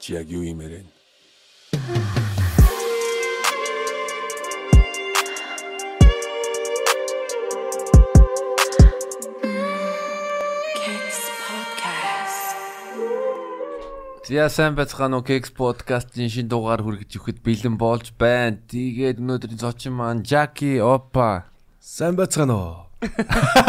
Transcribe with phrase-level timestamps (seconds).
[0.00, 0.80] Чи яг юу юм ярэ?
[14.24, 18.56] За сайн байцгаана уу Keks podcast-ийн шинэ дугаар хүргэж өгөхөд бэлэн болж байна.
[18.56, 21.52] Тэгээд өнөөдрийн зочин маань Jackie Oppa.
[21.76, 22.76] Сайн байцгаана уу?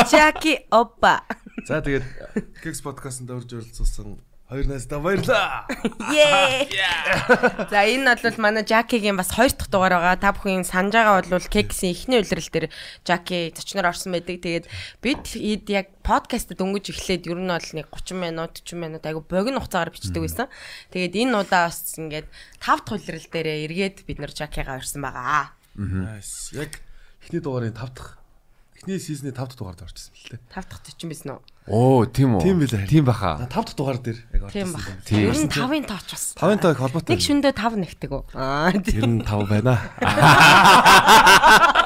[0.08, 1.28] Jackie Oppa.
[1.68, 2.08] За тэгээд
[2.64, 4.22] Keks podcast-нд орж оролцсон
[4.52, 5.64] хоёр найздаа баярлаа.
[6.12, 6.68] Yay.
[7.72, 10.20] За энэ бол манай Jackie-гийн бас хоёр дахь дугаар байгаа.
[10.20, 12.68] Та бүхэн санаж байгаа бол Keks-ийн эхний улирал дээр
[13.08, 14.44] Jackie зочноор орсон байдаг.
[14.44, 14.68] Тэгээд
[15.00, 19.24] бид эд яг подкастд дөнгөж эхлээд ер нь бол нэг 30 минут 40 минут айгу
[19.24, 20.52] богино хугацаагаар бичдэг байсан.
[20.92, 22.28] Тэгээд энэ удаа бас ингээд
[22.60, 25.56] тав дахь улирал дээрээ эргээд бид нэр Jackie-гаа орсон байгаа.
[25.80, 26.52] Nice.
[26.52, 26.84] Яг
[27.24, 28.20] эхний дугаарын 5 дахь
[28.76, 30.44] эхний сизны 5 дахь дугаард орчихсон л дээ.
[30.52, 31.42] Тав дахь 40 байсан уу?
[31.70, 32.42] Оо, тийм үү?
[32.42, 32.90] Тийм билээ.
[32.90, 33.38] Тийм баха.
[33.46, 34.82] 5 дахь дугаар дээр яг Тийм баг.
[35.06, 35.30] Тийм.
[35.30, 36.26] Ер нь 5-ын тооч бас.
[36.42, 37.14] 5-ын тоо холбоотой.
[37.14, 38.24] Нэг шөндөө 5 нэгдэг үү?
[38.34, 38.74] Аа.
[38.74, 39.78] Ер нь 5 байна.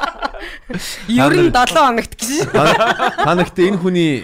[1.11, 2.49] Ер нь 7 хоногт гэж.
[3.27, 4.23] Та нэгтээ энэ хүний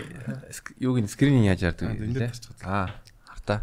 [0.79, 2.31] юуг нь скрининг яаж эндээ те?
[2.31, 2.55] тарчдаг.
[2.63, 2.87] Аа,
[3.27, 3.59] хартаа.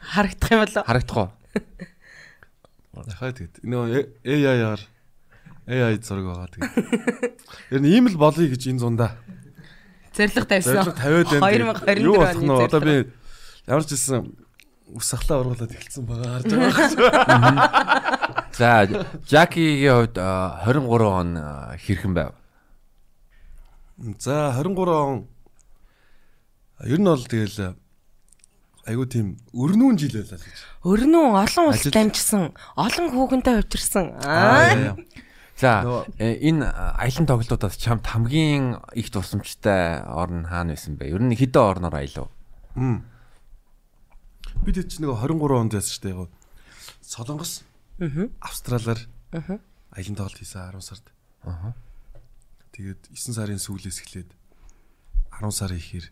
[0.00, 0.84] Харагдах юм болоо.
[0.86, 1.30] Харагдах уу?
[3.10, 4.80] Яхаа тэгээд нөгөө AI-аар
[5.66, 7.34] AI зураг байгаа тэгээд.
[7.74, 9.18] Ер нь ийм л болъё гэж энэ зундаа.
[10.16, 10.74] Зэрлэг тавьсан.
[10.84, 11.72] Зорилго тавиад байна.
[11.80, 12.64] 2024 Юу болох оны?
[12.64, 13.08] Одоо би зэрлэг.
[13.66, 14.20] ямар ч хэлсэн
[14.92, 18.48] ус сахлаа ургуулад эхэлсэн байгаа харж байгаа.
[18.58, 18.84] За,
[19.24, 21.28] Jackie-гийн хувьд а, 23 он
[21.80, 22.32] хэрхэн байв?
[24.20, 25.26] За 23 он
[26.84, 27.72] ер нь бол тэгэл
[28.84, 30.58] айгу тийм өрнүүн жил байлаа л гэж.
[30.82, 34.06] Өрнөө олон улс дамжсан, олон хүүхэнтэй учирсан.
[35.62, 41.06] За, э, энэ а, аялын тоглолтуудаас чамд хамгийн их тусламжтай орн хаана байсан бэ?
[41.14, 42.26] Ер нь хэдэн орноор аялав?
[42.74, 43.06] Мм.
[44.66, 46.30] Бид ч нэг 23 онд яасан шүү дээ.
[47.06, 47.62] Солонгос,
[48.02, 48.26] Аа.
[48.42, 48.98] Австралиар
[49.32, 49.58] Аа.
[49.94, 51.06] аялын тоглолт хийсэн 10 сард.
[51.46, 51.74] Аа.
[52.74, 54.30] Тэгээд 9 сарын сүүлээс эхлээд
[55.38, 56.10] 10 сарын ихээр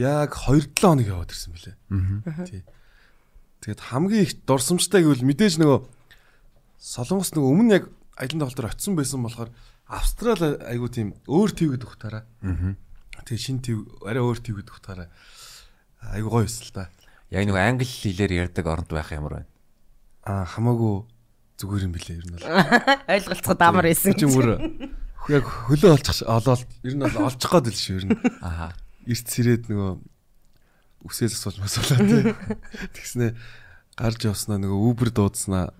[0.00, 1.76] яг 2-7 хоног яваад ирсэн билээ.
[2.24, 2.44] Аа.
[2.48, 2.64] Тий.
[3.60, 5.84] Тэгээд хамгийн их дурсамжтай гэвэл мэдээж нөгөө
[6.82, 7.84] Солонгос нөгөө өмнө яг
[8.16, 9.50] аялын тоглолтоор очисон байсан болохоор
[9.92, 12.24] Австрали айгу тийм өөр твгээд өгтараа.
[12.44, 12.76] Аа.
[13.26, 15.08] Тэгээ шин тв арай өөр твгээд өгтараа.
[16.16, 16.88] Айгу гоё өсөл та.
[17.28, 19.50] Яг нэг англи хэлээр ярьдаг оронд байх ямар байна?
[20.24, 21.04] Аа хамаагүй
[21.60, 22.46] зүгээр юм билээ ер нь бол.
[23.12, 24.16] Ойлголцоход амар байсан.
[24.16, 24.48] Чи мөр
[25.28, 28.18] яг хөлөө олчих олоод ер нь бол олчих гээд л шүү ер нь.
[28.40, 28.72] Аа.
[29.04, 29.90] Эрт сэрээд нөгөө
[31.04, 32.22] үсээс асууж масуулаа тий.
[32.96, 33.34] Тэгснэ
[33.98, 35.74] гарч явснаа нөгөө Uber дуудснаа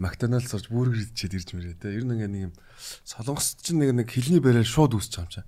[0.00, 1.92] McDonald's орж бүргэр идчихэд ирж мэрээ тий.
[2.00, 2.52] Ер нь ингээ нэг юм
[3.04, 5.44] солонгос чинь нэг нэг хилний бариад шууд үсч юм чаа.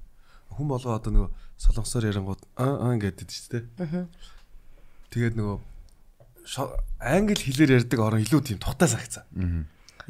[0.53, 4.07] Хүн болго одоо нөгөө солонгосоор ярангууд аа аа гэдэг шүү дээ.
[5.09, 5.57] Тэгээд нөгөө
[7.01, 9.25] англи хэлээр ярьдаг орон илүү тийм тухтай сагцсан.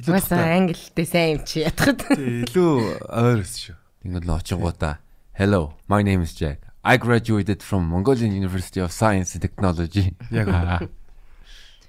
[0.03, 0.59] Илүү тухтай.
[0.59, 2.03] англитэй сайн юм чи ятхад.
[2.19, 2.75] Илүү
[3.07, 3.79] ойр өс шүү.
[4.03, 4.99] Тэнгэл л очингуудаа
[5.33, 6.61] Hello, my name is Jack.
[6.85, 10.15] I graduated from Mongolian University of Science and Technology.
[10.31, 10.91] Яг.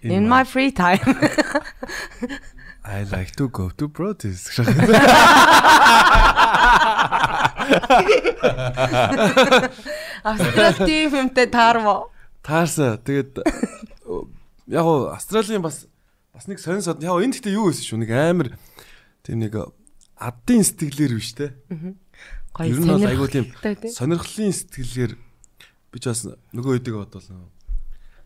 [0.03, 0.99] In my free time.
[2.85, 4.59] I like to go to protest.
[10.23, 12.11] Австрал тимтэй таармо.
[12.43, 12.99] Таарсаа.
[12.99, 13.39] Тэгээд
[14.67, 15.87] яг гоо Австралийн бас
[16.35, 16.99] бас нэг сонир сод.
[16.99, 18.03] Яг энэ гэхдээ юу байсан шүү.
[18.03, 18.59] Нэг амар
[19.23, 19.55] тийм нэг
[20.19, 21.55] аддын сэтгэлээр биш те.
[22.51, 23.47] Гоё бол айгуу тийм
[23.95, 27.47] сонирхлын сэтгэлээр би ч бас нөгөө хэдэг бодвол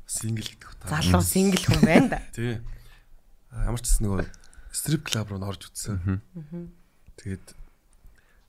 [0.08, 0.88] сингл гэдэг утга.
[0.88, 2.20] Залуу сингл хүн байна да.
[2.36, 2.58] Тий.
[3.52, 4.26] Ямар ч гэсэн нөгөө
[4.72, 6.24] стрип клуб руу н орж үзсэн.
[7.20, 7.46] Тэгээд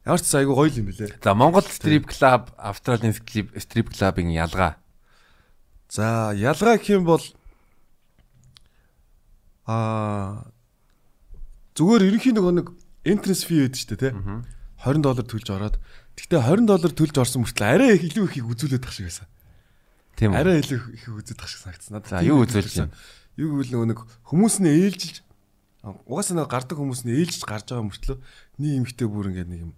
[0.07, 1.19] ямар ч айгуу гоё юм билээ.
[1.19, 4.79] За Монгол Strip Club, Австралийн Strip Strip Club-ын ялгаа.
[5.91, 7.25] За ялгаа гэх юм бол
[9.67, 10.47] аа
[11.75, 12.67] зүгээр ерөнхийн нөгөө нэг
[13.03, 14.13] entrance fee байдаг шүү дээ тий.
[14.87, 15.77] 20 доллар төлж ороод
[16.15, 19.27] гэхдээ 20 доллар төлж орсон мөртлөө арай их илүү ихийг үзүүлээд тах шиг байсан.
[20.19, 20.39] Тийм үү?
[20.43, 22.11] Арай илүү их үзүүлээд тах шиг санагдсан надад.
[22.11, 22.99] За, юу үзүүлж байна?
[23.39, 25.17] Юу гэвэл нөгөө нэг хүмүүс нь ээлжилж
[25.87, 28.19] угаасаа нөгөө гардаг хүмүүс нь ээлжилж гарч байгаа мөртлөө
[28.59, 29.73] нэг эмхтэй бүр ингээд нэг юм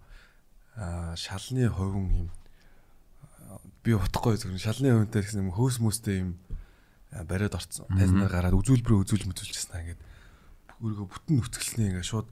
[0.73, 2.29] аа шалны ховн юм
[3.85, 6.41] би утахгүй зөвхөн шалны хөвөнтэй гэсэн юм хөөс мөстэй юм
[7.29, 7.85] бариад орцсон.
[7.93, 10.01] Тайзнаар гараад үзүүлбэрээ үзүүлж мүзүүлчихсэн ингээд
[10.81, 12.27] өөргөө бүтэн нүцгэлсний ингээд шууд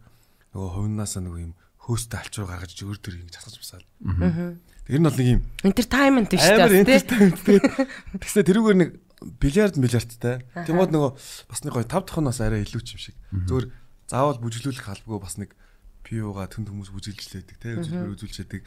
[0.57, 1.53] нөгөө ховнаасаа нөгөө юм
[1.89, 3.85] хөөстэй алчуур гаргаж өөр төр ингэж засаж басаал.
[4.85, 6.85] Тэр нь бол нэг юм Entertainment биш амар таа тий.
[6.85, 7.39] entertainment
[8.21, 8.89] тэгснэ тэрүүгээр нэг
[9.41, 10.45] бильярд миллиардтай.
[10.53, 11.11] Тэнгууд нөгөө
[11.49, 13.15] бас нэг гоё тав бас арай илүү ч юм шиг.
[13.33, 13.65] Зүгээр
[14.07, 15.53] заавал бүжиглүүлэх албагүй бас нэг
[16.05, 18.61] пиуга төнд хүмүүс бүжиглжлээдэг те үзүүлбэр үзүүлжээдэг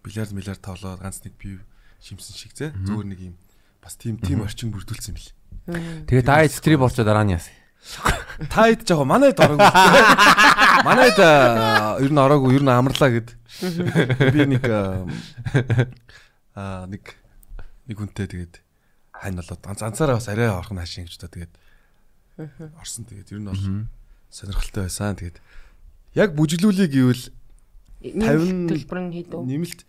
[0.00, 1.60] бильярд миллиард тоглоод ганц нэг пив
[2.00, 3.34] шимсэн шиг те зүгээр нэг юм
[3.82, 5.34] бас тийм тийм орчин бүрдүүлсэн юм бэл.
[6.08, 7.57] Тэгээ дайт стрип болчоо дараа нь яасан.
[8.52, 9.66] Тайд жоо манайд ороогүй.
[10.86, 13.34] Манайд ер нь ороогүй, ер нь амарлаа гэд.
[14.34, 14.62] Би нэг
[16.54, 17.16] аа нэг
[17.86, 18.54] нэг хүнтэй тэгээд
[19.14, 21.54] хань болоод анцаараа бас арай орхон хашийн гэж та тэгээд
[22.78, 23.62] орсон тэгээд ер нь бол
[24.30, 25.18] сонирхолтой байсан.
[25.18, 25.38] Тэгээд
[26.14, 27.24] яг бүжиглүүлээ гэвэл
[28.04, 29.40] 50 төлбөр нь хийдүү.
[29.42, 29.80] нэмэлт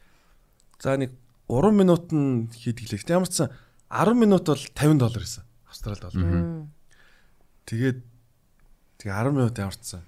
[0.82, 1.14] за нэг
[1.46, 2.98] 3 минут нь хийдгэлээ.
[3.06, 3.54] Гэтэ ямар ч сан
[3.94, 5.46] 10 минут бол 50 доллар гэсэн.
[5.70, 6.26] Австрали доллар.
[7.70, 8.02] Тэгээд
[8.98, 10.04] тэгээ 10 минут ямар ч сан.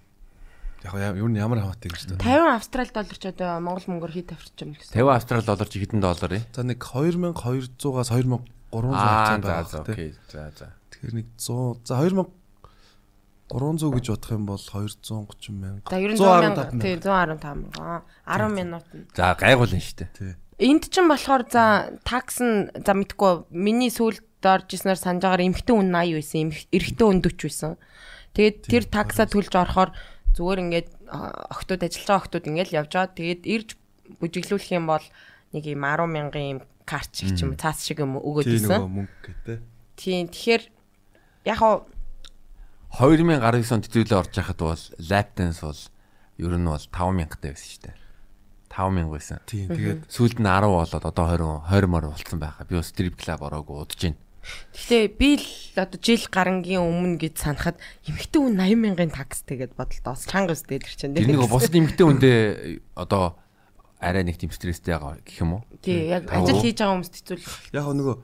[0.82, 2.26] Яг юу н ямар хамаатай гэж та.
[2.26, 4.98] 50 австрал доллар ч одоо монгол мөнгөөр хэд авчирч юм гэсэн.
[4.98, 6.42] 50 австрал доллар чи хэдэн доллар вэ?
[6.58, 10.16] За нэг 2200-аас 2300 Аа цаан за окей.
[10.32, 10.74] За за.
[10.90, 15.86] Тэгэхээр нэг 100 за 2300 гэж бодох юм бол 230 мянга.
[15.92, 16.82] За ер нь 115 100 мянга.
[16.82, 17.46] Тий 115
[17.78, 18.02] мянга.
[18.26, 18.86] 10 минут.
[19.14, 20.08] За гайгуул нь штэ.
[20.16, 20.34] Тий.
[20.58, 25.76] Энд чинь болохоор за такс нь за мэдгүй миний сүүлд орж ирснээр санаж байгаагаар эмхтэн
[25.78, 27.72] үн 80 байсан, эрэгтэн үн 40 байсан.
[28.32, 29.92] Тэгээд тэр такса төлж орохоор
[30.36, 30.88] зүгээр ингээд
[31.52, 33.18] охтууд ажиллаж байгаа охтууд ингээд явж байгаа.
[33.18, 33.70] Тэгээд ирж
[34.20, 35.06] бүжиглүүлэх юм бол
[35.52, 39.08] нэг юм 10 мянган юм карт шиг ч юм цаас шиг юм өгөөд исэн.
[40.00, 40.32] Тийм.
[40.32, 40.64] Тэгэхээр
[41.48, 41.84] яг хаа
[42.92, 44.84] 2019 онд төдөлөө орж яхад бол
[45.36, 45.82] dance бол
[46.40, 47.92] ер нь бол 5000 таа байсан штэ.
[48.72, 49.40] 5000 байсан.
[49.48, 52.68] Тий тэгээд Сүүлд нь 10 болоод одоо 20 20 мөр болцсон байхаа.
[52.68, 54.20] Би бас strip club ороогүй удаж байна.
[54.74, 55.48] Гэхдээ би л
[55.78, 57.78] одоо жил гарангийн өмнө гэж санахад
[58.10, 61.14] эмхтэн үн 80 мянган такс тэгээд бодолтой бас чанга өстэй тэр чинь.
[61.14, 62.32] Тэр нэг бусад эмгтэн үндэ
[62.98, 63.38] одоо
[64.02, 65.64] арай нэг тийм стресстэй байгаа гэх юм уу?
[65.86, 67.54] Тий, яг ажил хийж байгаа хүмүүст хэцүүлэх.
[67.78, 68.18] яг нөгөө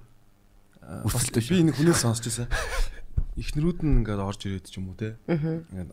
[0.87, 2.47] Өсөлтөө би нэг хүнээс сонсч байсан.
[3.35, 5.19] Ихнэрүүд нь ингээд орж ирээд ч юм уу те.
[5.27, 5.91] Ингээд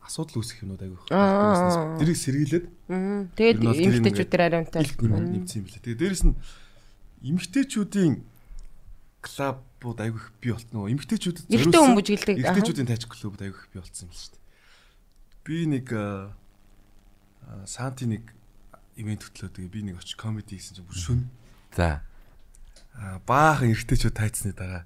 [0.00, 0.98] асуудал үүсэх юмнууд айгүй.
[1.12, 2.00] Аа.
[2.00, 2.66] Тэрийг сэргийлээд.
[3.36, 4.00] Тэгээд бол тэр
[4.88, 5.84] илт нэмээд нэмсэн юм билээ.
[5.84, 6.34] Тэгээ дээрэс нь
[7.28, 8.14] эмгтээчүүдийн
[9.22, 12.36] клабууд айгүй их бий болт нөгөө эмгтээчүүдэд Эрэгтэй хүн бүжгэлдэг.
[12.42, 12.48] Аха.
[12.58, 14.42] эмгтээчүүдийн тайч клубуд айгүй их бий болцсон юм л шүү дээ.
[15.46, 15.86] Би нэг
[17.66, 18.24] санти нэг
[18.98, 21.20] ивент хөтлөө тэгээ би нэг очиж комеди хийсэн чинь бүр шүн
[21.72, 22.02] За.
[22.98, 24.84] аа, баахан эрэгтэйчүүд тайцсны дараа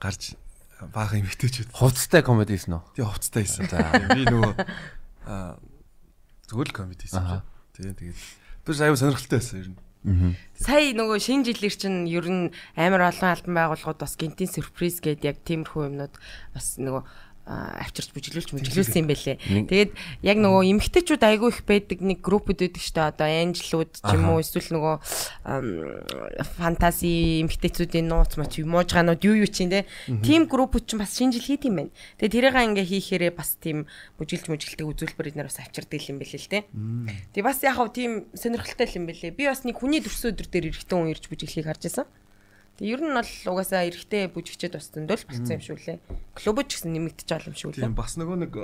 [0.00, 0.34] гарч
[0.80, 2.82] аа, баахан эмгтээчүүд Хувцастай комеди хийсэн үү?
[2.98, 3.70] тий хувцтай хийсэн.
[3.70, 3.78] За.
[4.10, 4.52] Би нөгөө
[5.28, 5.56] аа,
[6.50, 7.42] зүгээр л комеди хийсэн.
[7.78, 8.18] Тэгээ тэгээд
[8.66, 9.78] тэр аюу сонирхолтой байсан ер нь.
[10.58, 15.24] Сая нөгөө шинэ жилээр чинь ер нь амар олон албан байгууллагууд бас гинтийн сюрприз гэдэг
[15.24, 16.14] яг тиймэрхүү юмнууд
[16.54, 17.02] бас нөгөө
[17.48, 19.36] авчирч бүжиглүүлж бүжиглүүлсэн юм байлээ.
[19.40, 19.90] Тэгээд
[20.20, 23.08] яг нөгөө эмгтээчүүд айгүй их байдаг нэг группүүд байдаг шүү дээ.
[23.08, 24.94] Одоо анжлууд ч юм уу эсвэл нөгөө
[26.60, 29.88] фантази эмгтээчүүдийн нууц мач муужгаанууд юу юу чинь те.
[30.20, 31.92] Тим группүүд чинь бас шинэ жил хийд юм байна.
[32.20, 33.88] Тэгээд тэрийг ингээ хийхээрээ бас тийм
[34.20, 36.68] бүжиглж мүжгэлтэй үзүүлбэр эднэр бас авчирдаг юм байлээ л те.
[37.32, 39.32] Тэгээ бас яг хав тийм сонирхолтой юм байлээ.
[39.32, 42.06] Би бас нэг хүний төрсөн өдөр дээр эрэхтэн хүн ирж бүжиглэхийг харж байсан.
[42.78, 45.98] Тэгээ ер нь бол угаасаа эрэхтэй бүжигчэд бас зөндөл болцсон юм шүү лээ.
[46.38, 47.82] Клубуд ч гэсэн нэмэгдэж байгаа юм шүү лээ.
[47.90, 48.54] Тийм бас нөгөө нэг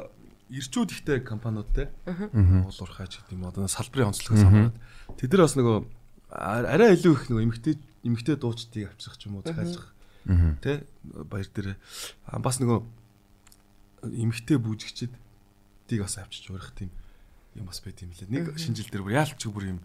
[0.54, 4.78] ирчүүд ихтэй компаниудтэй уул уурхайч гэдэг юм одоо салбарын онцлогоос хамаарат
[5.18, 5.76] тэд нар бас нөгөө
[6.30, 7.74] арай илүү их нөгөө эмгтэй
[8.06, 9.90] эмгтэй дуучдыг авчрах ч юм уу захиалах
[10.62, 11.74] тэ баяр дээр.
[12.38, 12.78] Бас нөгөө
[14.14, 15.10] эмгтэй бүжигчд
[15.90, 16.94] тийг бас авчиж урах тийм
[17.58, 18.30] юм бас байт юм лээ.
[18.30, 19.80] Нэг шинжил дээр бүр яалч бүр юм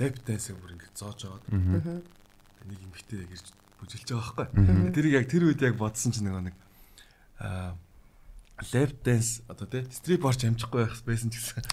[0.00, 4.92] лап данс бүр ингэ зоож аваад нэг эмгтэй гэрж бүжиглж байгаа байхгүй.
[4.94, 6.56] Тэрийг яг тэр үед яг бодсон чинь нөгөө нэг
[7.42, 7.74] аа
[8.72, 11.64] лап данс одоо тий стрип орч амжихгүй байх байсан ч гэсэн.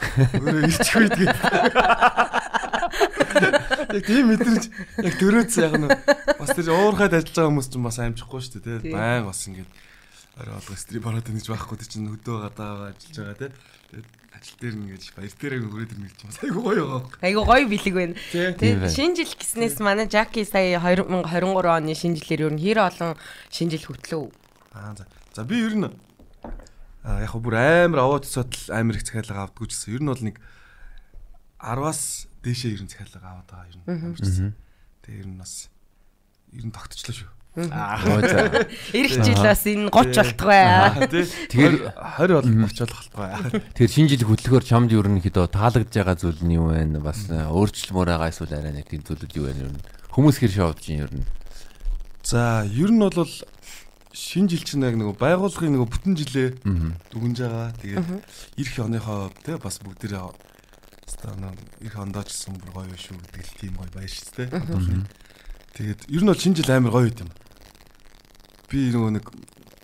[0.41, 1.37] Өөрөө ирчихгүй тэгээд
[3.93, 4.63] яг тийм мэдрэмж
[5.05, 8.81] яг төрөөц яг нь бас тэр уурхайд ажиллаж байгаа хүмүүс ч бас амжихгүй шүү дээ
[8.81, 8.93] тий.
[8.97, 9.69] Баян бас ингээд
[10.41, 13.51] орой олго стрип ороод ингэж байхгүй тий чинь хөдөө гадаа ажиллаж байгаа тий.
[13.93, 14.07] Тэгээд
[14.41, 17.93] ажил дээр ингэж баяр дээрээ хүрээд ирнэ гэж бас айгуу гоё байгаа Айгу гоё бэлэг
[17.93, 18.15] байна.
[18.33, 18.89] Тэгээд байна.
[18.89, 23.13] шинэ жил гиснээс манай Жаки сая 2023 оны шинэ жилээр ер нь хэр олон
[23.53, 24.25] шинэ жил хөтлөө.
[24.73, 25.05] аа за
[25.37, 25.85] за би ер нь
[27.05, 30.09] а яг хөө бүр амар овоо цоцол амар их захиалга авдггүй ч гэсэн ер нь
[30.09, 30.37] бол нэг
[31.61, 32.01] 10-аас
[32.41, 34.53] дээшээ ер нь захиалга аваад байгаа ер нь амарчсан.
[35.05, 35.69] Тэгээ ер нь бас
[36.53, 37.29] ер нь тогтчлоо шүү.
[37.51, 40.61] Ирэх жил бас энэ 30 болтгой.
[40.63, 41.27] Аа тий.
[41.51, 43.61] Тэгэхээр- Тэгэхээр 20 бол 30 болох болтгой.
[43.75, 46.87] Тэр шинэ жил хөтлөхөөр чамд ерөнхийдөө таалагдж байгаа зүйл нь юу вэ?
[47.03, 49.67] Бас э, өөрчлөлмөр байгаа эсвэл арай нэг тийм зүйлүүд юу вэ?
[50.15, 51.27] Хүмүүс хэр шоудж чинь ер нь.
[52.23, 53.27] За ер нь бол
[54.15, 56.49] шинэ жил чинь яг нөгөө байгууллагын нөгөө бүтэн жилээ
[57.11, 57.75] дүгнж байгаа.
[57.83, 58.07] Тэгээд
[58.63, 60.23] эх оныхоо тий бас бүгдээрээ
[61.07, 61.51] станаа
[61.83, 64.51] эх ондоо ч гэсэн бүр гоё шүү гэдэг л тийм гоё баяр шүү дээ.
[65.75, 67.27] Тэгээд ер нь бол шинэ жил амар гоё юм.
[68.71, 69.25] Би нөгөө нэг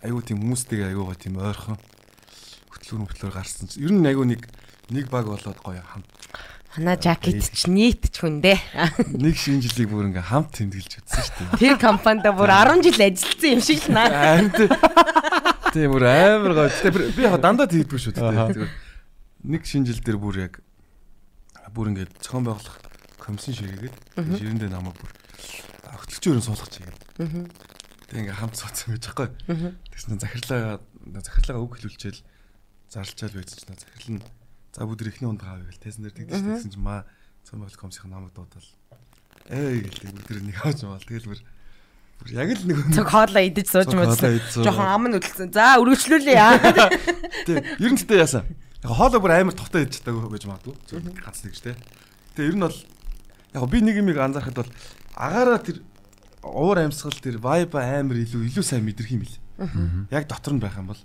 [0.07, 1.75] айгуу тийм хүмүүстэйгээ айгуугаа тийм ойрхон
[2.71, 4.47] хөтлөр хөтлөр гарсан чинь ер нь айгуу нэг
[4.95, 6.07] нэг баг болоод гоё хамт
[6.77, 8.61] Манай жакет ч нийт ч хүн дээ.
[9.17, 11.57] Нэг шинэ жилийг бүр ингээм хамт тэмдэглэж үзсэн шүү дээ.
[11.57, 14.07] Тэр компанид бүр 10 жил ажилласан юм шиг л наа.
[14.13, 14.53] Харин
[15.73, 16.69] тийм бүр амар гоё.
[17.17, 18.29] Би яг дандаа тэгдэггүй шүү дээ.
[18.29, 18.71] Зүгээр
[19.49, 20.61] нэг шинэ жил дээр бүр яг
[21.73, 22.77] бүр ингээд зохион байгуулах
[23.25, 23.95] комиссийн ширээгээд
[24.37, 25.11] ширээндээ намайг бүр
[25.97, 26.97] өгтлөгчөөрөө суулгах чигээд.
[28.07, 29.29] Тэгээ ингээм хамт суудсан байж байгаа.
[29.91, 30.79] Тэгсэн захирлаа
[31.11, 32.23] захирлаагаа үг хэлүүлчихэл
[32.87, 34.23] зарлчаал байсан чинь захирал нь
[34.71, 37.03] за бүдэр ихний унд хаавь гэл тайсан дээр тэгдэж тэгсэн чинь маа
[37.43, 38.69] цом байгуулах комиссийн намайг дуудал.
[39.51, 41.41] Ээ гэлээ бүдэр нэг хааж маа тэгэл бүр
[42.23, 44.63] бүр яг л нэг Цог хоолоо идэж сууж сууж.
[44.63, 45.51] Жохон ам нь хөдөлсөн.
[45.51, 46.55] За өргөжлүүлээ яа.
[47.43, 48.47] Тэг ер нь тэтэ яасан.
[48.83, 50.75] Яг хоолоо бүр амар тухтай идэж чадаагүй байж магадгүй.
[51.23, 51.75] Ганц нэг ч те.
[52.39, 52.77] Тэгээ ер нь бол
[53.53, 54.71] яг би нэг юмыг анзаархад бол
[55.15, 55.83] агаараа тэр
[56.51, 59.35] уур амьсгал тэр вайба амар илүү илүү сайн мэдэрх юм бил.
[60.11, 61.01] Яг дотор нь байх юм бол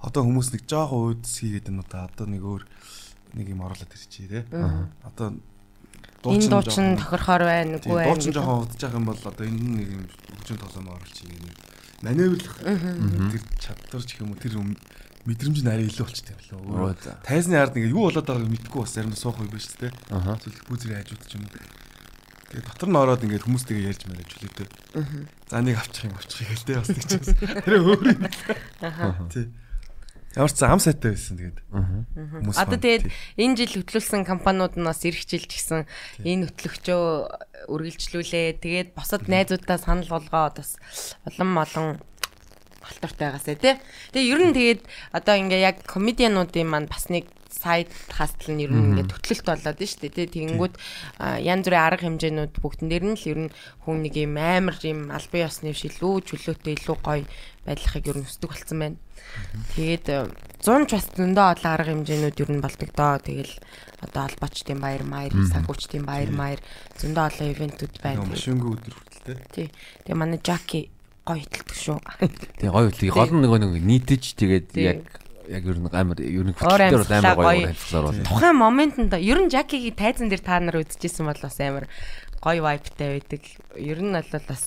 [0.00, 2.62] одоо хүмүүс нэг жоохон уудс хийгээд энэ удаа одоо нэг өөр
[3.36, 4.48] нэг юм оруулаад ирчихээ те.
[5.04, 5.36] Одоо
[6.26, 8.10] Энэ дуучин тохирохоор байна үгүй байна.
[8.10, 10.04] Дуучин жоохон удаж байгаа юм бол одоо энэ нь нэг юм
[10.34, 11.46] хөгжим тоглоом оруулчих юм.
[12.02, 14.54] Маневрлах тэр чадвар ч юм уу тэр
[15.26, 16.58] мэдрэмж нь арай илүү болчтой юм лөө.
[16.58, 17.14] Оо, Өөрөө за.
[17.22, 19.90] Тайзны ард ингээ юу болоод байгааг мэдгүй бас заримдаа суух үе биш тээ.
[20.10, 21.85] Зөвлөх бүүзрийн хажууд ч юм уу.
[22.46, 24.68] Тэгээ дотор нь ороод ингээ хүмүүстэйгээ ярьж мараж хүлээдээ.
[25.50, 27.30] За нэг авчих юм авчих гээл тээ бас нэг ч бас.
[27.66, 28.22] Тэр өөр юм.
[29.34, 29.46] Тий.
[30.36, 31.58] Ямар ч зам сайтай байсан тэгээд.
[31.72, 33.04] Хүмүүс Одоо тэгээд
[33.40, 35.88] энэ жил хөтлүүлсэн компаниуд нь бас ирэх жил ч гэсэн
[36.28, 38.60] энэ хөтлөгчөө үргэлжлүүлээ.
[38.60, 40.76] Тэгээд босод найзуудаа санал болгоод бас
[41.24, 41.86] улам олон
[42.84, 43.74] холтортой байгаасаа тий.
[44.12, 44.80] Тэгээ ер нь тэгээд
[45.16, 47.26] одоо ингээ яг комедиануудын маань бас нэг
[47.56, 50.28] сайд хастл нь ер нь ингээ төтлөлт болоод нь шүү дээ.
[50.36, 50.74] Тэгэнгүүт
[51.40, 53.54] янз бүрийн арга хэмжээнүүд бүгдэн дээр нь л ер нь
[53.88, 57.24] хүн нэг юм амар юм албан ёсны шилүү чөлөөтэй илүү гоё
[57.66, 58.98] байдлахыг ер нь хүсдэг болсон байна.
[59.74, 60.28] Тэгээд э,
[60.62, 63.18] 100 ч бас зөндөө олон арга хэмжээнүүд ер нь болдог доо.
[63.18, 63.54] Тэгэл
[64.00, 66.60] одоо албаачдын баяр маяр, санхүүчдийн баяр маяр
[67.00, 68.22] зөндөө олон ивентүүд байна.
[68.22, 69.40] Нэг машингүй өдөр хүртэл.
[69.50, 69.68] Тий.
[70.06, 70.90] Тэгээ манай Жаки
[71.26, 71.98] гоё хилдэг шүү.
[72.62, 73.10] Тэгээ гоё үлээ.
[73.10, 75.00] Гол нь нөгөө нэг нийтэж тэгээд яг
[75.48, 78.22] яг ер нь амар ер нь хөтлөлтөөр амар гоё хэлцээр бол.
[78.26, 81.86] Тухайн моментод ер нь Жакигийн тайзан дээр та нар үзчихсэн бол бас амар
[82.42, 83.42] гоё вайптай байдаг.
[83.78, 84.62] Ер нь бол бас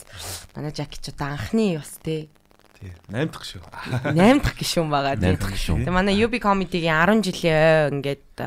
[0.55, 2.29] манай Жаки ч одоо анхны бас тий
[2.79, 2.95] Тий.
[3.11, 3.59] 8 дахь шүү.
[4.15, 5.35] 8 дахь гишүүн байгаа тий.
[5.35, 5.83] 8 дахь гишүүн.
[5.83, 8.39] Тэгээ манай UB comedy-гийн 10 жилийн ой ингээд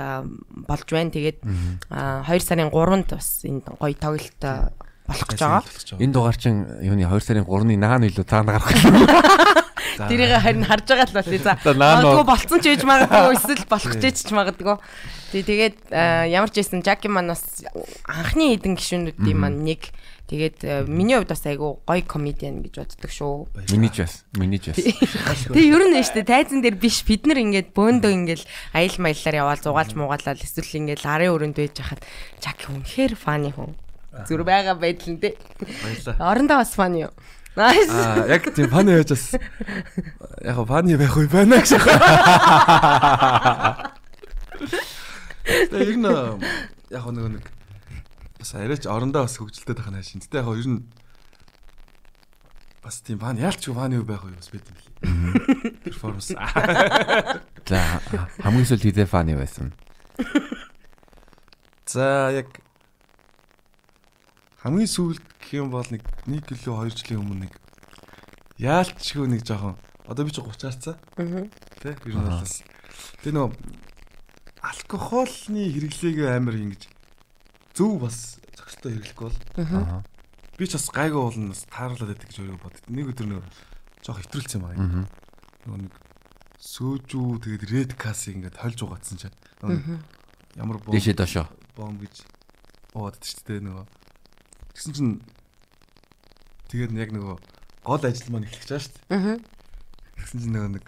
[0.64, 1.12] болж байна.
[1.12, 4.40] Тэгээд 2 сарын 3-нд бас энэ гоё тоглолт
[5.04, 6.00] болох гэж байгаа.
[6.00, 8.72] Энэ дугаар чин юуны 2 сарын 3-ны наан илүү цаана гарах.
[9.98, 11.40] Тэрийг харин харж байгаа л болъё.
[11.42, 11.54] За.
[11.64, 14.76] Магадгүй болцсон ч ээж магадгүй эсвэл болох ч ээж ч магадгүй.
[15.32, 17.44] Тэгээ тэгээд аа, ямар ч байсан Жаки маань бас
[18.04, 19.88] анхны хэдэн гишүүнүүдийн маань нэг
[20.28, 23.48] тэгээд аа, миний хувьд бас айгу гоё комедиан гэж боддог шүү.
[23.72, 24.24] Миний ч бас.
[24.36, 24.80] Миний ч бас.
[24.80, 28.42] Тэгээ ер нь штэ тайзан дээр биш бид нар ингээд бөөндөө ингээд
[28.76, 32.04] аял маялаар яваал зугаалж муугаалал эсвэл ингээд арын өрөөнд байж хахад
[32.40, 33.72] Жаки үнэхээр фаны хүн.
[34.28, 35.20] Зүр байгаа байдал нь.
[35.24, 36.16] Баярлаа.
[36.20, 37.12] Орондоо бас фаны юу.
[37.52, 37.92] Nice.
[37.92, 39.36] Аа яг тийм фаны байж бас
[40.40, 41.76] яг фаны байх үе байна гэж.
[45.68, 46.08] Тэгээ ер нь
[46.88, 47.44] яг нэг нэг
[48.40, 50.24] бас арайч орондоо бас хөгжилтэй байх нь хайшин.
[50.24, 50.80] Гэтэ яг ер нь
[52.80, 54.88] бас тийм фан яалч фаны байх үе бас байт юм лээ.
[55.84, 56.32] Перформанс.
[56.32, 58.00] За
[58.40, 59.76] хамгийн сүүлд хизээ фаны байсан.
[61.84, 62.48] За яг
[64.64, 67.52] хамгийн сүүлд гэх юм бол нэг 1 гэлөө 2 жилийн өмнө нэг
[68.56, 69.76] яалчгүй нэг жоохон
[70.08, 70.96] одоо би чи 30 гарцсан.
[71.20, 71.44] Аа.
[71.84, 72.64] Тэ ер нь бас
[73.20, 73.52] тэр нөө
[74.62, 76.88] алкохолны хэрэглээг амар ингэж
[77.74, 80.02] зөв бас зохистой хэрэглэхгүй бол Аа.
[80.58, 82.84] би ч бас гайгүй болно бас тааруулаад байдаг гэж өөрөө боддог.
[82.88, 83.42] Нэг өдөр нөө
[84.06, 85.06] жоох хэтрүүлсэн юм аа.
[85.66, 85.94] Нөгөө нэг
[86.62, 89.36] сөөжүү тэгээд ред касыг ингээд хольж угаацсан чинь
[90.54, 91.46] ямар бом Дэшээ дошоо.
[91.74, 92.22] бом гэж
[92.94, 93.84] уугаад шүү дээ нөгөө
[94.76, 95.12] тэгсэн чинь
[96.72, 97.36] тэгээд яг нөгөө
[97.84, 99.12] гол ажил маань эхлэж байгаа шүү дээ.
[99.12, 99.36] Аа.
[100.16, 100.84] Тэгсэн чинь нөгөө нэг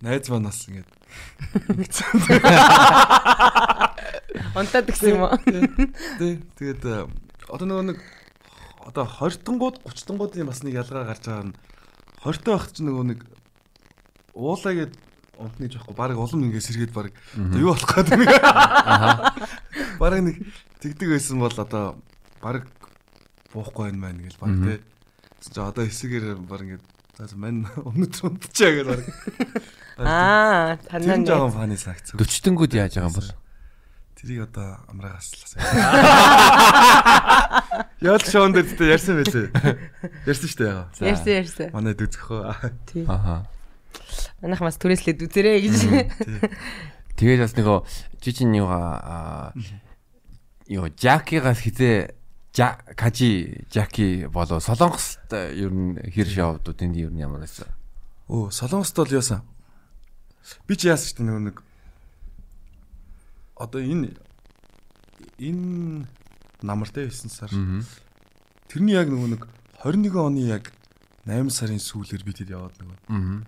[0.00, 0.88] найз маань бас ингээд
[4.56, 5.36] Унтаад гисэн юм уу?
[6.18, 6.40] Тий.
[6.56, 6.82] Тэгээд
[7.48, 7.98] одоо нөгөө нэг
[8.88, 11.56] одоо 20 тангууд 30 тангуудын бас нэг ялгаа гарч байгаа нь
[12.24, 13.20] 20 та байхад ч нөгөө нэг
[14.32, 14.94] уулаа гээд
[15.38, 18.30] унтны жоохгүй баг улам ингээд сэргээд баг одоо юу болох гээд нэг
[20.00, 20.36] баг нэг
[20.82, 21.84] тэгдэг байсан бол одоо
[22.42, 22.66] баг
[23.52, 24.78] буухгүй байх маань гэж баг тий.
[25.38, 26.84] Тэгсэн чи одоо хэсэгээр баг ингээд
[27.18, 29.02] за мань өнөдөр унтчаа гэж баг.
[29.98, 31.26] Аа, танаа нэг.
[31.26, 32.14] жоохон фаны сагц.
[32.14, 33.30] 40 тэнгүүд яаж байгаа юм бол?
[34.18, 35.62] Тэрийг одоо амраагаас л асаа.
[38.06, 39.50] Яал шоунд дээр ярьсан байлээ.
[40.26, 40.86] Ярьсан шүү дээ яга.
[41.02, 41.68] Ярьсан ярьсан.
[41.74, 42.42] Манай дүзгөхөө.
[42.86, 43.06] Тий.
[43.10, 43.50] Аха.
[44.42, 45.78] Манайх бас түрээслээд үзэрэй гэж.
[47.18, 47.78] Тэгээд бас нөгөө
[48.22, 49.54] жичин юугаа
[50.70, 52.17] юу Жакигаас хизээ
[52.58, 57.70] Кажи Жаки болоо Солонгост ер нь хэр шоудууд энд ер нь ямар байсан?
[58.26, 59.46] Оо Солонгост бол яасан.
[60.66, 61.56] Би ч яасан ч нөгөө нэг
[63.54, 64.10] одоо энэ
[65.38, 66.06] энэ
[66.62, 67.50] намартай 9 сар.
[68.66, 69.42] Тэрний яг нөгөө нэг
[69.86, 70.74] 21 оны яг
[71.30, 72.98] 8 сарын сүүлээр би тэд яваад нөгөө.
[73.06, 73.46] Аа.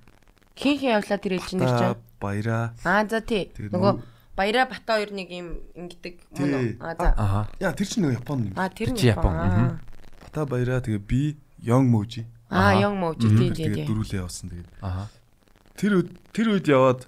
[0.55, 1.99] Хин хин явлаа тэр ээлж нэр чинь.
[2.23, 2.79] Баяраа.
[2.87, 3.51] Аа за тий.
[3.59, 3.99] Нөгөө
[4.37, 6.67] баяраа бата хоёр нэг юм ингэдэг мөн үү?
[6.77, 7.13] Тий.
[7.17, 7.49] Аа.
[7.61, 8.55] Яа тэр чинь нөгөө Японы юм.
[8.57, 9.79] Аа тэр Чи Япон, Аа.
[10.23, 12.25] Бата баяраа тэгээ би Young Moji.
[12.51, 13.87] Аа young мовж тий тий тий.
[13.87, 14.69] дөрүлээ явсан тэгээд.
[14.83, 15.07] Аха.
[15.79, 17.07] Тэр үед тэр үед яваад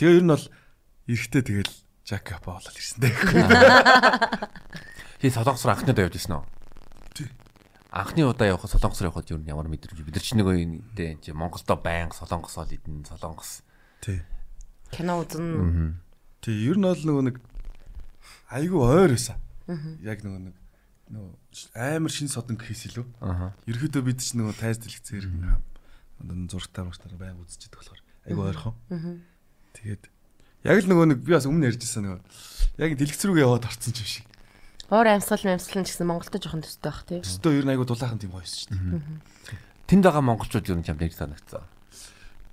[0.00, 0.46] тэгээ ер нь бол
[1.04, 1.72] эрэхтэй тэгэл
[2.06, 3.12] Жак Япа болол ирсэн дээ.
[5.20, 6.44] Чи солонгосоор анхны удаа явж ирсэн үү?
[7.12, 7.28] Тий.
[7.92, 12.16] Анхны удаа явах солонгосоор явхад юу ямар мэдрэмж бид нар ч нэг үедээ Монголдо байнга
[12.16, 13.60] солонгос ол идэн солонгос.
[14.00, 14.24] Тий.
[14.92, 15.96] Кино үзэн.
[16.42, 17.36] Тий ер нь бол нөгөө нэг
[18.50, 19.40] айгүй ойр байсан.
[20.02, 20.56] Яг нөгөө нэг
[21.10, 21.32] нөгөө
[21.74, 23.06] амар шин содон гэхээс илүү.
[23.66, 25.26] Ерөөдөө бид ч нөгөө тайз дэлгэцээр
[26.22, 28.74] одоо зургатаар муртаар байг үзчихэд болохоор айгүй ойрхон.
[29.74, 30.02] Тэгээд
[30.66, 32.20] яг л нөгөө нэг би бас өмнө ярьжсэн нөгөө
[32.82, 34.26] яг дэлгэц рүүгээ яваад орцсон ч юм шиг.
[34.90, 37.18] Оор амьсгал амьсгал нь гэсэн Монголд жоохон төстэй бах тий.
[37.22, 39.02] Өстөө ер нь айгүй дулаахан тийм гоёс шүү дээ.
[39.90, 41.66] Тэнд байгаа монголчууд ер нь чамд ирж санагцсан.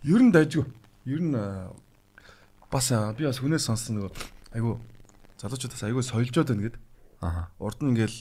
[0.01, 0.65] Ер нь дайггүй.
[1.09, 1.37] Ер нь
[2.73, 4.11] бас аа, би бас хүнээс сонссон нөгөө
[4.57, 4.73] айгүй
[5.37, 6.77] залуучуудаас айгүй соёлжоод байна гэд.
[7.21, 7.53] Аха.
[7.61, 8.17] Урд нь ингээл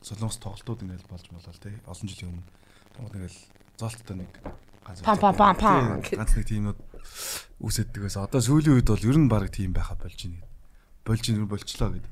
[0.00, 1.76] солонгос тоглолтууд ингээл болж болоо тий.
[1.84, 2.48] Олон жилийн өмнө.
[2.96, 3.38] Тэгмээд ингээл
[3.76, 4.32] зоолттой нэг
[4.80, 6.78] ганц Пам, пам, пам, пам ганц нэг тиймүүд
[7.60, 8.24] үүсэддэг байсан.
[8.24, 10.48] Одоо сүүлийн үед бол ер нь баг тийм байха болж байна.
[11.04, 12.06] Болж ийн болчлоо гэд.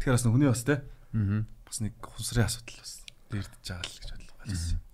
[0.00, 0.78] Тэгэхээр бас хүний бас тий.
[1.12, 1.44] Аа.
[1.68, 2.92] Бас нэг хусрын асуудал бас
[3.28, 4.85] дэрдэж байгаа л гэж бодлоо.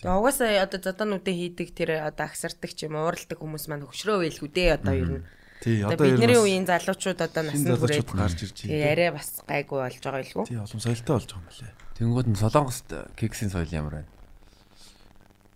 [0.00, 4.16] Тэгээ угаасаа одоо зодоонуудын хийдэг тэр одоо агсардаг ч юм уу ууралдаг хүмүүс маань хөшрөө
[4.24, 5.24] байлгүй дээ одоо ер нь.
[5.60, 8.96] Тий, Одоо бидний үеийн залуучууд одоо насны хүрээд гарч ирж байна.
[8.96, 10.44] арай бас гайгүй болж байгаа илгүй.
[10.48, 11.76] Тий, олон соёлтой болж байгаа юм лээ.
[12.00, 12.88] Тэнгүүд нь солонгост
[13.20, 14.08] кексийн соёл ямар байна?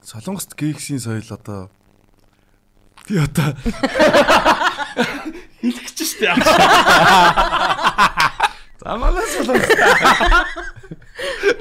[0.05, 1.73] Солонгост гейксийн соёл одоо
[3.09, 3.57] би одоо
[5.65, 6.37] хэлэх гэж штэ.
[8.85, 9.73] За манай солонгос.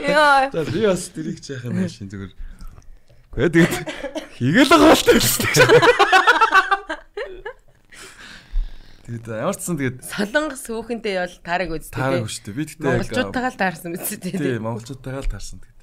[0.03, 0.51] Яа.
[0.51, 2.31] За би бас тэрийг ч яах юм бэ шин зүгээр.
[3.33, 3.75] Гэхдээ тэгээд
[4.37, 5.47] хийгээл байгаа болтой штэ.
[9.03, 11.97] Тэгээд ямар ч сан тэгээд Солонгос хүүхэнтэй бол таараг үздэг.
[11.97, 12.53] таараагүй штэ.
[12.53, 14.61] Би тэгтээ Монголчуудтайгаа л таарсан биз дээ.
[14.61, 15.81] монголчуудтайгаа л таарсан тэгээд.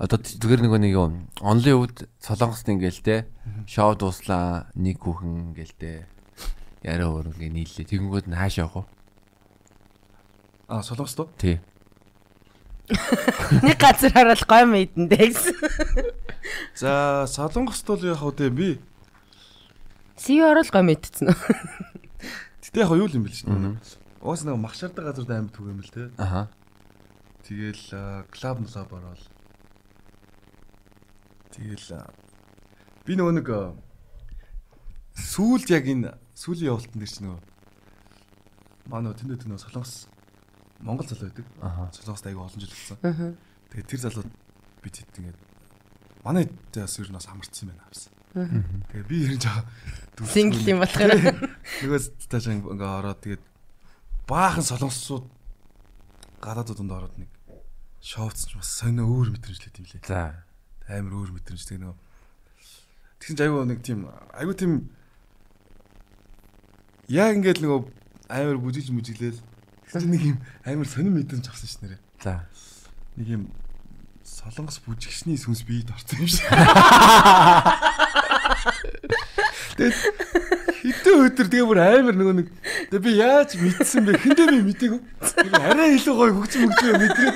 [0.00, 3.16] Одоо зүгээр нэг нэг юм онлын үед солонгост ингээл те
[3.70, 5.92] шоу дууслаа нэг хүүхэн ингээл те
[6.82, 7.88] яриа өөр ингээ нийлээ.
[7.88, 8.86] Тэнгүүд нь хааш явах уу?
[10.66, 11.28] Аа солонгост уу?
[11.38, 11.60] Тий.
[13.66, 15.56] Нэг газар хараад гой мэйдэндээ гэсэн.
[16.74, 18.70] За солонгост бол яг хөө дээ би
[20.20, 21.38] Сив орол гой мэдсэн үү?
[22.70, 23.78] Гэтэ яг юу юм бэл шүү дээ.
[24.20, 26.12] Уус нэг махшардаг газар аймаг түг юм л те.
[26.20, 26.52] Аха.
[27.48, 29.22] Тэгэл клуб млаб ороод.
[31.56, 32.04] Тэгэл
[33.08, 33.48] би нөгөө нэг
[35.16, 37.40] сүүлд яг энэ сүүлийн явалтан дээр чи нөгөө
[38.92, 40.06] манай тэнд тэнд нөгөө солонгос
[40.80, 41.46] Монгол залуу байдаг.
[41.94, 42.98] Солонгост аяга олон жил болсон.
[43.02, 43.34] Аа.
[43.70, 44.30] Тэгээд тэр залууд
[44.82, 45.38] бид хэд ингээд
[46.24, 48.12] манай дэс ер нь бас хамарцсан байна авсан.
[48.92, 49.64] Тэгээд би ер нь жаа
[50.20, 51.12] Сингл юм болохоор.
[51.84, 53.44] Нөгөө тааш ингээ ороод тэгээд
[54.28, 55.24] баахан солонгосууд
[56.40, 57.30] гадаадууд ороод нэг
[58.00, 60.04] шоуцсан ч бас сонио өөр мэдрэмжлээ тийм лээ.
[60.08, 60.44] За.
[60.88, 61.96] Амар өөр мэдрэмж тэг нөгөө
[63.20, 64.72] Тэгсэн ч айгүй нэг тийм айгүй тийм
[67.12, 67.80] яг ингээд нөгөө
[68.32, 69.40] амар бүжиглж мүжиглээл
[69.90, 71.98] тэгсэн чинь нэг юм амар сонир мэдрэмж авсан ш нэрэ.
[72.22, 72.46] За.
[73.18, 73.42] Нэг юм
[74.22, 76.46] солонгос бүжигчний сүнс биед орсон юм шиг.
[79.74, 79.98] Тэгээд
[80.78, 82.48] хитэ өдөр тэгээ бүр амар нөгөө нэг
[82.94, 84.14] тэгээ би яаж мэдсэн бэ?
[84.22, 84.72] Хэндээ би.
[84.78, 87.34] Тэгээ арай илүү гоё хөгжим хөгжим мэдрээ.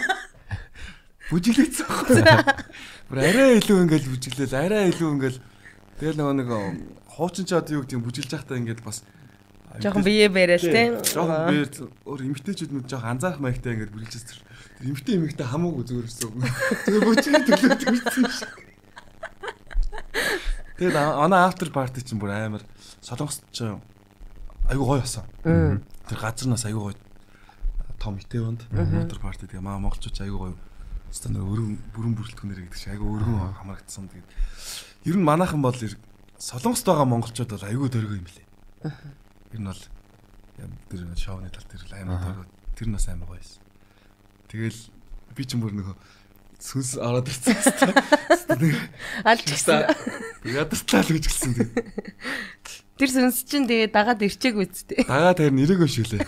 [1.35, 2.23] Бүжиглээсэн аахгүй.
[3.11, 5.39] Бүр арай илүү ингээл бүжиглээл арай илүү ингээл
[5.99, 6.49] тэгэл нөгөө нэг
[7.19, 9.03] хуучин ч одоо юу гэдэг бүжиглж байхдаа ингээд бас
[9.81, 10.95] Жохон бие бэрэл те.
[11.03, 11.67] Жохон бие
[12.07, 14.39] өөр эмгтээчүүд нь жохон анзаарах маягтай ингээд бүжиглэж тэр
[14.87, 16.31] эмгтээ эмгтээ хамаагүй зүгээр өссөн.
[16.87, 18.55] Тэгээ бүжиглээ төлөө төрсөн шиг.
[20.79, 22.63] Тэгээд оноо after party чинь бүр амар
[23.03, 23.67] солонгост ч
[24.71, 25.27] айгуу гоё басан.
[25.43, 26.99] Тэр газар нас айгуу гоё
[27.99, 30.57] том итэвэнд after party тэгээ маа монголчууд ч айгуу гоё.
[31.15, 34.07] Стан өргөн бүрэн бүрэлдэхүүнээр гэдэг чинь айгуу өргөн хамрагдсан.
[34.11, 34.31] Тэгээд
[35.11, 35.75] ер нь манайхан бол
[36.39, 38.47] солонгост байгаа монголчууд бол айгуу дөргөө юм лээ.
[39.55, 39.83] Ер нь бол
[40.91, 42.47] тэр шоуны тал дээр л амар дөргөө.
[42.75, 43.63] Тэр нас амар гоё байсан.
[44.51, 44.81] Тэгэл
[45.39, 45.95] би ч бүр нөгөө
[46.59, 48.79] сүнс ороод ирсэн хэвээр.
[49.23, 49.95] Алж гисэн.
[50.43, 51.53] Ядартлаа л гэж хэлсэн.
[52.99, 55.07] Тэр сүнс чинь тэгээ дагаад ирчээг үсттэй.
[55.07, 56.23] Дагаад ирээгүй шүү лээ.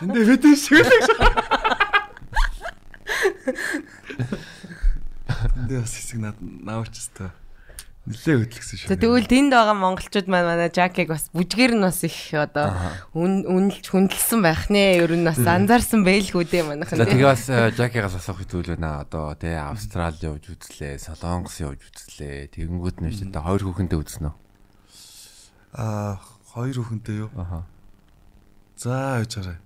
[0.00, 0.24] Тэндээ
[0.56, 1.00] шүү лээ.
[5.56, 7.32] Тэндээ бас хэсэг над наавч өстой.
[8.06, 8.98] Нилээ хөдлөсөн шүү.
[9.02, 12.70] Тэгвэл тэнд байгаа монголчууд маань манай Жакиг бас бүжгээр нь бас их одоо
[13.18, 15.02] үнэлж хүндэлсэн байх нэ.
[15.02, 17.02] Ер нь бас анзаарсан байлгүй дээ манайхан.
[17.02, 19.02] За тэгээ бас Жакигаас асуух зүйл байна.
[19.02, 22.54] Одоо тий Австрали явж үзлээ, Солонгос явж үзлээ.
[22.54, 24.34] Тэгэнгүүт нь шүү дээ хоёр хүүхэндээ үзсэн үү?
[25.74, 26.22] Аа
[26.54, 27.30] хоёр хүүхэндээ юу?
[27.34, 27.66] Аха.
[28.78, 29.58] За яжаарай.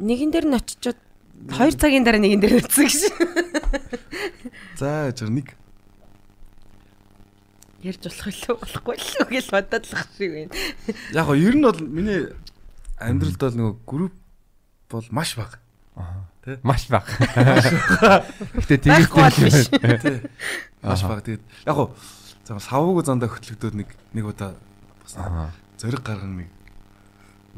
[0.00, 0.96] Нэгэн дээр нь очичоод
[1.52, 3.02] хоёр цагийн дараа нэгэн дээр үтсэн гэж.
[4.78, 5.48] За яжаар нэг
[7.80, 10.52] Ярьж болох илүү болохгүй л гэж бодоод л шиг байна.
[11.16, 12.28] яг гоо ер нь бол миний
[13.00, 14.14] амьдралд бол нөгөө групп
[14.92, 15.56] бол маш бага.
[16.60, 17.08] Маш баг.
[18.60, 19.08] Гэтэ тэгээд
[19.40, 19.72] биш.
[19.72, 20.18] Тий.
[20.84, 21.24] Маш бага.
[21.24, 21.88] Тэгээд яг гоо
[22.60, 24.52] савууг зандаа хөтлөгдөөд нэг нэг удаа
[25.00, 25.48] бас Аа.
[25.80, 26.48] зориг гаргана нэг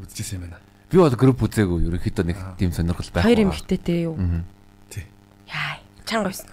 [0.07, 0.63] үзчихсэн юм байна.
[0.87, 1.83] Би бол групп үзээгүй.
[1.91, 3.27] Ерөнхийдөө нэг тийм сонирхол байхгүй.
[3.27, 4.15] Хоёр эмэгтэйтэй юу?
[4.15, 4.43] Аа.
[4.87, 5.03] Тий.
[5.51, 6.47] Яа, чанга байсан.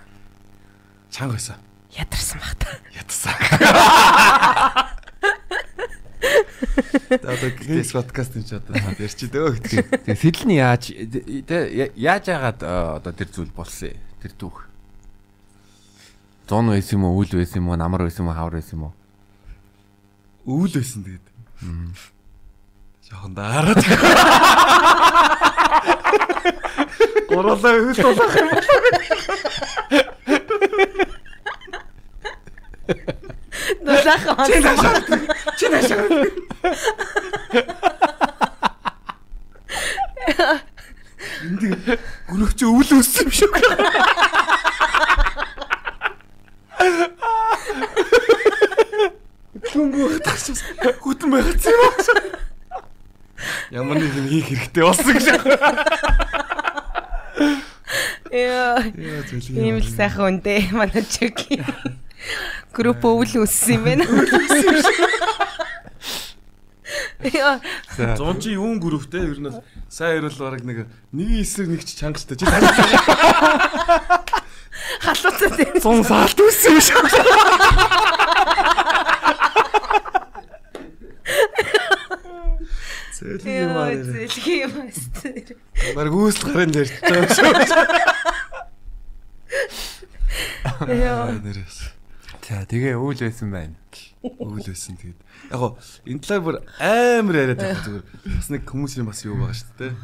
[1.11, 1.57] Чанга байсан.
[1.90, 2.68] Ядарсан баг та.
[2.94, 3.35] Ятсан.
[7.11, 10.07] Одоо гейс подкаст юм чи одоо ярьчих дөө гэдэг.
[10.07, 10.94] Тэгээ сэтэл нь яаж
[11.99, 13.99] яаж яагаад э, одоо тэр зүйл болсон юм?
[14.23, 14.70] Тэр түүх.
[16.46, 18.85] Зон байсан юм уу, үйл байсан юм уу, намар байсан юм уу, хавар байсан юм
[18.87, 18.94] уу?
[20.46, 21.27] Өвөл байсан тэгээд.
[23.11, 23.83] Жохон даарад.
[27.27, 28.49] Гурлаа өвөл тулах юм.
[33.85, 34.46] Дулаахан.
[35.59, 36.05] Чи наашаа.
[41.40, 41.62] Энд
[42.29, 43.55] гөрөх чи өвөл өссөн юм шиг.
[49.70, 50.61] Түнгөө тагчаас
[51.05, 51.90] хүтэн байгац юм аа.
[53.70, 55.26] Ямар нэг юм хийх хэрэгтэй болсон гэж.
[58.31, 58.83] Яа.
[59.55, 61.38] Ийм л сайхан үндэ манай чиг.
[62.76, 64.04] Групп өвөл өссөн юм байна.
[67.20, 67.61] Яа.
[68.16, 70.78] Зун чи юун групптэй ер нь бол сайн ирэл бараг нэг
[71.12, 72.37] нэг эсрэг нэг ч чангалтай.
[72.37, 72.46] Чи
[75.00, 75.80] Халууцаа дээр.
[75.80, 76.96] зун саалт үссэн юм шиг.
[83.16, 83.90] Зөөлөн юм аа.
[83.92, 84.92] Яа, зэлхий юм байна.
[85.96, 86.90] Бараг үүсэл гарын дээр.
[90.88, 91.28] Яа.
[91.37, 91.78] Нэрээс.
[92.51, 93.79] За тэгээ үйл байсан байна.
[94.27, 95.23] Өвөл байсан тэгээд.
[95.55, 98.03] Яг гоо энэ талаар бүр амар яриад байх зүгээр.
[98.27, 99.95] Бас нэг хүмүүсийн бас юу байгаа шүү дээ.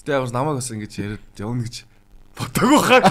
[0.00, 1.84] Гэтэ яг намайг бас ингэж яриад явна гэж
[2.32, 3.04] бодоагүй хаа.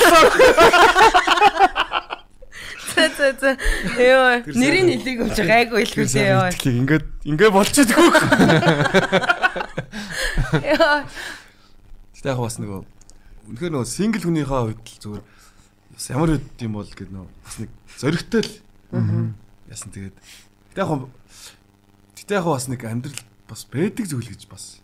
[0.00, 1.19] За
[3.30, 3.56] за за.
[3.98, 4.42] Яа.
[4.46, 6.50] Нэрийн нэлийг өмч гайгүй хүлээ яа.
[6.50, 8.08] Тэгэхээр ингээд ингээд болчихдгүй.
[10.66, 11.06] Яа.
[12.16, 12.80] Гэтэ яг бас нөгөө
[13.50, 15.24] үнэхээр нөгөө сингл хүнийхээ хувьд л зүгээр
[15.94, 18.52] бас ямар хэд юм бол гэдэг нөгөө бас нэг зөрөгтэй л
[19.70, 20.16] яасан тэгээд
[20.70, 20.90] гэтэ яг
[22.14, 24.78] гэтэ яг бас нэг амьдрал бас байдаг зүйл гэж бас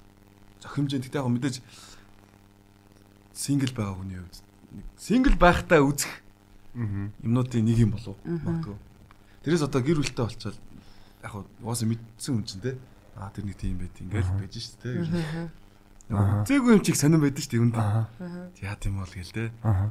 [0.65, 1.57] зохимжээ гэтэ яг мэдээж
[3.37, 4.43] сингл байгаа хүний хувьд
[4.99, 6.11] сингл байхдаа үзэх
[6.77, 8.77] юмнуудын нэг юм болов магадгүй
[9.45, 10.59] тэрээс одоо гэр бүлтэй болчвол
[11.25, 11.33] яг
[11.65, 12.73] угаасаа мэдсэн хүн чинь те
[13.17, 15.49] аа тэр нэг тийм байт ингээл байж шүү дээ
[16.07, 17.75] Зээгүй юм чиг сонирн байдаг шүү дээ юунд.
[18.63, 19.51] Яа тийм бол гээл те.
[19.67, 19.91] Аа.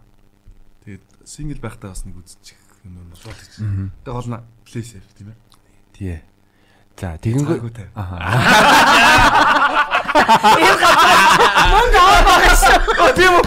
[0.87, 2.55] Тэгээд сингл байхдаа бас нэг үзчих
[2.87, 3.59] юм юм болоод гэж.
[3.59, 5.37] Тэгээд гол нь play safe тийм ээ.
[5.91, 6.23] Тий.
[6.95, 7.99] За тэгэнгүүт.
[7.99, 8.15] Аа.
[11.75, 12.79] Мөнгө аваа байгаа шүү.
[12.95, 13.43] Оо тийм үү.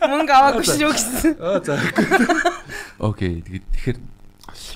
[0.00, 1.34] Мөнгө аваагүй шүү гэсэн.
[1.40, 1.76] Аа за.
[2.98, 3.44] Окей.
[3.44, 3.98] Тэгэхээр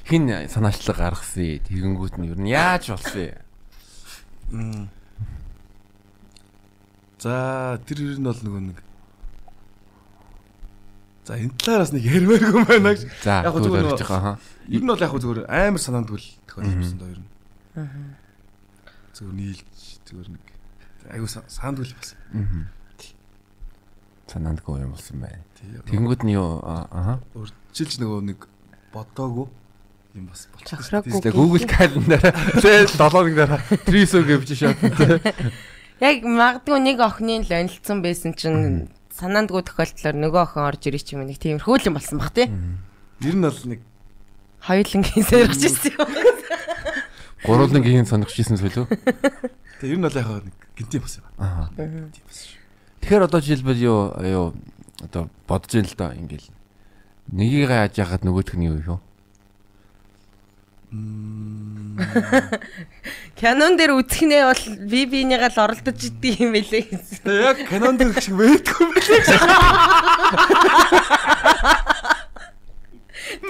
[0.09, 1.65] хин санаачлаг гаргасан.
[1.65, 3.33] Тэгэнгүүт нь ер нь яаж болсон
[4.53, 4.89] юм?
[7.19, 8.79] За тэр ер нь бол нөгөө нэг
[11.25, 13.09] За энэ талаараас нэг ярмааргүй байна гэж.
[13.25, 14.37] За Яг тэгвэл зүгээр орж байгаа хаа.
[14.69, 17.29] Ер нь бол яг гоо зүгээр амар санаандгүй л тохиолдсон доо ер нь.
[19.17, 19.65] Зүгээр нийлж
[20.05, 20.45] зүгээр нэг
[21.17, 22.13] айгуу саандгүй л бас.
[22.37, 22.69] Аа.
[24.31, 25.43] Санаандгүй юм болсон байна.
[25.59, 25.83] Тийм.
[25.89, 27.21] Тэгэнгүүт нь юу аа.
[27.37, 28.49] Урдчилж нөгөө нэг
[28.95, 29.47] бодоогүй
[30.15, 31.03] юм бас болчихсон.
[31.05, 32.23] Тэгээ Google Calendar
[32.63, 34.79] тэ 7 нэг дараа Triso гэвч шат.
[36.01, 41.27] Яг магадгүй нэг охины л онилцсан байсан чинь санаандгүй тохиолдлоор нөгөө охин орж ирэх юм
[41.27, 42.49] нэг тиймэрхүү л юм болсон бах тий.
[43.23, 43.81] Ер нь бол нэг
[44.65, 46.09] Хоёулангийн сэргэж ирсэн юм.
[47.45, 48.89] Гурвангийн сонирхож исэн зүйл үү?
[49.85, 51.27] Тэгээ ер нь бол яг нэг гинти бас юм.
[51.37, 51.69] Аа.
[53.05, 54.57] Тэгэхээр одоо жишээлбэл юу юу
[55.05, 56.49] одоо бодож ин л доо ингээл
[57.37, 58.97] нэгийг яаж яхад нөгөөх нь юу юу?
[63.37, 67.29] Canon дээр үзэхнээ бол би бинийгаа л оролдож идэг юм байлээ гэсэн.
[67.29, 69.21] Тэгээ яг Canon дээр шиг байдгүй юм билээ.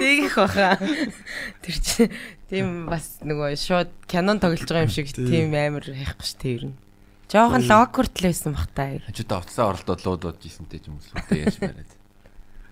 [0.03, 0.83] Тэгэх баха.
[1.63, 2.11] Тэр чи
[2.51, 6.75] тийм бас нөгөө шууд Canon тоглож байгаа юм шиг тийм амар хайхгүй ш тэр нь.
[7.35, 8.95] Жохон локурт л байсан бах та.
[9.03, 11.91] Хажуудаа уцаа оролдоод луудууд ийсэнтэй ч юм уу сүлдээ яаж бариад.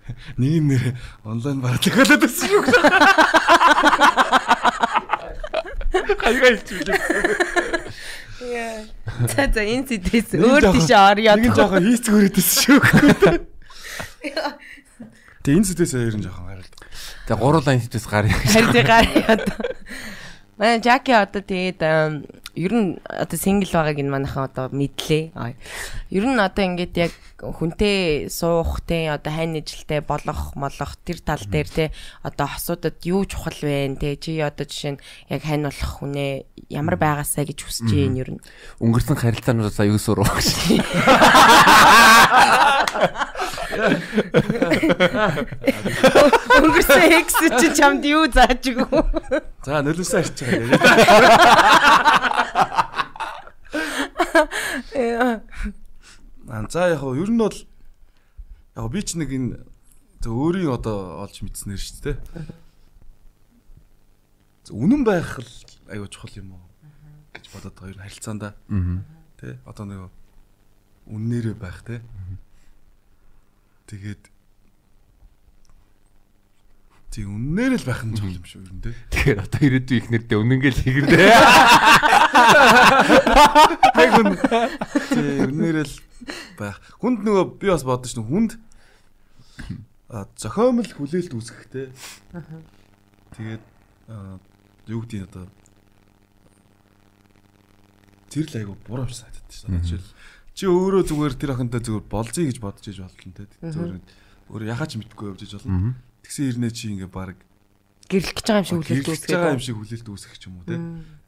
[0.40, 0.96] Нэг нэр
[1.28, 2.64] онлайн бараад эхлээд байсан шүү.
[6.16, 6.96] Хайгаа хэлчихвээ.
[8.56, 8.88] Яа.
[9.36, 11.36] За за энэ зэдээс өөр тийш орё.
[11.36, 12.80] Нэг жоохон хийцгүүрээд байсан шүү.
[15.44, 16.72] Тэгээ энэ зэдээс ер нь жоохон гараад.
[17.28, 18.32] Тэгээ энэ хэвчээс гарыг.
[18.32, 19.60] Харин гараа одоо.
[20.56, 21.84] Манай Жаки одоо тэгээд
[22.56, 25.34] ер нь одоо сингл байгааг энэ манайхан одоо мэдлээ.
[26.14, 31.42] Ер нь одоо ингээд яг хүнтэй суух те одоо хайн нэжилтэй болох молох тэр тал
[31.42, 31.86] дээр те
[32.22, 35.02] одоо хосуудад юу чухал вэ те чи одоо жишээ нь
[35.34, 38.42] яг хань болох хүнээ ямар байгаасаа гэж хүсэж юм ер нь.
[38.78, 40.78] Өнгөрсөн харилцаануудаа юу сурах гэж.
[46.64, 49.42] Өнгөрсөн экс чи чамд юу зааж өгөө?
[49.66, 50.80] За нөлөөсөө арч байгаа.
[56.54, 57.58] Аа за яг хөө ер нь бол
[58.76, 59.58] яг би ч нэг энэ
[60.26, 62.18] өөрийн одоо олж мэдснээр шүү дээ.
[64.72, 65.52] Үнэн байх л
[65.92, 66.64] аюу чухал юм уу
[67.36, 68.50] гэж бодоод байгаа нь харилцаанда.
[68.56, 69.04] Аа.
[69.38, 70.00] Тэ одоо нэг
[71.08, 72.00] үннээрээ байх те.
[73.94, 74.34] Тэгээд
[77.14, 78.90] Тэг үннээр л байх нь чухал юм шүү ер нь те.
[79.14, 81.30] Тэгэхээр одоо ирээдүйн их нэрдээ үнэнгээл хийгэрдээ.
[83.94, 84.34] Тэг үн.
[85.14, 85.96] Тэг үннээр л
[86.58, 86.82] байх.
[86.98, 88.58] Хүнд нөгөө би бас бодож шүү хүнд
[90.10, 91.94] а зохиомл хүлээлт үүсгэх те.
[93.38, 93.64] Тэгээд
[94.90, 95.46] юу гэдэг нь одоо
[98.34, 99.70] тэр л айгу буруу санагдаад шүү.
[99.86, 100.10] Жишээл
[100.54, 103.46] чи өөрөө зүгээр тэр охинтой зүгээр болзъя гэж бодож иж болно те.
[103.62, 104.02] Зүгээр
[104.54, 105.98] өөрөө яхаач мэдгүй явж иж болно.
[106.24, 107.38] Тэгсэн ирнэ чи ингээ баг
[108.10, 110.66] гэрлэх гэж байгаа юм шиг хүлээлт үүсгэж байгаа юм шиг хүлээлт үүсгэх ч юм уу
[110.70, 110.78] те.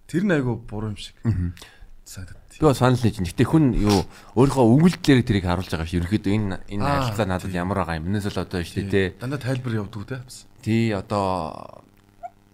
[0.05, 1.17] Тэр нь айгу буруу юм шиг.
[1.25, 3.17] Би бас санал нэгж.
[3.25, 4.05] Гэтэ хүн юу
[4.37, 5.97] өөрийнхөө өгүүлдлээр тэрийг харуулж байгаа ш.
[5.97, 8.13] Ерөнхийдөө энэ энэ харилцаа надад ямар байгаа юм.
[8.13, 9.17] Энэс л одоо шүү дээ те.
[9.17, 10.21] Дандаа тайлбар явдаг те.
[10.61, 11.81] Тий одоо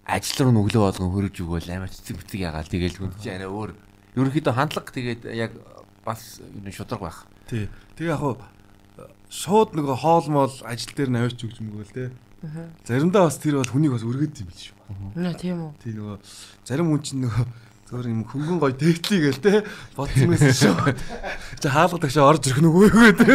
[0.08, 3.70] ажил руу нүглөө болгон хөрөж өгөөл амар цэцэг бицэг ягаал тэгээл хүн чи арай өөр
[4.18, 5.52] ерөнхийдөө хандлага тэгээд яг
[6.04, 7.18] бас шудраг байх.
[7.48, 7.68] Тий.
[7.96, 8.42] Тэгээ яг
[9.32, 12.10] шууд нөгөө хоол моол ажил дээр навьч өгч мөгөө л те.
[12.84, 15.16] Заримдаа бас тэр бол хүнийг бас өргөд юм биш үү?
[15.16, 15.72] Нэ тийм үү.
[15.80, 16.18] Тий нөгөө
[16.68, 17.46] зарим хүн чинь нөгөө
[17.92, 19.64] зөөр юм хөнгөн гой дээтлий гээл те
[19.96, 20.96] бодсон мэс шүү.
[21.60, 23.28] Чи хаалга тагшаа орж ирэх нүгөө гэдэг.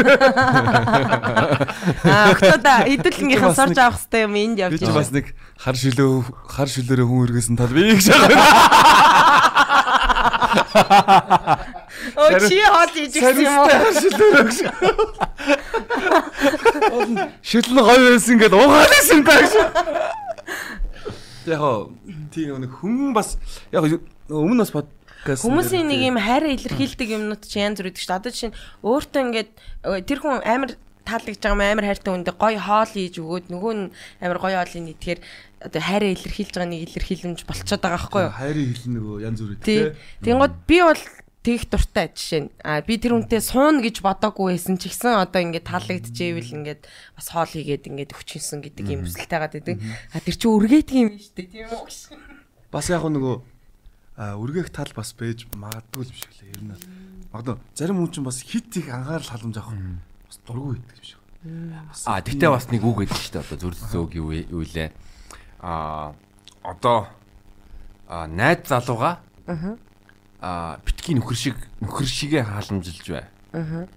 [2.06, 4.82] Аа октода хэдүүлгийнхаа сурж авах хэрэгтэй юм энд явж байна.
[4.82, 8.47] Би ч бас нэг хар шилөө хар шилөөрөө хүн өргөсөн тал би гэж байгаа.
[12.17, 13.69] Оо чи хоол хийж гисэн юм уу?
[17.45, 19.53] Шилэн гоё байсан гэдээ угаалсан даа гэж.
[21.45, 21.62] Яг
[22.34, 23.38] тийм нэг хүн бас
[23.69, 23.86] яг
[24.34, 28.17] өмнө бас подкаст Хүмүүсийн нэг юм хайраа илэрхийлдэг юмнууд чи янз бүр идэг шүү.
[28.17, 29.51] Одоо жишээ нь өөртөө ингээд
[30.10, 30.73] тэр хүн амар
[31.06, 33.86] таалагдж байгаа юм амар хайртай хүндээ гоё хоол хийж өгөөд нөгөө нь
[34.25, 35.19] амар гоё хоолыг нийтгэхээр
[35.69, 38.34] одоо хайраа илэрхийлж байгаа нэг илэрхийлэмж болчиход байгаа байхгүй юу?
[38.36, 39.95] Хайрын хэл нөгөө янз бүр идэг.
[40.25, 41.01] Тэнгууд би бол
[41.48, 42.52] тэгэх дуртай жишээ нь.
[42.60, 46.82] А би тэр хүнтэй суун гэж бодоагүй байсан ч гэсэн одоо ингээд таалагдчихэвэл ингээд
[47.16, 49.80] бас хоол хийгээд ингээд өчгөнсөн гэдэг юм өсөлтэй гад байдаг.
[50.12, 51.88] А тэр чинь үргээдэг юм шүү дээ тийм үү?
[52.68, 53.36] Бас яг нөгөө
[54.20, 56.52] үргээх тал бас бэж магадгүй юм шиг лээ.
[56.52, 56.76] Ер нь
[57.32, 59.80] магадгүй зарим хүн чинь бас хит их анхаарал халамж авах
[60.28, 61.22] бас дургүй байдаг юм шиг.
[62.04, 63.46] А тэгтээ бас нэг үг гэдэг шүү дээ.
[63.48, 64.92] Одоо зүр зөөг юу юу лээ.
[65.64, 66.12] А
[66.60, 67.08] одоо
[68.10, 69.24] найз залууга
[70.41, 73.26] а битгий нөхөр шиг нөхөр шигээ халамжилж бай.
[73.54, 73.88] Аа.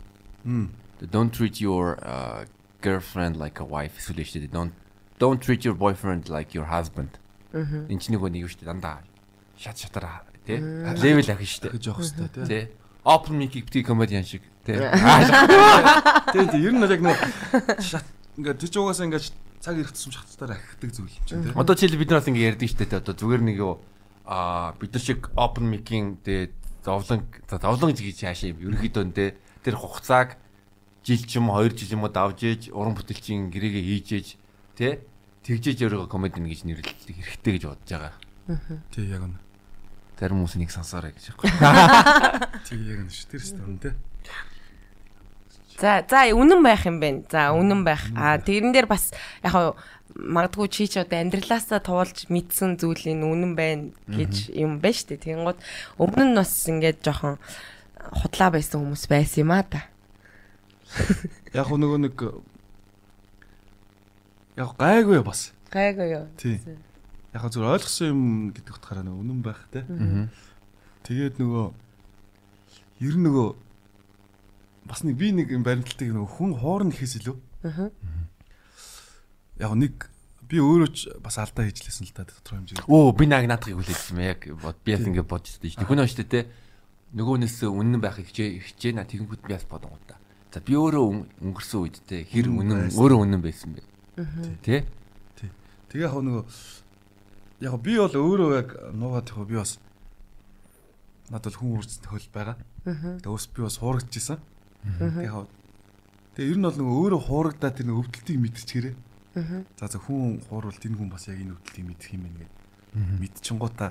[1.00, 2.44] Don't treat your uh,
[2.81, 4.53] girlfriend like a wife эсвэл шүү дээ.
[4.53, 4.72] Don't
[5.20, 7.20] don't treat your boyfriend like your husband.
[7.53, 7.88] Аа.
[7.92, 9.05] Энд чинь нэг нэг шүү дээ дандаа
[9.61, 11.72] шат шатар тий левел ахин шүү дээ.
[11.76, 12.64] Гэж явах хэрэгтэй тий.
[13.05, 14.81] Open mic битгий комедиан шиг тий.
[14.81, 17.18] Тий тий ер нь яг нэг
[17.85, 18.05] шат
[18.40, 19.29] ингээд тэр ч угаасаа ингээд
[19.61, 21.53] цаг ирэх тусам шатцаар ахидаг зүйл юм чинь тий.
[21.53, 23.00] Одоо жишээл бид нараас ингээд ярьдаг шүү дээ.
[23.05, 23.85] Одоо зүгээр нэг юу
[24.31, 26.55] а бид нар шиг open mic-ийн дэ
[26.87, 28.62] зовлон зовлон гэж хаашаа юм.
[28.62, 29.35] Ерөнхийдөө тэ
[29.66, 30.38] тэр хугацааг
[31.03, 34.29] жил ч юм уу 2 жил юм уу давж ээж уран бүтээлчийн гэрээгээ хийж ээж
[34.79, 35.03] тэ
[35.43, 38.14] тэгжээж өөрийгөө комеди гэж нэрлэх хэрэгтэй гэж бодож байгаа.
[38.95, 39.38] Тий яг үнэ.
[40.14, 41.51] Зарим хүмүүс нэг сонсоорой гэж байхгүй.
[42.71, 43.27] Тий яг нь шүү.
[43.35, 43.95] Тэр стон тий.
[45.81, 47.25] За за үнэн байх юм байна.
[47.27, 48.05] За үнэн байх.
[48.12, 49.81] А тэрэн дээр бас яг
[50.16, 55.25] магадгүй чи ч одоо амьдралаасаа туулж мэдсэн зүйлийн үнэн байна гэж юм байна шүү дээ.
[55.27, 55.59] Тэгэнгუთ
[56.01, 57.37] өмнө нь бас ингээд жоохон
[58.11, 59.87] худлаа байсан хүмүүс байсан юм а та.
[61.55, 62.16] Яг нөгөө нэг
[64.59, 65.53] яг гайгүй бас.
[65.70, 66.27] Гайгүй юу.
[66.37, 66.59] Тий.
[67.33, 69.85] Яг зүгээр ойлгосон юм гэдэг утгаараа нөгөө үнэн байх тий.
[71.07, 71.66] Тэгээд нөгөө
[73.07, 73.49] ер нь нөгөө
[74.90, 77.37] бас нэг би нэг баримталтыг нөгөө хүн хоорн гэхээс илүү.
[77.64, 77.88] Аа.
[79.61, 79.94] Яг нэг
[80.51, 82.88] би өөрөө ч бас алдаа хийж лээсэн л та тодорхой хэмжээгээр.
[82.90, 84.40] Оо би наг наадахыг хүлээсэн юм яг
[84.83, 85.85] би яг ингэ бодож байсан.
[85.87, 86.40] Хүн өштэй те
[87.14, 90.16] нөгөөнөөс үнэн байхыг хичээ хичээ на тэгэнгүүт би бас бодон гоо та.
[90.51, 93.83] За би өөрөө өн- өнгөрсөн үед те хэр үнэн өөрөө үнэн байсан бэ.
[94.64, 94.83] Тэ?
[95.90, 96.44] Тэгээ яг нөгөө
[97.66, 99.79] яг би бол өөрөө яг нуугаад яг би бас
[101.31, 102.57] надад хүн үрцэн хөл байгаа.
[103.23, 104.38] Тэгээ ус би бас хуурагдчихсан.
[104.99, 105.46] Тэгээ яг
[106.35, 108.94] Тэгээ ер нь бол нөгөө өөрөө хуурагдаад тэр өвдөлтийг мэдчихэрээ.
[109.35, 112.55] За за хүн хуурвал тэр хүн бас яг энэ өвдөлтийг мэдэх юм байна гэд.
[113.23, 113.90] Мэдчихэнгуудаа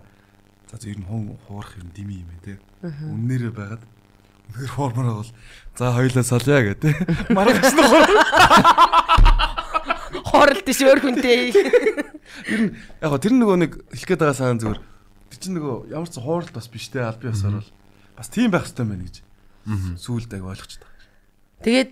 [0.68, 2.60] за за ер нь хүн хуурах юм дими юм байна те.
[2.84, 3.84] Үннээрээ байгаад
[4.52, 5.32] үнээр хуурмаар бол
[5.80, 6.92] за хоёлаа салъя гэдэг.
[7.38, 8.04] Маргаас нь хуур.
[10.28, 11.56] Хооролт ш өөр хүнтэй.
[11.56, 14.82] Ер нь яг тэр нөгөө нэг хэлэх гээд байгаа сайн зүгээр.
[15.32, 17.72] Тэр чинь нөгөө ямар ч хууралт бас биш те аль биесаар бол
[18.20, 19.24] бас тийм байх хэрэгтэй байна гэж.
[20.04, 20.89] Сүүлд аяг ойлгоч та.
[21.60, 21.92] Тэгээд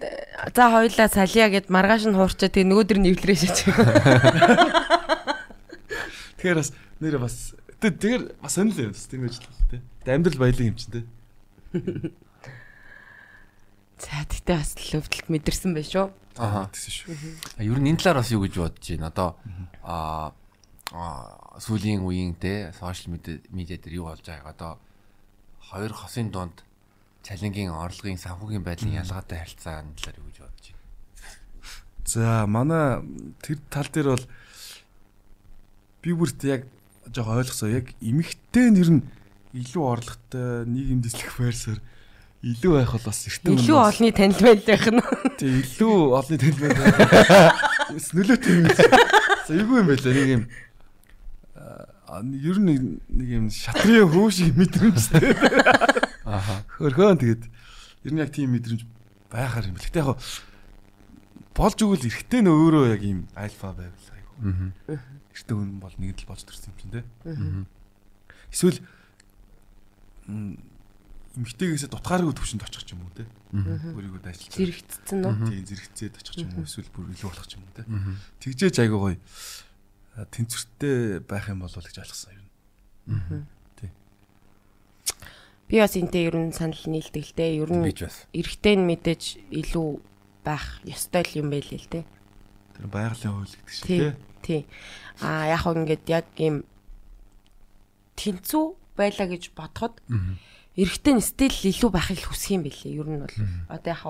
[0.56, 3.58] за хоёлаа салиа гэд маргааш нь хуурчаа тэгээ нөгөө дэр нэвлэрээ шаач.
[6.40, 6.72] Тэгэхээр бас
[7.04, 7.36] нэрээ бас
[7.84, 9.84] тэгэхээр бас сонирхол юм тийм байж л те.
[10.08, 11.02] Тэ амьдрал баялаг юм чинь те.
[14.00, 16.08] За тэгтээ бас л өвдөлт мэдэрсэн байх шүү.
[16.38, 16.70] Аха.
[16.72, 17.12] Тэгсэн шүү.
[17.60, 19.10] А, Ер нь энэ талаар бас юу гэж бодож байна.
[19.12, 19.30] Одоо
[19.84, 20.32] аа
[20.96, 23.20] аа, сүүлийн үеийн те сошиал
[23.52, 24.80] медиа дээр юу болж байгааг одоо
[25.60, 26.64] хоёр хосын дунд
[27.28, 30.86] цалингийн орлогын санхүүгийн байдлын ялгаатай харилцааны талаар юу гэж бодож байна.
[32.08, 33.04] За манай
[33.44, 34.26] тэр тал дээр бол
[36.04, 36.64] би бүрт яг
[37.12, 39.04] жоох ойлгосоо яг эмэгтэй нэр нь
[39.52, 41.80] илүү орлоготой нийгэм дэслэх байрсаар
[42.48, 45.02] илүү байх бол бас эртэн Илүү олны танил байлбайх нь.
[45.36, 47.52] тий илүү олны байна.
[47.92, 48.68] Бас нөлөөтэй юм.
[49.48, 50.44] За эйгүй юм байлаа нэг юм
[52.08, 55.36] а ер нь нэг- юм шатрын хөө шиг мэдрэмжтэй.
[56.28, 56.64] Аха.
[56.76, 57.44] Хөрхөн тэгээд
[58.04, 58.84] ер нь яг тийм мэдрэмж
[59.32, 59.88] байхаар юм бэл.
[59.88, 60.20] Гэтэ яг
[61.56, 64.34] болж өгвөл эргэтэй нөө өөрөө яг ийм альфа байвал айгу.
[64.92, 65.00] Аа.
[65.32, 67.02] Эртний хүн бол нэг л болж төрсэн юм чинь те.
[68.52, 68.80] Эсвэл
[70.28, 70.60] м,
[71.38, 73.24] эмгтэйгээсээ дутгааргүй төвшөнд очих ч юм уу те.
[73.96, 74.52] Өөрийгөө дайчилж.
[74.60, 75.36] Зэрэгцсэн үү?
[75.48, 77.84] Тийм зэрэгцээд очих юм уу эсвэл бүр илүү болох ч юм уу те.
[78.44, 79.18] Тэгжээж айгу гоё
[80.34, 82.46] тэнцвэртэй байх юм болов гэж ойлгосон юм.
[85.68, 87.60] Би бас энтэй ер нь санал нийлдэг л дээ.
[87.64, 87.84] Ер нь
[88.32, 89.90] эрэгтэй нь мэдээж илүү
[90.48, 92.06] байх ёстой л юм байл л дээ.
[92.78, 94.00] Тэр байгалийн хууль гэдэг шиг Тий.
[94.00, 94.16] те.
[94.44, 94.62] Тий.
[95.20, 96.64] Аа яг хөө ингээд яг ийм
[98.16, 100.00] тэнцүү байлаа гэж бодоход
[100.78, 102.98] эрэгтэй нь стил илүү байхыг хүсэх юм бэлээ.
[102.98, 103.36] Ер нь бол
[103.68, 104.02] одоо яг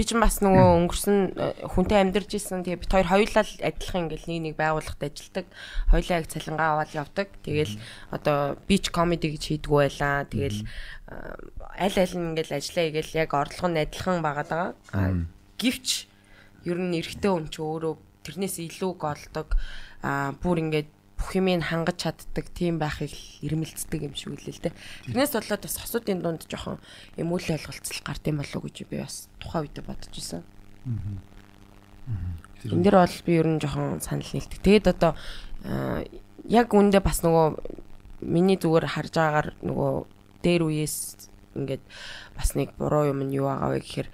[0.00, 2.64] би ч бас нөгөө өнгөрсөн э, хүнтэй амьдарч исэн.
[2.64, 5.46] Тэгээ бит хоёр хоёулаа адилхан ингээл нэг нэг байгууллагад ажилладаг.
[5.92, 7.28] Хоёулаа яг цалингаа аваад явдаг.
[7.44, 7.76] Тэгээл
[8.08, 10.24] одоо бич комеди гэж хийдгүү байлаа.
[10.24, 11.36] Тэгээл э,
[11.84, 14.72] аль аль нь ингээл ажиллаа игээл яг орлого нь адилхан байгаад байгаа.
[14.96, 15.12] Аа,
[15.60, 15.88] Гэвч
[16.64, 19.52] ер нь эрэгтэй хүн ч өөрөө тэрнээс илүү голдог.
[20.00, 20.88] Аа бүр ингээд
[21.20, 23.12] бүх юмыг хангаж чаддаг тийм байхыг
[23.44, 24.74] ирмэлцдэг юм шиг үлээ л дээ.
[25.12, 26.80] Тэрнээс болоод бас хосуудын дунд жоохон
[27.20, 30.40] юм үл ойлголцол гард юм болов уу гэж би бас тухайн үедээ бодож исэн.
[32.64, 34.64] Энд дэр бол би ер нь жоохон санал нийлдэг.
[34.64, 35.12] Тэгэд одоо
[36.48, 37.46] яг үндэ бас нөгөө
[38.24, 39.92] миний зүгээр харж байгаагаар нөгөө
[40.40, 41.84] дээр үеэс ингээд
[42.32, 44.08] бас нэг буруу юм нь юу байгаа вэ гэхээр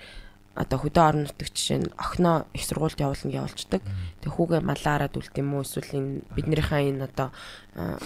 [0.57, 3.83] одоо хөдөө орон нутагт жишээ нь огноо их сургуульд явуулна гэж явуулцдаг.
[4.25, 7.29] Тэгээ хүүгээ малаарад үлд юм уу эсвэл энэ биднэрийнхээ энэ одоо
[7.77, 8.01] э,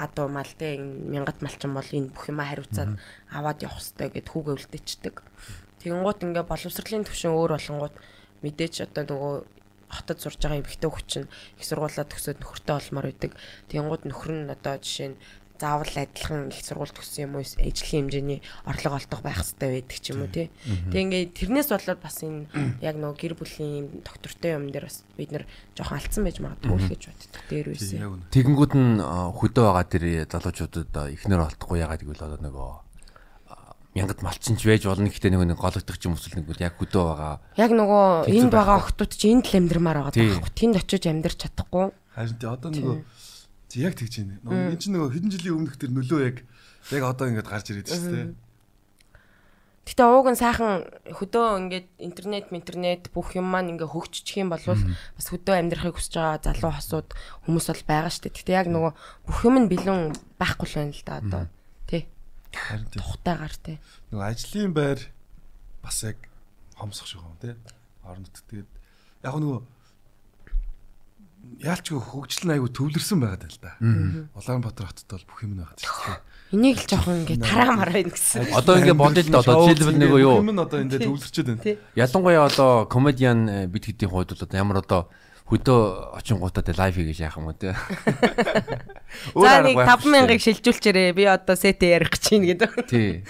[0.00, 2.96] адуу мал те энэ мянгат малчин бол энэ бүх юма хариуцаад
[3.28, 5.14] аваад явах хэрэгтэй гэд хүүгээ үлдэчдэг.
[5.84, 7.94] Тэгэнгუთ ингээ боловсролын төвшин өөр болонгууд
[8.42, 9.34] мэдээч одоо нөгөө
[9.88, 13.32] хотод сурж байгаа эмэгтэй хүүч нь их сургуулаа төгсөөд нөхөртэй олмоор байдаг.
[13.72, 15.20] Тэгэнгуთ нөхөр нь одоо жишээ нь
[15.58, 20.06] заавал адилхан их сургууль төгссөн юм уу ажлын хэмжээний орлого олдох байх хэрэгтэй байдаг ч
[20.14, 20.48] юм уу тий.
[20.62, 22.46] Тэг ингээ тэрнээс болоод бас энэ
[22.80, 25.44] яг нөгөө гэр бүлийн доктортой юм дээр бас бид нэр
[25.74, 27.42] жоохон алдсан байж магадгүй л гэж боддог.
[27.50, 28.30] Дээр үнэ.
[28.30, 32.70] Тэгэнгүүт нь хөдөө байгаа тэр залуучуудад а, ихнэр олдохгүй ягаад гэвэл одоо нөгөө
[33.50, 37.02] а, мянгат малчинч байж болно гэхдээ нөгөө нэг гологдох ч юм эсвэл нэг яг хөдөө
[37.02, 40.54] байгаа Яг нөгөө энд байгаа охтууд чи энд л амьдрмаар байгаа байхгүй.
[40.54, 41.90] Тэнд очиж амьдрч чадахгүй.
[42.14, 42.96] Харин тий одоо нөгөө
[43.68, 44.72] Чи яг тэгж байна.
[44.72, 46.36] Энэ чинь нөгөө хэдэн жилийн өмнөх тэр нөлөө яг
[46.88, 48.32] яг одоо ингээд гарч ирээд шүү дээ.
[49.88, 50.84] Гэтэ ууг нь сайхан
[51.16, 56.12] хөдөө ингээд интернет интернет бүх юм маань ингээ хөгжчих юм бол бас хөдөө амьдрахыг хүсэж
[56.16, 57.08] байгаа залуу хосууд
[57.48, 58.36] хүмүүс бол байгаа шүү дээ.
[58.36, 58.92] Гэтэ яг нөгөө
[59.24, 61.44] бүх юм нь бэлэн байхгүй л байна л да одоо.
[61.88, 62.04] Тэ.
[62.52, 63.00] Харин тийм.
[63.00, 63.80] Тухтайгаар тэ.
[64.12, 65.00] Нөгөө ажлын байр
[65.80, 66.18] бас яг
[66.76, 67.56] хомсох шиг юм тий.
[68.04, 68.68] Орон нутгад тэгээд
[69.24, 69.60] яг нөгөө
[71.58, 73.72] яалчгүй хөгжил нь айгу төвлөрсөн байгаад л да.
[74.36, 76.18] Улаанбаатар хотод бол бүх юм нь байгаа шүү дээ.
[76.48, 78.52] Энийг л жоохон ингээ тараа мараа ин гэсэн.
[78.56, 81.76] Одоо ингээ бодъё л да одоо жишээлбэл нэг юу юм нь одоо энэ төвлөрчөөд байна.
[81.92, 85.00] ялангуяа одоо комедиан бид хэдийн хувьд бол одоо ямар одоо
[85.48, 85.80] хөдөө
[86.20, 87.72] очингуудад лайв хийж яах юм уу те.
[89.32, 92.70] За нэг 5000-ыг шилжүүлчээрээ би одоо сетэ ярих гэж байна гэдэг.
[92.84, 93.24] Тий.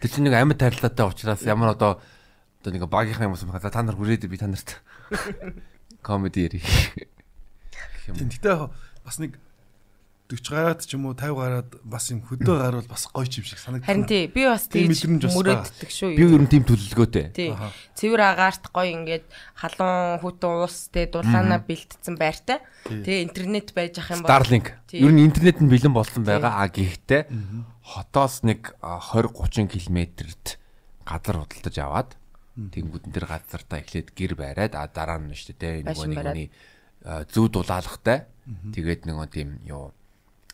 [0.00, 2.00] Тэр чинь нэг амьд тарилтаатай учраас ямар одоо
[2.60, 4.84] одоо нэг багийнхаа юм уу та нар хүрээд би та нарт
[6.04, 6.68] комеди ярих.
[8.16, 8.56] Тийм гэтээ
[9.04, 9.38] бас нэг
[10.32, 13.44] 40 гараад ч юм уу 50 гараад бас юм хөдөө гарвал бас гоё ч юм
[13.44, 13.84] шиг санагдав.
[13.84, 16.16] Харин тий би бас тийж мөрөөддөг шүү.
[16.16, 17.26] Би ер нь тийм төлөвлөгөөтэй.
[17.36, 17.52] Тий.
[18.00, 19.28] Цэвэр агаарт гоё ингээд
[19.60, 22.64] халуун хүтэн уус тэ дулаана бэлтцсэн байртай.
[22.88, 24.72] Тэгээ интернет байж ах юм бол Starlink.
[24.96, 26.64] Ер нь интернет нь бэлэн болсон байгаа.
[26.64, 27.28] А гэхдээ
[27.84, 30.56] хотоос нэг 20 30 км-т
[31.04, 32.10] газар худалдаж аваад
[32.56, 36.48] тэнгүүдэн дээр газартаа эхлээд гэр бариад а дараа нь шүү дээ нөгөө нэг
[37.04, 38.26] зүү дулаалгатай
[38.74, 39.90] тэгээд нөгөө тийм юу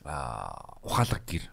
[0.05, 1.44] а ухаалаг гэр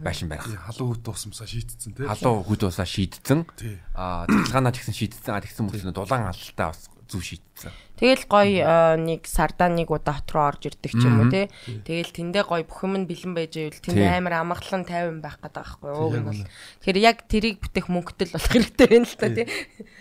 [0.00, 2.06] байшин барих халуун хөт уусмсаа шийтцэн тий.
[2.06, 3.76] халуун хүд усаа шийдсэн Тий.
[3.98, 7.72] а цэцлгаанаа ч гэсэн шийдсэн а тэгсэн мөрс дулаан алалтаа бас зүв шийдсэн
[8.02, 11.46] Тэгэл гоё э, нэг сардаа нэг удаа хот руу орж ирдэг ч юм уу тий.
[11.86, 13.70] Тэгэл тэндээ гоё бүх юм нь бэлэн байж Тий.
[13.70, 16.10] тэнд амар амгалан тайван байх гэдэг байхгүй юу.
[16.10, 16.42] Уг нь бол.
[16.82, 19.46] Тэгэхээр яг тэрийг бүтээх мөнгөтэй л болох хэрэгтэй байна л та тий.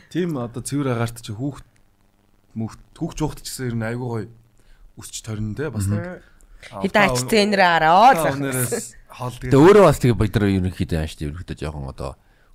[0.10, 1.66] Тийм одоо цэвэр агаарт чи хүүхд
[2.56, 4.28] хүүхд жоохт ч гэсэн ер нь айгуу гоё
[5.00, 6.22] өсч торин те бас нэг.
[6.62, 8.26] Хэдэн ач тренер араа л.
[8.38, 12.12] Өнөөс хоол Тэгээ өөрөө бас тэгээ бид нар ерөнхийдөө ааш тийм ерөнхийдөө жоохон одоо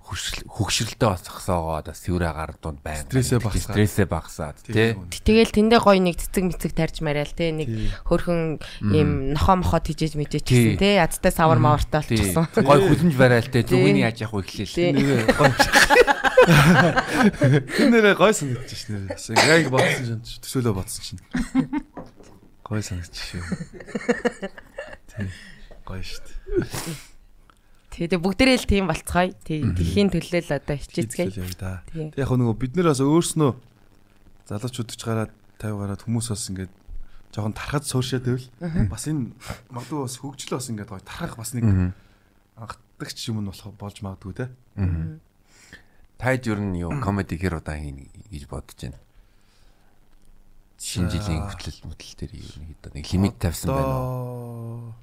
[0.07, 3.03] хөгшрөлтөө бас зогсоогоо бас цэвэр агаар дунд байна.
[3.03, 3.75] Стрессээ багасгаад.
[3.75, 4.95] Стрессээ багасаад тий.
[4.95, 7.67] Тэгэл тэндээ гоё нэг цэцэг мэцэг тарьж мариал тий нэг
[8.07, 8.63] хөрхөн
[8.95, 10.75] ийм нохоо мохоо тижээж мэдээж Тий.
[10.75, 12.47] гэсэн тий ядтай савар мавартай болчихсон.
[12.63, 13.63] Гой хүлэмж барайл тий.
[13.67, 13.75] Тий.
[13.75, 14.95] Зүгний яаж явах вэ эхлээл.
[16.47, 19.67] Тэр нэрээ гой санагдчих ш нэрээ.
[19.67, 21.21] Яг бодсон чинь төсөөлөө бодсон чинь.
[22.63, 23.43] Гой санагдчих шүү.
[25.11, 25.27] Тий.
[25.83, 26.23] Гой штт.
[27.97, 29.33] Тэгээ бүгдээрээ л тийм болцгоё.
[29.41, 31.33] Тий дэлхийн төлөө л одоо хичээцгээе.
[31.33, 33.51] Тэг яг нөгөө бид нэр бас өөрснөө
[34.45, 36.73] залуучууд ч гараад 50 гараад хүмүүс бас ингээд
[37.33, 38.45] жоохон тархад сууршаад байвал
[38.93, 39.33] бас энэ
[39.73, 41.65] магадгүй бас хөгжил бас ингээд гоё тархах бас нэг
[42.53, 44.45] анхдагч юм нь болох болж магадгүй те.
[46.21, 49.01] Тайд ер нь юу комеди хэр удаа хийн гэж бодож байна.
[50.77, 54.93] Шинэ жилийн хөтлөл ер нь хэд нэг лимит тавьсан байна уу?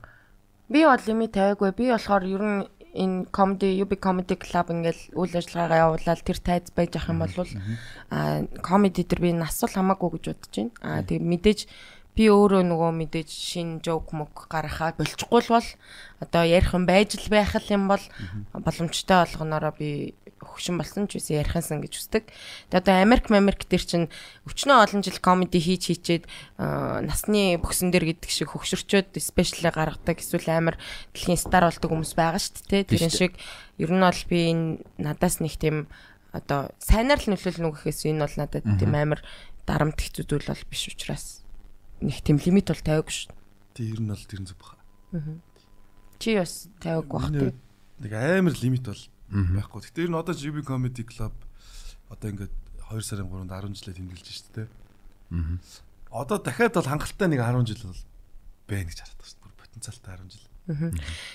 [0.71, 1.71] Би бол лимит тавиагүй.
[1.77, 6.71] Би болохоор ер нь энэ comedy UB comedy club ингээл үйл ажиллагаагаа явуулаад тэр тайз
[6.71, 7.35] байж ах юм бол
[8.11, 10.73] а comedy дээр би нас бол хамаагүй гэж бодож байна.
[10.81, 11.61] А тэгээ мэдээж
[12.15, 15.69] би өөрөө нөгөө мэдээж шин жоок мөг гаргахаа болчихгүй л бол
[16.23, 18.05] одоо ярих юм байж л байх юм бол
[18.55, 20.15] боломжтой болгоноороо би
[20.45, 22.25] хөвшин болсон ч үгүй ярихсан гэж үздэг.
[22.69, 24.07] Тэгээ одоо Америк Америк дээр чинь
[24.45, 26.25] өчнөө олон жил комеди хийж хийчээд
[26.59, 30.77] насны бөксөн дээр гэдэг шиг хөгшөрчөөд спешиал гаргадаг эсвэл амар
[31.17, 32.89] дэлхийн стар болдог хүмүүс байгаа шүү дээ.
[32.93, 33.33] Тэрэн шиг
[33.81, 34.67] ер нь бол би энэ
[35.01, 35.89] надаас нэг тийм
[36.35, 39.21] одоо сайнаар л нөлөөлнө гэхээс энэ бол надад тийм амар
[39.65, 41.45] дарамт хэцүү зүйл бол биш учраас
[42.05, 43.33] нэг тийм лимит бол тавиагүй шүү.
[43.79, 44.77] Тэг ер нь бол тэр зүг баха.
[46.19, 47.55] Чи бас тавиагүй бах
[48.03, 48.99] Нэг амар лимит бол
[49.31, 49.81] байхгүй.
[49.85, 51.35] Гэтэ ер нь одоо GB Comedy Club
[52.11, 52.55] одоо ингээд
[52.91, 54.69] 2 сарын 3-нд 10 жилээ тэмдэглэж шүү дээ.
[56.13, 58.03] Одоо дахиад бол хангалттай нэг 10 жил бол
[58.69, 59.45] байна гэж хараад байна шүү дээ.
[59.45, 60.49] Бүр потенциалтай 10 жил.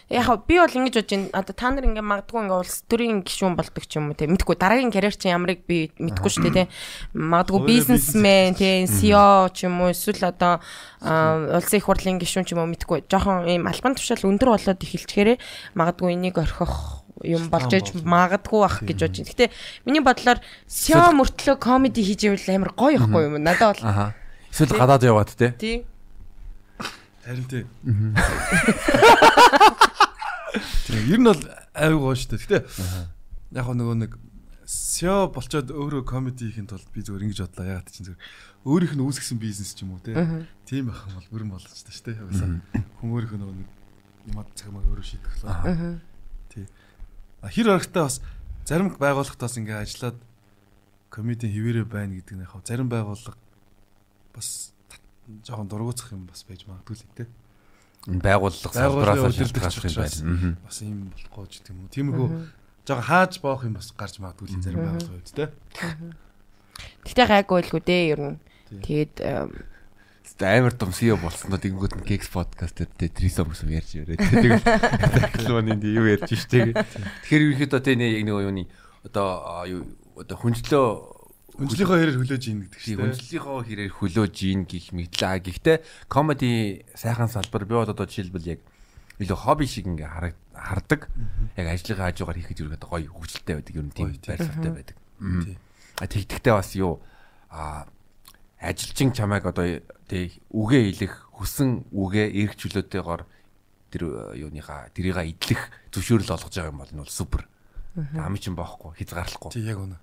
[0.09, 1.29] Яг би бол ингэж бодож байна.
[1.37, 4.25] Одоо та нар ингээ магадгүй ингээ улс төрийн гишүүн болдог ч юм уу те.
[4.25, 6.71] Мэдхгүй дараагийн карьер чинь ямарыг би мэдхгүй шүү дээ те.
[7.13, 10.57] Магадгүй бизнесмен те, CEO ч юм уу эсвэл одоо
[11.05, 13.05] аа, улсын их хурлын гишүүн ч юм уу мэдхгүй.
[13.05, 15.37] Жохон ийм албан тушаал өндөр болоод эхэлчихээрээ
[15.77, 19.31] магадгүй энийг орхих юм болж иж магадгүй бах гэж бодож байна.
[19.33, 19.45] Гэтэ
[19.85, 23.35] миний бодлоор CEO мөртлөө комеди хийж ивэл амар гоё ихгүй юм.
[23.43, 24.05] Надад бол Аха.
[24.51, 25.51] Эсвэл гадаад яваад те.
[25.57, 25.77] тий.
[27.25, 27.63] Харин тий.
[31.09, 31.41] Ер нь бол
[31.77, 32.41] аюу гоо шүү дээ.
[32.41, 32.57] Гэтэ
[33.53, 34.11] яг нөгөө нэг
[34.69, 37.65] SEO болчоод өөрөө комеди хийхэд бол би зүгээр ингэж бодлоо.
[37.77, 38.21] Ягаад чинь зүгээр
[38.65, 40.13] өөрийнх нь үүсгэсэн бизнес ч юм уу те.
[40.65, 42.21] Тийм байх юм бол бүрэн болж та шүү дээ.
[43.01, 43.69] Хүн өөрийнх нь нөгөө нэг
[44.29, 46.01] юмад цаг маа өөрөө шийдэх лээ.
[47.43, 48.21] Хэр орогтой бас
[48.67, 50.17] зарим байгууллагатаас ингээ ажиллаад
[51.09, 53.37] комедийн хിവэрэ байна гэдэг нь яг зарим байгууллага
[54.35, 54.73] бас
[55.47, 57.29] жоохон дургуцах юм бас байж магадгүй л дээ.
[58.19, 60.57] байгууллага салбараас шалтгаалж байна.
[60.65, 61.93] Бас юм болохгүй ч гэдэг юм уу.
[61.93, 62.27] Тиймэрхүү
[62.87, 65.45] жоохон хааж боох юм бас гарч магадгүй л зарим байгууллагын үед те.
[67.07, 68.37] Гэтэ гайгүй байлгүй дээ ер нь.
[68.83, 69.15] Тэгээд
[70.37, 74.19] амар том CEO болсон нь тэгэнгүүт нь Geeks podcast дээр трисом гэсэн ярьж яриа.
[74.19, 74.63] Тэгээд
[75.33, 76.75] таклманы юу ярьж штэ.
[77.25, 78.63] Тэгэхээр ерөнхийдөө тэ нэг нэг юуны
[79.07, 79.81] одоо юу
[80.19, 81.19] одоо хүнчлөө
[81.59, 82.99] Хүнжлийнхөө хэрэг хүлээж ийн гэдэг чинь.
[83.03, 85.43] хүнчлийнхоо хэрээр хөлөөж ийн гих мэтлээ.
[85.43, 85.77] Гэхдээ
[86.07, 88.63] комеди сайхан салбар би бол одоо жишээлбэл яг
[89.19, 90.07] илүү хобби шиг ингээ
[90.55, 91.11] хардаг.
[91.59, 93.75] Яг ажлынхаа хажуугаар хийхэд юу гэдэг гоё хөвгөлтэй байдаг.
[93.75, 94.95] Ер нь тийм байрсалтай байдаг.
[95.99, 97.03] А тэгтгтээ бас юу
[97.51, 97.83] а
[98.59, 103.23] ажилчин чамайг одоо тий үгээ хэлэх хүсэн үгээ эрг чөлөөтэйгоор
[103.89, 104.03] тэр
[104.35, 107.47] э, юуныхаа тэрийг идэх зөвшөөрөл олгож байгаа юм бол энэ бол супер.
[107.95, 109.51] Ами чин боохгүй хязгаарлахгүй.
[109.55, 109.97] Тий яг үнэ.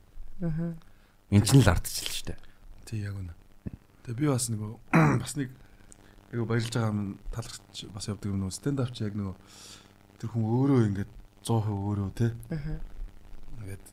[1.30, 2.40] Энд чинь л ардчихл шүү дээ.
[2.88, 3.32] Тий яг үнэ.
[4.08, 4.72] Тэгээ би бас нөгөө
[5.22, 5.50] бас нэг
[6.32, 9.36] айгу баярлж байгаа юм талархч бас явдаг юм нөгөө стенд ап чи яг нөгөө
[10.18, 11.12] тэр хүн өөрөө ингээд
[11.46, 12.28] 100% өөрөө те.
[13.60, 13.84] Ингээд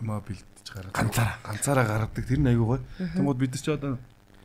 [0.00, 0.22] юмаа
[0.68, 1.36] бэлдэж гараад Ганцаараа.
[1.44, 2.80] ганцаараа гаргадаг тэр нь айгу гоё.
[2.98, 3.98] Тэнгууд бид нар чи одоо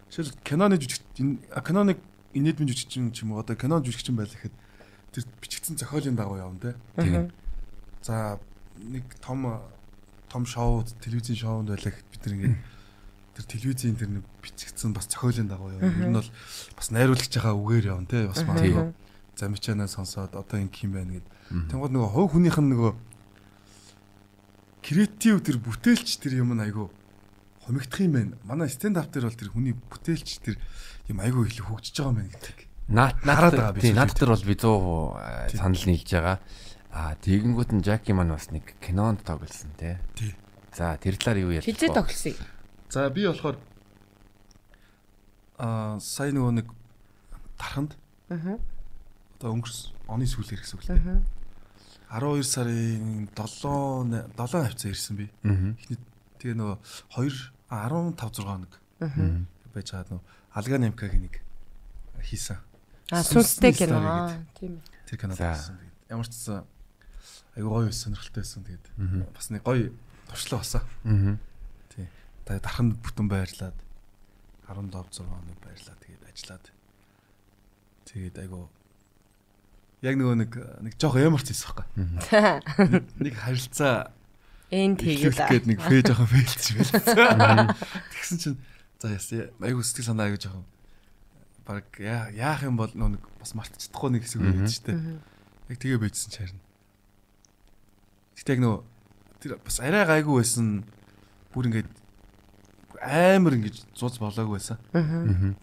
[0.09, 1.97] жишээл киноны жүжигч энэ- а, киноны
[2.33, 4.53] инээдмийн жүжигчин ч юм уу одоо киноны жүжигчин байх гэхэд
[5.13, 6.71] тэр бичигдсэн зохиолын дагуу явна те.
[8.01, 8.39] За
[8.77, 9.61] нэг том
[10.29, 12.57] том шоуд телевизийн шоунд байлаа гэхэд бид ингээд
[13.37, 15.93] тэр телевизийн тэр нэг бичигдсэн бас зохиолын дагуу явна.
[15.93, 16.29] Ер нь бол
[16.77, 18.27] бас найруулагч байгаа үгээр явна те.
[18.27, 18.93] Бас магадгүй
[19.37, 21.27] замчаанаа сонсоод одоо ингэ юм байна гэд.
[21.69, 22.91] Тэнгууд нөгөө хувь хүнийх нь нөгөө
[24.83, 26.91] креатив тэр бүтээлч тэр юм нь айгу
[27.63, 28.35] хомигдох юм байна.
[28.43, 30.59] Манай стенд ап дээр бол тэр хүний бүтээлч тэр
[31.07, 32.57] юм айгу их хөгжиж байгаа юм байна гэдэг.
[32.91, 36.37] Наад Хараад наад байгаа би наад дээр бол би 100% санал нийлж байгаа.
[36.93, 39.97] А тэгэнгүүт нь Жаки маань бас нэг кинонд тоглосон тий.
[40.19, 40.35] Тий.
[40.75, 42.35] За тэр талаар юу ярьж хизээ тоглосон.
[42.91, 43.57] За би болохоор
[45.57, 46.67] аа сая нөгөө нэг
[47.57, 47.95] тарханд
[48.29, 48.59] Аа.
[49.39, 51.21] одоо өнгөрс оны сүүлээр гэсэн үг л дээ.
[52.13, 55.29] 12 сарын 7 7 хавцаа ирсэн би.
[55.41, 55.97] Эхний
[56.37, 56.77] тэгээ нөгөө
[57.17, 58.73] 2 15 6 хоног
[59.73, 61.41] байж байгаа нөгөө Алга Намкагийн нэг
[62.21, 62.61] хийсэн.
[63.09, 64.29] А сүнстэй кино.
[64.53, 65.09] Тийм ээ.
[65.09, 65.81] Тэр байсан.
[65.81, 66.61] Тэгээд ямар ч гэсэн
[67.57, 68.61] айгүй гоё сонирхолтой байсан.
[68.61, 68.85] Тэгээд
[69.33, 69.89] бас нэг гоё
[70.29, 70.85] туршлага басан.
[71.09, 71.35] Аа.
[71.89, 72.05] Тий.
[72.45, 73.77] Тэгээд дарханд бүтэн байрлаад
[74.69, 76.65] 15 6 хоног байрлаад тэгээд ажиллаад
[78.05, 78.63] тэгээд айгүй
[80.03, 80.51] яг нөгөө нэг
[80.83, 81.87] нэг жоох ямарч хийсэн байхгүй.
[83.23, 84.11] Нэг харилцаа
[84.73, 87.77] Энд тэгээд тэгээд нэг фээ жоохон фейлч байлаа.
[88.11, 88.57] Тэгсэн чинь
[88.99, 90.65] за ясаа айгүй сэтгэл санаа айгүй жоохон
[91.63, 94.97] баг яа- яах юм бол нөгөө нэг бас мартчихдахгүй нэг хэсэг ч тээ.
[95.71, 96.59] Яг тэгээ байжсэн ч харин.
[98.35, 98.79] Гэтэ яг нөгөө
[99.45, 100.83] тэр бас арай гайгүй байсан.
[101.53, 101.89] Бүр ингээд
[103.03, 104.81] амар ингэж зуз болоогүй байсан.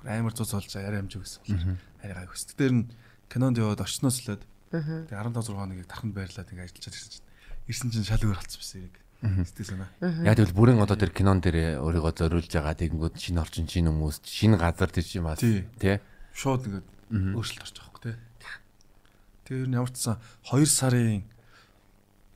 [0.06, 1.76] Амар зуз болж арай амжиг байсан.
[1.98, 2.54] Арай гайгүй байсан.
[2.56, 2.84] Тэр нь
[3.30, 4.42] кинонд яваад орчноос лээд
[4.74, 5.06] Аа.
[5.06, 7.24] тэгээ 15 6 хоног тарханд байрлаад ингээд ажиллаж ирсэн чинь
[7.70, 8.96] ирсэн чинь шал өөр болчихсон байсан яг.
[9.20, 9.90] Сэтгэл санаа.
[10.26, 14.16] Яг тэгвэл бүрэн одоо тэр кинон дээр өөрийгөө зориулж байгаа тэгэнгүүт шинэ орчин, шинэ хүмүүс,
[14.24, 15.66] шинэ газар тэр чинь бас Тий.
[15.78, 15.98] тий.
[16.32, 17.34] Шууд ингээд Мгм.
[17.36, 18.18] өөрчлөлт орж байгаа хөөх.
[19.44, 20.16] Тэгээ ер нь ямар ч сан
[20.48, 21.22] 2 сарын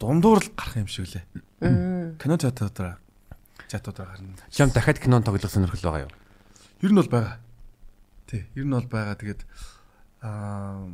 [0.02, 1.24] дундуур л гарах юм шиг лээ.
[1.62, 2.12] Аа.
[2.20, 2.98] Кино театруудаараа
[3.70, 4.36] театруудаараа гарна.
[4.50, 6.12] Чам дахиад кинон тоглох сонирхол байгаа юу?
[6.82, 7.38] Ер нь бол байгаа.
[8.26, 9.14] Тий, ер нь бол байгаа.
[9.16, 9.40] Тэгээд
[10.24, 10.88] аа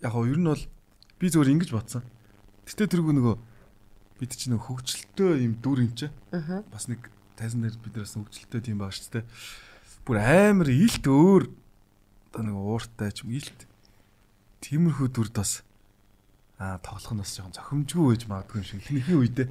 [0.00, 0.64] яг гоо ер нь бол
[1.18, 2.06] би зөвөр ингэж бодсон.
[2.70, 3.34] Гэтэ тэргүй нөгөө
[4.22, 6.06] бид чинь нөгөө хөгжилтөө юм дүр юм чи.
[6.30, 6.62] Аа.
[6.70, 9.24] Бас нэг тайзан дээр бид нараас хөгжилтөө тийм байгаа шүү дээ.
[10.06, 11.50] Бүр амар илт өөр
[12.30, 13.66] одоо нэг ууртай ч юм илт
[14.62, 15.62] тиймэрхүү дүрд бас
[16.58, 19.48] аа тоглох нь бас жоохон зохимжгүй байж магадгүй юм шиг ихнийхээ үедээ.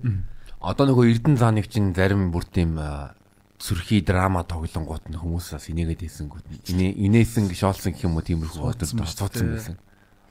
[0.63, 2.79] Одоо нөгөө Эрдэнэ зааныг чинь зарим бүр тийм
[3.57, 8.53] сүрхий драма тоглонгууд нь хүмүүс бас инээгээд хийсэнгүүд инээ инээсэн шоолсон гэх юм уу тиймэрхүү
[8.53, 9.57] шүү цуцсан дээ.
[9.57, 9.75] байсан.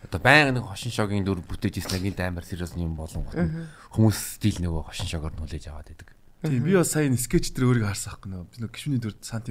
[0.06, 4.38] Одоо байнга нэг хошин шогийн дүр бүтээж ирсэн гинт амар сериус юм болонгууд нь хүмүүс
[4.38, 6.14] стил нөгөө хошин шогоор нүлээж аваад байдаг.
[6.46, 9.50] Тийм би бас сайн скетч дээр өөрийгөө харсан байхгүй нөгөө би нөгөө гişүний дүр санти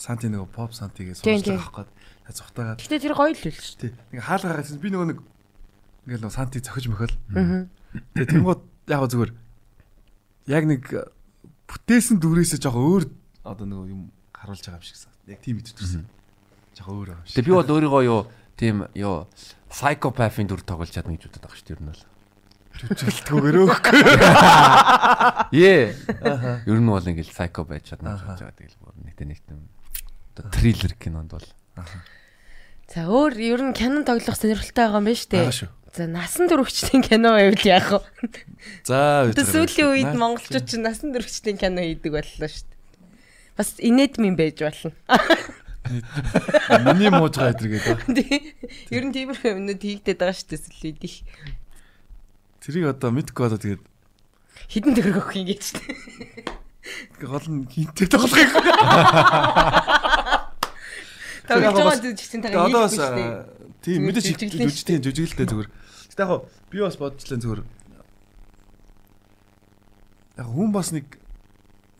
[0.00, 1.44] санти нөгөө поп сантигээ тийм.
[1.44, 1.86] байгаа байхгүй.
[2.30, 3.76] Зүхтагаад Гэтэ тэр гоё л л шүү.
[3.84, 3.92] тий.
[4.14, 5.18] Ингээ хаалгаа гарсан би нөгөө нэг
[6.08, 7.16] ингээл нөгөө санти зохиж мөхөл.
[8.16, 9.32] Тэгээ тэнгууд яг зүгээр
[10.48, 10.82] яг нэг
[11.70, 13.04] бүтээсэн дүрээсээ жоохон өөр
[13.46, 14.02] одоо нөгөө юм
[14.34, 15.14] харуулж байгаа юм шиг сан.
[15.30, 16.02] Яг тийм мэдчихсэн.
[16.74, 17.34] Жоохон өөр байгаа юм шиг.
[17.38, 18.20] Тэгээ би бол өөрийгөө юу
[18.58, 19.16] тийм юу
[19.70, 22.02] psychopath-ийн дүр тоглож чадна гэж боддог шүү дээ ер нь бол.
[22.80, 23.92] Жүжиглэлтгүйгээр өөхөө.
[25.54, 25.94] Ээ.
[26.66, 29.54] Ер нь бол ингээл psycho байж чадна гэж байгаа тэгэл бүр нэгтэй нэгтэй
[30.34, 31.46] одоо триллер кинонд бол
[32.90, 35.54] За өөр ер нь кинон тоглох сонирхолтой байгаа юм байна шүү дээ.
[35.54, 35.70] шүү.
[35.90, 38.00] За насан туршидтын кино байвал яах вэ?
[38.86, 42.78] За сүүлийн үед монголчууд ч насан туршидтын кино хийдэг боллоо шүү дээ.
[43.58, 44.94] Бас инээдмийн байж болно.
[46.86, 47.98] Миний мууж байгаа эдэр гэдэг.
[48.14, 48.54] Тий.
[48.94, 51.16] Ер нь тиймэрхүү юмнууд хийгдэт байгаа шүү дээ сүлээд их.
[52.62, 53.82] Тэрийг одоо мэдгүй одоо тэгээд
[54.70, 55.96] Хідэн төгрөг өгөх юм гэж шүү дээ.
[57.18, 58.50] тэгээд гол нь хинтээ тоглохыг.
[61.50, 63.42] Тоглож байгаа чинь Тэгээд тагаа хийхгүй шүү дээ.
[63.82, 64.26] тийм мэдээж
[65.02, 65.68] жүжиглэлтэй зүгээр.
[66.20, 67.62] Гэтэ яг би бас бодчихлаа зүгээр.
[70.36, 71.16] Яг хүн бас нэг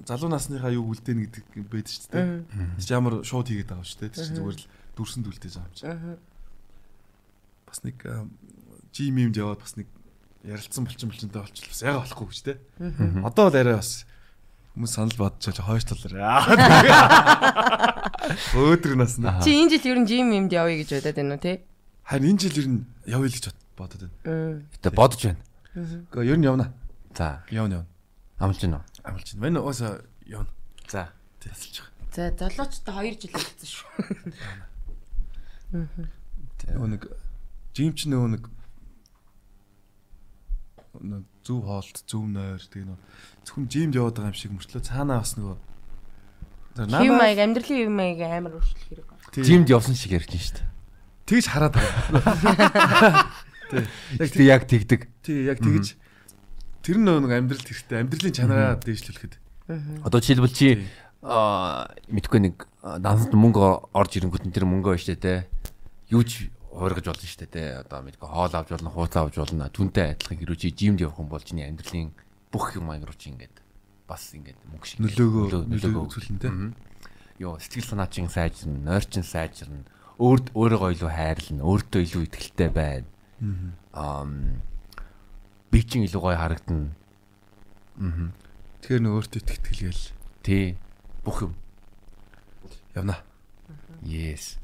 [0.05, 2.45] залуу насныхаа юу үлдээнэ гэдэг юм байдаг шүү дээ.
[2.77, 4.12] Тэр чинь ямар шууд хийгээд байгаа шүү дээ.
[4.12, 4.68] Тэр чинь зүгээр л
[5.01, 5.89] дүрсэнд үлдээж байгаа юм.
[5.89, 6.21] Аа.
[7.64, 7.97] Бас нэг
[8.93, 9.89] жим юм яваад бас нэг
[10.45, 11.73] ярилцсан булчин булчинтай болчихлоо.
[11.73, 13.25] Бас яга болохгүй гэж дээ.
[13.25, 14.05] Одоо бол арай бас
[14.77, 16.45] хүмүүс санал бодож байгаа хойш талаар.
[18.61, 19.41] Өөдрөг насна.
[19.41, 21.64] Чи энэ жил ер нь жим юмд явъя гэж бодоод байна уу те?
[22.05, 23.49] Харин энэ жил ер нь явъя л гэж
[23.81, 24.61] бодод байна.
[24.76, 25.41] Гэтэ бодож байна.
[25.74, 26.66] Гэхдээ ер нь явна.
[27.16, 27.89] За, Явна явна.
[28.39, 28.85] амлж байна уу?
[29.09, 29.41] Амлж байна.
[29.41, 30.51] Мань уусаа явна.
[30.89, 31.09] За.
[31.41, 31.89] Тэлж байгаа.
[32.12, 33.87] За золоочтой 2 жил болсон шүү.
[36.70, 37.03] Нөгөө нэг
[37.74, 38.45] жим ч нөгөө нэг
[41.01, 43.01] нөгөө зөв хоолт, зөв нойр тэгээ нөгөө
[43.47, 45.57] зөвхөн жимд яваад байгаа юм шиг мөртлөө цаанаа бас нөгөө
[46.70, 49.47] За, Юм аяг амьдралын юм аяг амар өөрчлөх хэрэг байна.
[49.47, 50.70] Жимд явсан шиг ярьж байна шүү дээ.
[51.31, 53.26] тэгж хараад байгаа.
[53.71, 54.45] Тий.
[54.47, 55.01] Яг тэгдэг.
[55.23, 55.95] тий яг тэгж
[56.83, 57.99] тэр нь нэг амьдралд хэрэгтэй.
[58.03, 59.35] Амьдралын чанараа дээшлүүлэхэд.
[60.05, 60.68] Одоо жишээлбэл чи
[61.23, 65.35] аа мэдгүй нэг дансанд мөнгө орж ирэнгүүт энэ тэр мөнгө байна шүү дээ те.
[66.11, 67.62] Юу ч хуургаж болно шүү дээ те.
[67.85, 69.68] Одоо мэдгүй хоол авч болно, хууц авч болно.
[69.68, 72.11] Түнтэй адилхан хэрүү чи жимд явах юм бол чиний амьдралын
[72.51, 73.61] бүх юм аяг руу чи ингээд
[74.09, 76.51] бас ингээд мөнгө шиг Нөлөөгөө нөлөө- нөлөөгөө үзүүлэн тий.
[76.51, 76.71] Мгм.
[77.39, 79.85] Йоо сэтгэл санаа чин сайжирна, нойр чин сайжирна.
[80.18, 83.07] Өөр өөрийгөө илүү хайрлна, өөртөө илүү ихтэй байна.
[83.93, 84.26] Аа
[85.70, 86.91] би чин илүү гоё харагдана.
[87.97, 88.32] Мгм.
[88.82, 89.97] Тэгэхээр өөртөө итгэл
[90.43, 90.76] Тий.
[91.24, 91.55] Бүх юм.
[92.95, 93.20] явна.
[94.03, 94.57] Yes.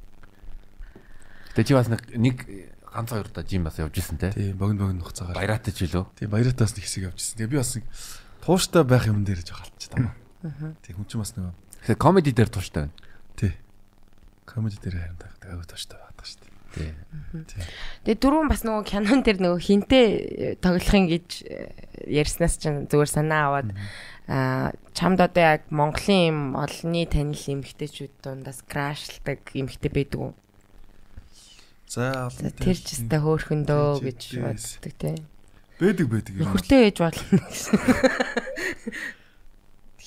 [1.55, 2.05] Тэ чи бас нэг
[2.93, 4.33] ганц хоёр удаа жим бас явж исэн те.
[4.33, 5.37] Тий богино богино хугацаагаар.
[5.37, 6.05] Баяраатай ч үлөө.
[6.17, 7.37] Тий баяратаас нэг хэсэг явжсэн.
[7.39, 7.85] Тэгээ би бас нэг
[8.41, 10.17] тууштай байх юм дээр жоо халтчих таа.
[10.83, 11.53] Тий хүн чинь бас нөгөө
[11.87, 12.97] Тэгэхээр комеди дээр тууштай байна.
[13.37, 13.53] тий
[14.49, 16.01] комеди дээр харин таа аягүй тууштай.
[16.77, 16.93] Тий.
[18.05, 21.73] Тэгээ дөрөв бас нөгөө кинон дээр нөгөө хинтээ тоглохын гэж э,
[22.05, 23.73] ярьснаас чинь зүгээр санаа аваад
[24.29, 30.33] аа чамд одоо яг Монголын юм олонний танил эмгтээчүүд дундаас крашлдаг эмгтээ байдаг уу?
[31.89, 35.17] За тэр ч өстой хөөхөндөө гэж боддог тий.
[35.81, 36.45] байдаг байдаг юм.
[36.45, 37.81] Нөхөртэй ээж болно гэсэн.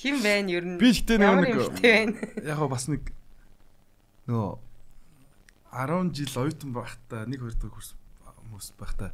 [0.00, 0.78] Хин байна ер нь?
[0.78, 3.10] Би ихтэй нэг яг бас нэг
[4.30, 4.69] нөгөө
[5.72, 7.94] 10 жил оюутан байхдаа нэг хоёр дахь курс
[8.26, 9.10] хүмүүс байхдаа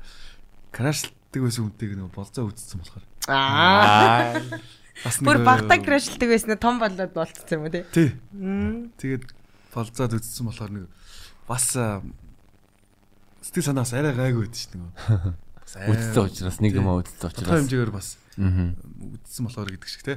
[0.72, 4.40] крашлдаг байсан үнтэйг нөгөө болцоо үзсэн болохоор Аа.
[5.04, 7.84] бас Бүр багтаа крашлдаг байсан нь том болоод болцсон юм уу тий?
[7.92, 8.08] тий
[9.00, 9.24] тэгээд
[9.74, 10.84] болцоод үзсэн болохоор нэг
[11.48, 11.76] бас
[13.44, 15.34] сэтгэл санаас арай гайгүй байдаг шүү дээ
[15.66, 17.60] Үдцсэн учраас нэг юм үдцсэн тодорхой учраас.
[17.66, 18.72] хэмжээгээр бас Аа.
[19.18, 20.16] үзсэн болохоор гэдэг шиг тий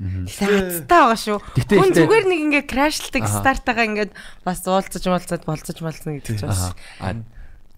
[0.00, 1.38] Хацтай байгаа шүү.
[1.68, 4.12] Хүн зүгээр нэг ингээ крашлдаг стартагаа ингээд
[4.48, 6.72] бас уулзаж муулзаад болцож малцна гэдэг чинь бас.
[7.04, 7.20] Аа.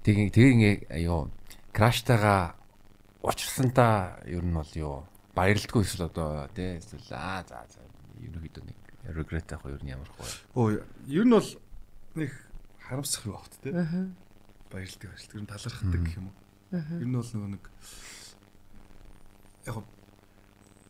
[0.07, 1.35] Тэгээ тэгээ ингээ юу
[1.75, 2.55] краштайгаа
[3.27, 4.95] учрсантаа ер нь бол юу
[5.35, 7.81] баярлдаггүй эсвэл одоо тий эсвэл аа за за
[8.23, 8.79] ерөнхийдөө нэг
[9.16, 10.27] regret ах юу ер нь ямар хөө.
[10.55, 10.70] оо
[11.07, 11.51] ер нь бол
[12.18, 12.31] нэг
[12.83, 16.37] харамсах юу багт тий баярлдаг баярлдаг ер нь талархдаг гэх юм уу
[17.01, 17.64] ер нь бол нөгөө нэг
[19.66, 19.77] яг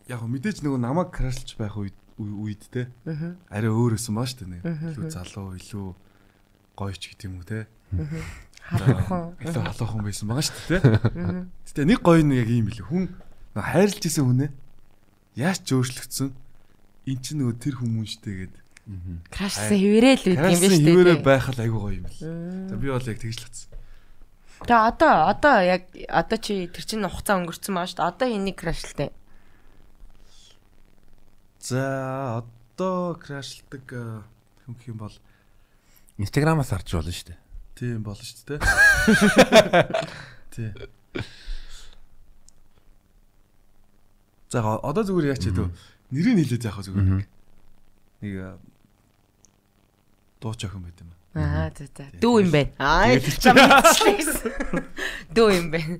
[0.08, 2.88] яг мэдээж нөгөө намайг крашлж байх үед үед те.
[3.50, 5.86] Арай өөр өсөн баа штэ нэг илүү залуу илүү
[6.78, 7.66] гоё ч гэдэг юм уу те.
[8.62, 9.36] Халуухан.
[9.42, 10.76] илүү халуухан байсан байгаа штэ те.
[11.66, 13.04] Гэтээ нэг гоё нь яг ийм билээ хүн
[13.54, 14.50] хайрлж исэн хүнээ
[15.38, 16.30] яаж ч өөрчлөгдсөн.
[17.02, 18.54] Эн чинь нөгөө тэр хүмүүс штэ гээд
[19.30, 20.82] Крашлсан хിവэрэл үүд юм биш үү?
[20.82, 22.18] хിവэрэ байх л айгүй гоё юм бэл
[22.66, 23.70] за би бол яг тэгж л атсан
[24.62, 28.10] Тэгээ одоо одоо яг одоо чи тэр чинь хугацаа өнгөрцөн байгаа шүү дээ.
[28.14, 29.10] Одоо энийг крашлтай.
[31.62, 34.22] За одоо крашлдаг э,
[34.66, 35.14] хүн гэх юм бол
[36.18, 37.38] Инстаграмаас харж болно шүү дээ.
[37.78, 38.60] Тийм болно шүү дээ.
[40.52, 40.70] Тий.
[44.50, 45.70] За одоо зүгээр яач хэдөө
[46.10, 47.06] нэрийг хэлээд яах зүгээр
[48.26, 48.58] нэг э,
[50.42, 51.14] дуу ч охин байт юм.
[51.38, 52.10] Аа за за.
[52.18, 52.74] Дүү юм байна.
[52.76, 53.14] Аа.
[55.32, 55.96] Дүү юм байна.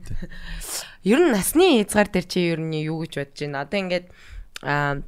[1.06, 3.62] Ер нь насны хязгаар дээр чи ер нь юу гэж бодож байна?
[3.64, 4.06] Одоо ингээд
[4.66, 5.00] аа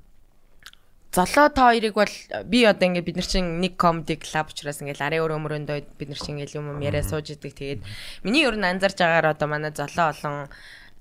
[1.15, 4.99] Золоо та хоёрыг бол би одоо ингээд бид нар чинь нэг comedy club учраас ингээд
[4.99, 7.55] арын өөр өмөрөндөө бид нар чинь ингээд юм юм яриа сууж идэг.
[7.55, 7.81] Тэгээд
[8.27, 10.51] миний ер нь анзарж байгаагаар одоо манай золоо олон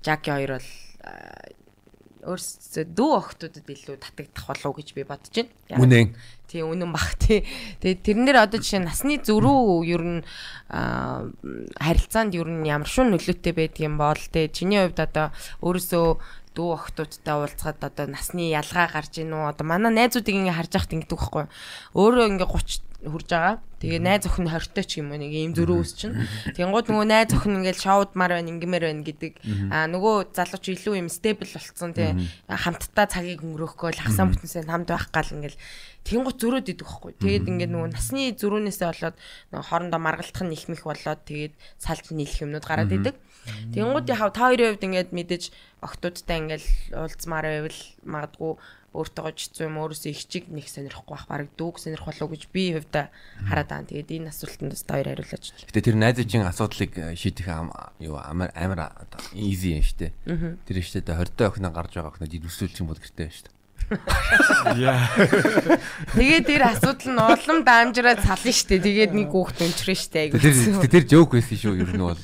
[0.06, 0.68] Жаки хоёр бол
[2.24, 5.82] өөрсдөө дүү охтуудад илүү татагдах болов уу гэж би бодож байна.
[5.82, 6.14] Үнэн.
[6.48, 7.44] Тий үнэн баг тий.
[7.84, 10.20] Тэгээд тэрнэр одоо жишээ насны зөрүү ер нь
[10.72, 11.28] аа,
[11.76, 16.06] харилцаанд ер нь ямар шун нөлөөтэй байдгийм бол тий чиний хувьд одоо өөрөөсөө
[16.54, 20.94] дүү охтуудтай уулзгаад одоо насны ялгаа гарч ийн үү одоо манай найзуудыг ингээ харж байхад
[20.94, 21.44] ингэдэг байхгүй
[21.98, 23.60] өөрөө ингээ 30 хүрж байгаа.
[23.80, 26.16] Тэгээ найз охин 20 той ч юм уу нэг ийм зөрөө үс чинь.
[26.56, 29.32] Тэнгууд нөгөө найз охин ингээл шоудмаар байна ингмээр байна гэдэг.
[29.68, 32.16] А нөгөө залууч илүү юм стейбл болцсон тий.
[32.48, 35.60] Хамтдаа цагийг өнгөрөөхгүй л хасаа бүтэнсээ хамт байх гал ингээл
[36.04, 39.16] тэнгууд зөрөөд идэх байхгүй тэгээд ингээд нөгөө насны зөрүүнээсээ болоод
[39.52, 43.16] нөгөө хоорондоо маргалтах нь их мэх болоод тэгээд салж нийлэх юмнууд гараад идэг
[43.74, 45.44] Тэнгууд яхав та хоёрын хувьд ингээд мэдээж
[45.84, 46.64] октоодтай ингээд
[46.96, 48.52] уулзмаар байвал магадгүй
[48.94, 52.78] өөртөө жицүү юм өөрөөсөө их чиг нэг сонирхгүй бах баг дүүг сонирх болов гэж би
[52.78, 53.10] хувьдаа
[53.42, 53.90] хараад байгаа.
[53.90, 55.44] Тэгээд энэ асуултанд бас хоёр хариулаач.
[55.66, 57.50] Гэтэ тэр найзын асуудлыг э, шийдэх
[57.98, 58.94] юу амар амар
[59.34, 60.14] easy юм штэ.
[60.22, 63.50] Тэр штэ 20 доо охин гарч байгаа охинод ирвсүүлчих юм бол гэртээ штэ.
[64.78, 65.08] Яа.
[66.16, 68.80] Тэгээд тэр асуудал нь улам даамжраад сална штэ.
[68.80, 70.32] Тэгээд нэг хүүхд өнчрөн штэ.
[70.32, 72.18] Тэр тэр жоок байсан шүү ер нь бол.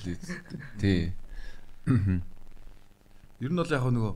[0.81, 1.13] Тий.
[3.41, 4.13] Ер нь бол яг нөгөө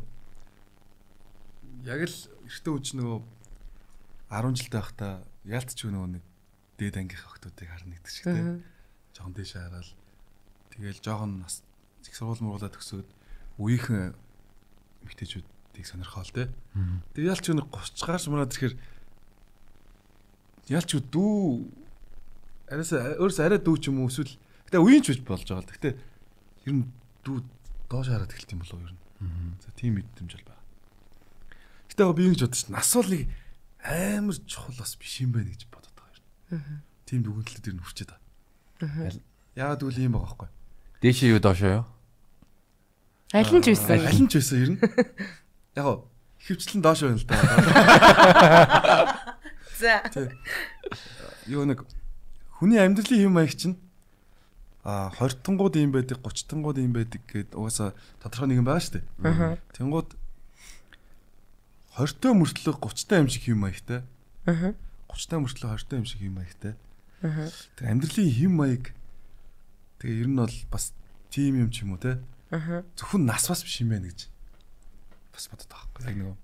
[1.84, 2.16] яг л
[2.48, 3.18] эртөө үуч нөгөө
[4.32, 5.12] 10 жилтэй байхдаа
[5.44, 6.24] яалтч нөгөө нэг
[6.80, 8.64] дээд ангийнх охтуудыг харна гэдэг шиг тийм.
[9.14, 9.88] Жохон дэше хараад
[10.72, 11.62] тэгэл жохон нас
[12.02, 13.08] их сургууль мууруулаад төгсөөд
[13.60, 14.16] үеийнхэн
[15.04, 16.48] эмэгтэйчүүд тийг сонирхоол те.
[17.18, 18.74] Тэгээ ялч нэг 30 гарч мураад ирэхээр
[20.70, 21.34] ялч дүү
[22.70, 24.38] араас өөрөөс арай дүү ч юм уу эсвэл
[24.70, 25.74] гэтээ үеийн ч биш болж байгаа л.
[25.74, 25.94] Гэтээ
[26.64, 26.86] ер нь
[27.26, 27.36] дүү
[27.90, 29.00] доош хараад эхэлт юм болов ер нь.
[29.60, 30.64] За тийм мэдрэмж бол байна.
[31.92, 33.22] Гэтээ би ингэж бодож нас бол нэг
[33.84, 36.16] амар чухал бас биш юм байна гэж бодоод байгаа
[36.56, 36.80] юм.
[37.04, 39.20] Тийм дүгнэлтэд ер нь хүрчээд байгаа.
[39.54, 40.48] Яагаад үл юм байгаа байхгүй.
[41.04, 41.86] Дээшээ юу доошоо юу?
[43.36, 44.00] Аль нь ч байсан.
[44.00, 44.80] Аль нь ч байсан ер нь.
[45.74, 46.06] Яг
[46.44, 47.34] хөвчлэн доош байна л да.
[49.80, 50.04] За.
[51.48, 51.88] Юу нэг
[52.60, 53.80] хүний амьдралын хэм маяг чинь
[54.84, 58.84] а 20 тангууд юм байдаг 30 тангууд юм байдаг гэд угаасаа тодорхой нэг юм байгаа
[58.84, 59.56] шүү дээ.
[59.72, 60.12] Тэнгууд
[61.96, 64.04] 20 та мөртлөө 30 та юм шиг хэм маягтай.
[64.44, 64.76] Аа.
[65.08, 66.76] 30 та мөртлөө 20 та юм шиг хэм маягтай.
[67.24, 67.48] Аа.
[67.80, 68.92] Тэр амьдралын хэм маяг
[70.04, 70.92] тэгээ ер нь бол бас
[71.32, 72.20] тийм юм ч юм уу те.
[72.52, 72.84] Аа.
[73.00, 74.28] Зөвхөн нас бас биш юм байна гэж
[75.34, 76.36] бас байгаа байхгүй яг нөгөө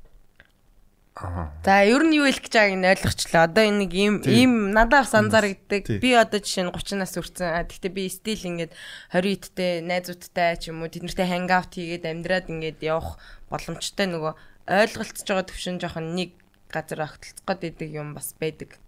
[1.65, 3.45] За ер нь юу хэлэх гэж байгааг нь ойлгочлаа.
[3.45, 6.01] Одоо энэ нэг ийм ийм надад бас анзаарэгддэг.
[6.01, 7.69] Би одоо жишээ нь 30 нас хүрсэн.
[7.69, 8.73] Гэхдээ би стил ингээд
[9.13, 13.21] 20 идтэй найзуудтай ч юм уу тэднэртэй хангаут хийгээд амьдраад ингээд явах
[13.53, 14.33] боломжтой нөгөө
[14.65, 16.31] ойлголцож байгаа төвшин жоохон нэг
[16.73, 18.81] газар огтлцох гээд идэг юм бас байдаг.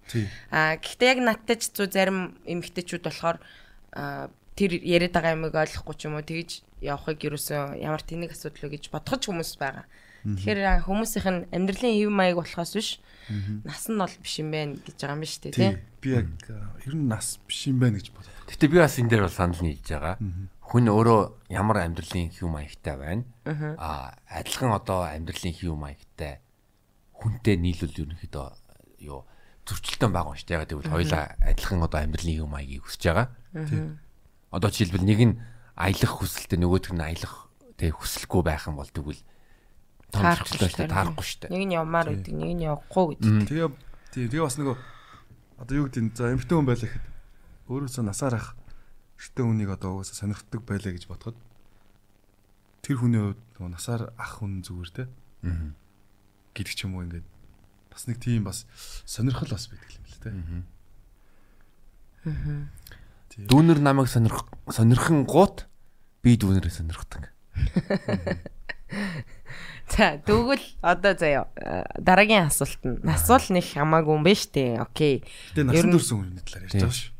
[0.48, 3.44] Аа гэхдээ яг надтай ч зүү зарим эмэгтэйчүүд болохоор
[4.56, 6.50] тэр яриад байгаа юмыг ойлгохгүй ч юм уу тэгж
[6.82, 9.86] явахыг юусэн ямар тэнэг асуудал вэ гэж бодох ч хүмүүс байгаа.
[10.22, 12.90] Тэгэхээр хүмүүсийнх нь амьдралын хэв маяг болохоос биш
[13.66, 15.72] нас нь бол биш юм байна гэж байгаа юм биш үү тий.
[15.98, 16.30] Би яг
[16.86, 18.30] ер нь нас биш юм байна гэж боддог.
[18.46, 20.16] Гэтэ би бас энэ дээр бол санал нийлж байгаа.
[20.62, 23.24] Хүн өөрөө ямар амьдралын хэв маягтай байна.
[23.82, 26.38] Аа адилхан одоо амьдралын хэв маягтай
[27.18, 28.46] хүнтэй нийлүүл ерөнхийдөө
[29.02, 29.26] юу
[29.66, 30.58] зөрчилтөн байгаа юм шүү дээ.
[30.58, 33.26] Яг тэгвэл хоёлаа адилхан одоо амьдралын хэв маягийг хүсэж байгаа.
[34.52, 35.34] Одоо жишээлбэл нэг нь
[35.74, 37.48] аялах хүсэлтэй нөгөөх нь аялах
[37.80, 39.20] тэг хүсэлгүй байх юм бол тэгвэл
[40.12, 40.92] таарахгүй шүү дээ.
[40.92, 41.52] Таарахгүй шүү дээ.
[41.56, 43.48] Нэг нь явмаар байдаг, нэг нь явахгүй гэдэг.
[43.48, 43.68] Тэгээ
[44.12, 44.76] тий тэгээ бас нөгөө
[45.64, 47.06] одоо юу гэдэг за эмхтэн хүн байлаа гэхэд
[47.72, 48.48] өөрөөсөө насаар ах
[49.16, 51.38] эртэн хүнийг одоо угаасаа сонирхдаг байлаа гэж бодоход
[52.84, 55.04] тэр хүний хувьд нөгөө насаар ах хүн зүгээр те.
[55.46, 55.72] Аа.
[56.52, 57.26] гэдэг ч юм уу ингээд
[57.88, 58.66] бас нэг тийм бас
[59.06, 60.30] сонирхол бас байдаг юм л те.
[62.28, 62.68] Аа.
[63.36, 65.66] Дүүнер намайг сонирх сонирхон гут
[66.22, 67.30] би дүүнерээ сонирхдаг.
[69.92, 71.46] За тэгвэл одоо заяа
[71.96, 74.78] дараагийн асуулт нь нас бол нэг хамаагүй юм байна штэ.
[74.80, 75.22] Окей.
[75.56, 77.10] Тэгээ насан турш хүний талаар ярьж байгаа шүү.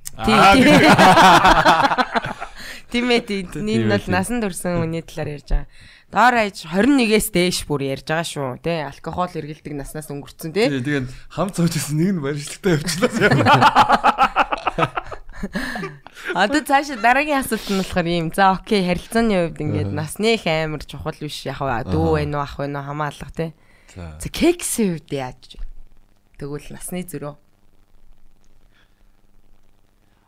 [2.93, 5.67] Тийм ээ тийм бол насан турш хүний талаар ярьж байгаа.
[6.13, 8.61] Доор аж 21-ээс дээш бүр ярьж байгаа шүү.
[8.61, 10.53] Тэ алкогол эргэлдэг наснаас өнгөрцөн.
[10.53, 13.09] Тий тэгээд хам цоож исэн нэг нь баримтлагтай явчихлаа.
[16.35, 18.31] Одоо цаашаа дараагийн асуулт нь болохоор ийм.
[18.35, 22.59] За окей, харилцааны хувьд ингээд насны их амар чухал биш яг дүү вэ нүү ах
[22.59, 23.51] вэ нүү хамаалга тий.
[23.95, 25.67] За кексийн хувьд яаж вэ?
[26.39, 27.35] Тэгвэл насны зөрөө.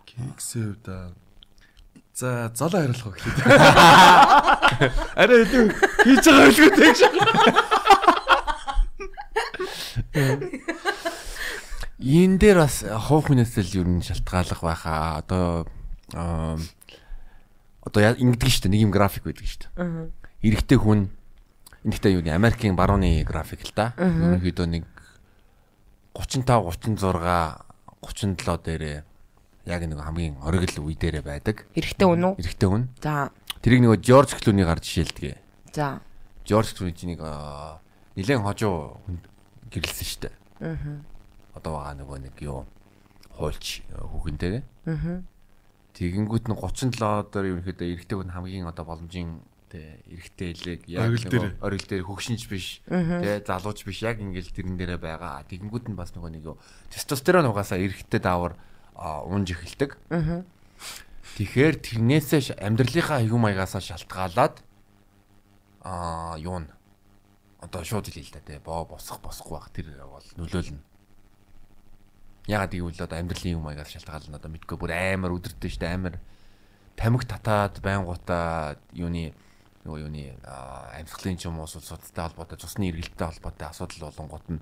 [0.07, 1.15] Кексийн хувьд
[2.15, 3.43] За золоо хариулах уу гэхэд.
[5.19, 5.75] Арай хэдэн
[6.07, 7.03] хийж байгаа үлгүй тэгш.
[12.05, 15.25] Энэ дээр бас хуух хүнээс л ер нь шалтгааллах байхаа.
[15.25, 15.65] Одоо
[17.81, 18.73] одоо ингэдэг шүү дээ.
[18.77, 20.13] Нэг юм график байдаг шүү дээ.
[20.45, 21.09] Эрэгтэй хүн
[21.85, 23.97] Энэхтэй юу нэг Америкийн барууны график л да.
[23.97, 24.85] Ерөнхийдөө нэг
[26.13, 27.65] 35 36
[28.05, 29.05] 37 дээрээ
[29.65, 31.65] яг нэг хамгийн оргил үе дээрээ байдаг.
[31.73, 32.41] Эрэхтэй үнэ үү?
[32.41, 32.89] Эрэхтэй үн.
[33.01, 33.33] За.
[33.65, 35.41] Тэрийг нөгөө Жорж Клүний гар жишээлдэг.
[35.73, 36.01] За.
[36.45, 37.21] Жорж Клүний нэг
[38.17, 39.01] нилээн хожуу
[39.73, 40.33] гэрэлсэн штэ.
[40.61, 40.77] Аа.
[41.55, 42.67] Одоо байгаа нөгөө нэг юу
[43.35, 44.63] хуульч хүүхэнтэйгээ.
[44.91, 45.23] Аа.
[45.95, 51.87] Тэгэнгүүт нь 37 дээр ерөнхийдөө эрэхтэй хүн хамгийн одоо боломжийн тэ эрэхтэй хэлэг нөгөө оргил
[51.87, 55.47] дээр хөгшинч биш тэ залууч биш яг ингээл тэрэн дээрээ байгаа.
[55.47, 56.59] Тэгэнгүүт нь бас нөгөө нэг юу
[56.91, 58.59] тестостерон угаасаа эрэхтэй даавар
[58.99, 59.99] унж эхэлдэг.
[60.11, 60.43] Аа.
[61.39, 64.63] Тэгэхээр тэрнээсээ амьдралынхаа хэв маягаасаа шалтгаалаад
[65.83, 66.71] аа юу н
[67.59, 70.93] одоо шууд хэлээ л да тий боо босох босхгүй бах тэр бол нөлөөлнө.
[72.47, 76.20] Ягаад гэвэл одоо амьдралын хэв маягаас шалтгаална одоо мэдгүй бүр амар өдөртөө штэ амар
[76.92, 79.32] тамхи татаад байнгутаа юуны
[79.84, 80.36] нөгөө юуны
[80.92, 84.61] амьсгалын ч юм уу судалтай холбоотой цусны эргэлттэй холбоотой асуудал болонгууд нь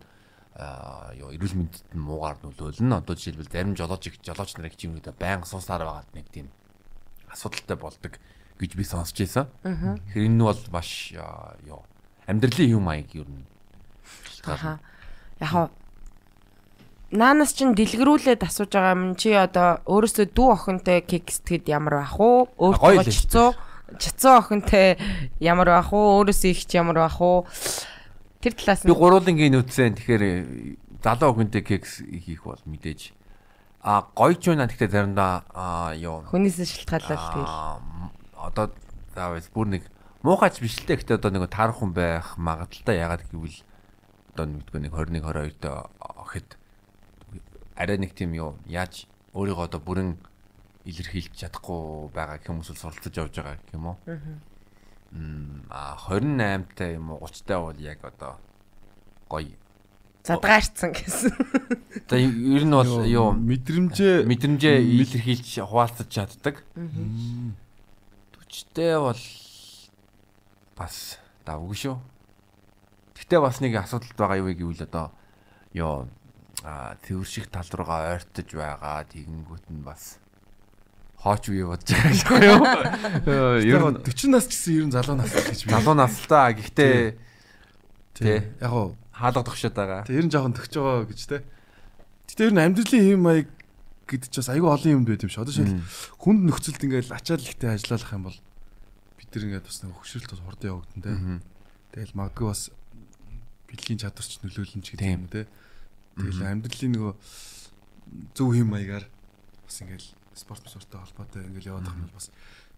[1.19, 3.03] юу эрүүл мэндэд нь муугаар нөлөөлнө.
[3.03, 6.53] Одоо жишээлбэл зарим жолооч жолооч нарыг чинь үедээ байнга суусаар байгаад нэг тийм
[7.31, 8.13] асуудалтай болдог
[8.61, 9.49] гэж би сонсч байсан.
[9.65, 11.15] Тэгэхээр энэ нь бол маш
[11.67, 11.83] юу
[12.29, 13.27] амьдралын юм маяг юу
[14.45, 14.79] Аха.
[15.41, 15.71] Яг
[17.13, 22.17] наанаас чин дэлгэрүүлээд асууж байгаа юм чи одоо өөрөөсөө дүү охинтой кекс тэгэд ямар байх
[22.17, 22.49] уу?
[22.57, 23.49] Өөртөө чицүү
[24.01, 24.97] чицүү охинтой
[25.39, 26.25] ямар байх уу?
[26.25, 27.45] Өөрөөсөө ихч ямар байх уу?
[28.41, 30.25] Тэр талаас би нь гурвуулангийн нүцэн тэгэхээр
[31.05, 33.13] залуу хүнтэй кекс хийх бол мэдээж
[33.85, 37.55] а гоё ч байна гэхдээ заримдаа аа, юу хүнээс шалтгаалаад тэгэл.
[38.39, 38.67] Одоо
[39.13, 39.83] заавал бүр нэг
[40.23, 43.59] муухайч биш л дээ гэхдээ одоо нэг таарах хүн байх магадaltaй ягаад гэвэл
[44.33, 46.62] одоо нэгдүгээр нэг 21 22 доо охид
[47.83, 50.15] арай нэг тийм юу яаж өөрийгөө одоо бүрэн
[50.87, 53.97] илэрхийлж чадахгүй байгаа гэх хүмүүс бол суралцаж явж байгаа гэх юм уу.
[55.13, 58.39] Мм а 28 та юм уу 30 та бол яг одоо
[59.29, 59.59] гоё.
[60.23, 61.35] Задгаарцсан гэсэн.
[62.09, 66.63] За ер нь бол юу мэдрэмжээ мэдрэмжээ Мэд- илэрхийлж хуваалцаж чаддаг.
[66.77, 69.19] 40-тэй бол
[70.77, 71.97] бас давгүй шүү.
[73.19, 75.11] Гэхдээ бас нэг асуудал байгаа юу гэвэл одоо
[75.75, 76.07] ёо
[77.27, 80.23] шиг тал руугаа ойртож байгаа тэгэнгүүт нь бас
[81.19, 82.39] хооч үе бодож байгаа шүү.
[83.67, 85.71] Ер ер нь 40 нас гэсэн ер нь залуу нас гэж би.
[85.71, 87.15] залуу настаа гэхдээ
[88.15, 88.43] Тий.
[88.61, 90.05] Яг гоо хаалга тогшоод байгаа.
[90.05, 91.39] Тэг ер нь жоохон төгч байгаа гэж те.
[92.29, 93.49] Гэтэ ер нь амьдралын хэм маяг
[94.05, 95.43] гэдэг ч бас айгүй олон юмд байт юм шиг.
[95.43, 95.81] Одоо шил
[96.21, 98.39] хүнд нөхцөлд ингээл ачаал ихтэй ажиллах юм бол
[99.17, 101.13] бид нар ингээд бас нэг хөшрөлт бас хурдан явагдана те.
[101.97, 102.63] Тэгэл магадгүй бас
[103.73, 105.49] бэлгийн чадварч нөлөөлнө ч гэдэг юм те.
[106.17, 107.13] Тэгэл амьдралын нөгөө
[108.37, 109.07] зөв хэм маягаар
[109.65, 112.29] бас ингээл спорт спорттой холбоотой ингээл яваад байгаа юм бол бас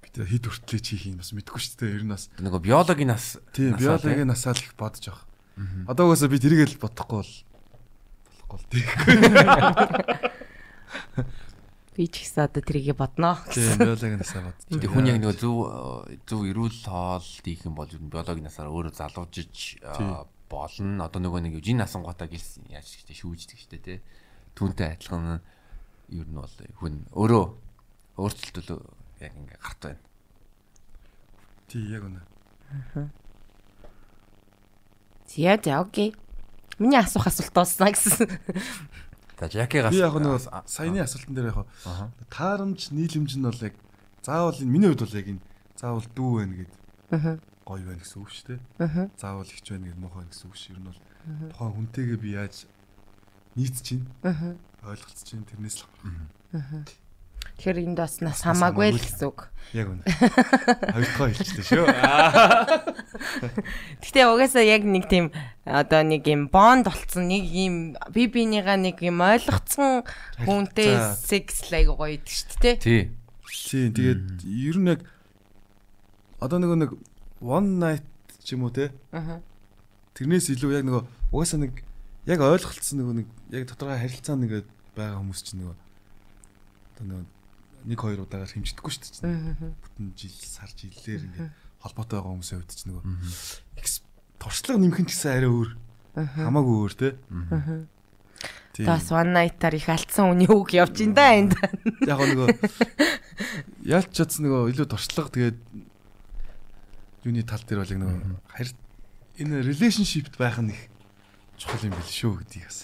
[0.02, 1.94] бид хид хүртлээ чих юм бас мэдгүй шүү дээ.
[1.98, 5.26] Ер нь бас Нөгөө биологийн нас тийм насаа, биологийн насаал их бодож байгаа.
[5.90, 7.32] Одоо угаасаа би тэрийг л бодохгүй бол
[8.26, 8.86] болохгүй л тийм.
[11.94, 13.38] Би ч гэсэн одоо тэрийг бодноо.
[13.54, 14.66] Тийм биологийн насаа бодож.
[14.66, 15.56] Тэг хүн яг нөгөө зөв
[16.26, 19.78] зөв эрүүл хоол хийх юм бол ер нь биологийн насаар өөрөө залуужиж
[20.54, 21.04] болно.
[21.04, 23.98] Одоо нөгөө нэг жин насангуудаа гэлс яаж гэхдээ шүүждэг штэ тий.
[24.54, 25.42] Түүнтэй адилхан
[26.14, 27.44] ер нь бол хүн өөрөө
[28.22, 28.78] өөрчлөлтөө
[29.20, 30.02] яг ингээ гарт байна.
[31.66, 32.22] Тий яг үнэ.
[35.26, 36.14] За за окей.
[36.78, 38.30] Миний асуух асуулт дуусна гэсэн.
[39.38, 41.66] За Жакигаас Би яг нөгөө саяны асуултан дээр яг
[42.30, 43.74] таарамж нийлэмж нь бол яг
[44.22, 45.42] заавал энэ миний хувьд бол яг энэ
[45.74, 46.72] заавал дүү байна гэд
[47.14, 47.38] Аа.
[47.64, 48.60] Гоё байна гэсэн үг шүү дээ.
[48.84, 49.08] Аа.
[49.16, 50.72] Заавал ихч байна гэд муухай гэсэн үг шүү.
[50.74, 51.00] Ер нь бол
[51.52, 52.54] тухайн хүнтэйгээ би яаж
[53.56, 54.56] нийт чинь Аа.
[54.84, 55.86] ойлголцож чинь тэрнээс л
[57.54, 59.52] Тэгэхээр энд бас нас хамаагүй л гэсэн үг.
[59.76, 60.00] яг үнэ.
[60.96, 61.86] Хоёрдугаар хэлчихлээ шүү.
[64.02, 65.28] Гэтэ угаасаа яг нэг тийм
[65.68, 70.02] одоо нэг юм бонд болцсон нэг юм би бинийгаа нэг юм ойлгоцсон
[70.40, 72.76] хүнтэй секс лайг гоё идэг шүү дээ.
[72.80, 73.02] тий.
[73.44, 75.00] Тийм тэгээд ер нь яг
[76.40, 76.90] одоо нөгөө нэг
[77.44, 78.06] one night
[78.40, 79.40] ч юм уу те Аа.
[80.16, 81.84] тэрнээс илүү яг нөгөө угаасаа нэг
[82.24, 84.66] яг ойлголцсон нөгөө нэг яг тодорхой харилцаа нэгээд
[84.96, 85.76] байгаа хүмүүс чинь нөгөө
[86.96, 87.24] одоо нөгөө
[87.84, 89.76] нэг хоёр удаагаар хэмждэггүй шүү дээ.
[89.84, 91.52] Бүтэн жил сар жилээр ингээд
[91.84, 93.04] холбоотой байгаа хүмүүсийн хувьд чинь нөгөө
[94.40, 95.70] туршлага нэмэх нь ч гэсэн арай өөр.
[96.16, 97.08] Хамаагүй өөр те.
[98.74, 101.54] Тас one night-аар их алдсан үний үг явж ин да энд.
[102.02, 102.48] Яг нөгөө
[103.94, 105.58] яалч чадсан нөгөө илүү туршлага тэгээд
[107.24, 108.20] юуны тал дээр бол яг нөгөө
[108.52, 108.72] харь
[109.40, 110.80] энэ relationship-д байх нь их
[111.58, 112.80] чухал юм бэл шүү гэдгийг бас.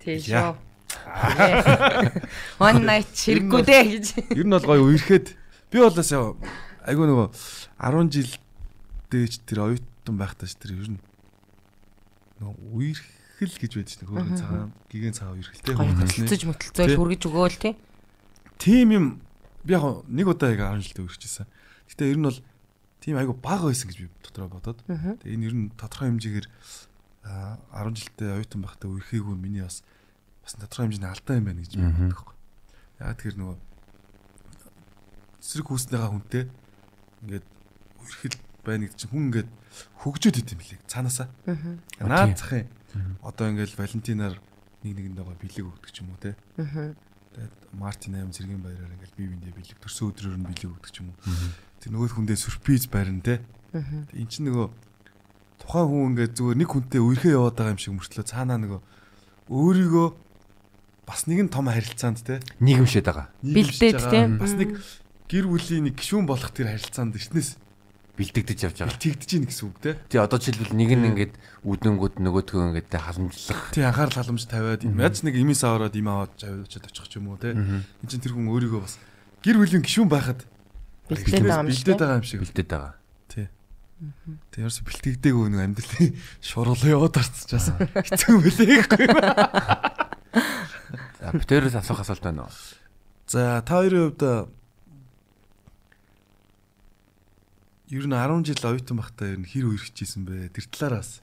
[0.00, 0.54] Тийм шүү.
[2.62, 4.06] One night хэрэггүй дээ гэж.
[4.36, 5.34] Ер нь бол гоё үерхэд
[5.72, 6.36] би бол бас яа
[6.84, 7.28] айгүй нөгөө
[7.80, 8.32] 10 жил
[9.08, 11.00] дээж тэр оюут оюутан байхдаа ч тэр ер нь
[12.42, 17.74] нөгөө үерхэл гэж байдаг чинь хөөргөн цагаан гигэн цагаан үерхэлтэй хөдөлцөж мөтөлцөөл хүргэж өгөөл тий.
[18.58, 19.06] тийм юм
[19.62, 21.46] би яг нэг удаа яг 10 жилдээ үргэлжсэн.
[21.86, 22.38] Гэтэ ер нь бол
[23.02, 24.78] тийм айгу бага байсан гэж би дотроо бодоод.
[24.86, 26.46] Тэгээ энэ ер нь тодорхой хэмжээгээр
[27.26, 29.82] а, 10 жилдээ оюутан байхдаа үрхээгүй миний бас
[30.46, 32.36] бас тодорхой хэмжээний алдаа юм байна гэж би боддог байхгүй.
[33.02, 33.56] Яг тэр нөгөө
[35.42, 36.44] эсрэг хүүснийхаа хүнтэй
[37.26, 37.46] ингээд
[37.98, 39.50] үрхэл байна гэдэг чинь хүн ингээд
[40.06, 41.28] хөгжөөд идэм билээ цаанаасаа.
[41.98, 42.70] Наад захын
[43.26, 44.38] одоо ингээд Валентинаар
[44.86, 46.38] нэг нэгэндээ бэлэг өгдөг ч юм уу те.
[47.34, 51.00] Тэгээд Мартин 8 зэргийн баяраар ингээл бие биендээ бэлэг төрсөн өдрөөр нь бэлэг өгдөг ч
[51.00, 51.18] юм уу.
[51.82, 53.42] Тэр нөгөө хүндээ сюрприз байрна те.
[53.74, 54.66] Энд чинь нөгөө
[55.58, 58.80] тухайн хүн ингээд зүгээр нэг хүнтэй үерхээ яваад байгаа юм шиг мөртлөө цаанаа нөгөө
[59.50, 60.08] өөрийгөө
[61.02, 62.38] бас нэгэн том харилцаанд те.
[62.62, 63.26] нийгэмшээд байгаа.
[63.42, 64.30] Бэлдээд, те.
[64.30, 64.78] Бас нэг
[65.26, 67.58] гэр бүлийн нэг гишүүн болох тэр харилцаанд эртнээс
[68.14, 69.00] бэлдэгдэж явж байгаа.
[69.02, 69.96] тэгдэж ийн гэсэн үг те.
[70.06, 73.72] Тий одоо жишээлбэл нэг нь ингээд үднэнгүүд нөгөөдгөө ингээд халамжлах.
[73.72, 77.40] Тий анхаарал халамж тавиад яаж нэг имээс аваад им аваад аваад очих ч юм уу
[77.40, 77.56] те.
[77.56, 79.00] Энд чинь тэр хүн өөрийгөө бас
[79.40, 80.44] гэр бүлийн гишүүн байхад
[81.10, 81.86] Бэлдээд байгаа юм шиг.
[81.86, 82.40] бэлдээд байгаа юм шиг.
[82.42, 82.94] бэлдээд байгаа.
[83.32, 83.46] Тий.
[84.50, 86.10] Тэг ерөөсө бэлтгэдэггүй нэг амьдралын
[86.48, 89.06] шуруулаа яваад арцчихаас хэцүү мөлий гэхгүй.
[91.22, 92.54] За битэрээс асуух асуулт байна уу?
[93.30, 94.22] За та хоёрын хувьд
[97.92, 100.50] ер нь 10 жил оюутан байхдаа ер нь хэр үерхчихсэн бэ?
[100.50, 101.20] Тэр талаараас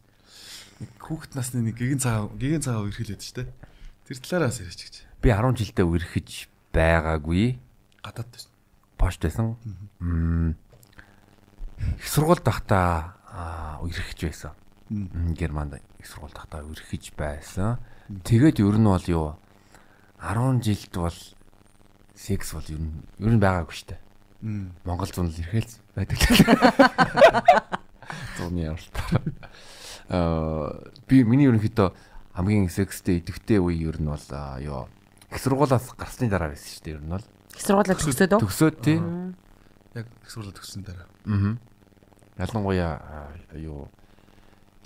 [0.80, 3.50] нэг хүүхэд насны нэг гигэн цагаан гигэн цагаан үерхэлээд ч тэ.
[4.06, 4.96] Тэр талаараас яриач гэж.
[5.20, 6.30] Би 10 жилдээ үрхэж
[6.72, 7.58] байгаагүй.
[8.06, 8.49] Гадаад байсан.
[9.00, 9.56] Пошт байсан.
[11.98, 14.52] Их сургуульд байхдаа аа үрхэж байсан.
[15.40, 17.80] Германд их сургуульд байхдаа үрхэж байсан.
[18.28, 19.40] Тэгээд ер нь бол юу
[20.20, 21.16] 10 жилд бол
[22.12, 22.92] секс бол ер нь
[23.24, 24.02] ер нь байгаагүй шүү дээ.
[24.84, 26.20] Монгол зүүн л ирэхэл байдаг.
[28.36, 29.24] Зүүнний явалтаар.
[30.12, 30.76] Аа
[31.08, 31.96] би миний ерөнхийдөө
[32.36, 34.28] хамгийн секстэй идэвхтэй үе ер нь бол
[34.60, 34.92] юу
[35.32, 37.24] их сургуулаас гарсны дараа байсан шүү дээ ер нь бол.
[37.60, 38.40] Их сургуулаа төгсөөд үү?
[38.40, 38.98] Төгсөөд тий.
[40.00, 41.12] Яг их сургууль төгссөн дараа.
[41.28, 41.60] Аа.
[42.40, 43.92] Ялангуяа юу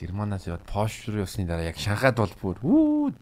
[0.02, 3.14] Германаас яваад Пош руу явсны дараа яг Шанхайд бол бүр үү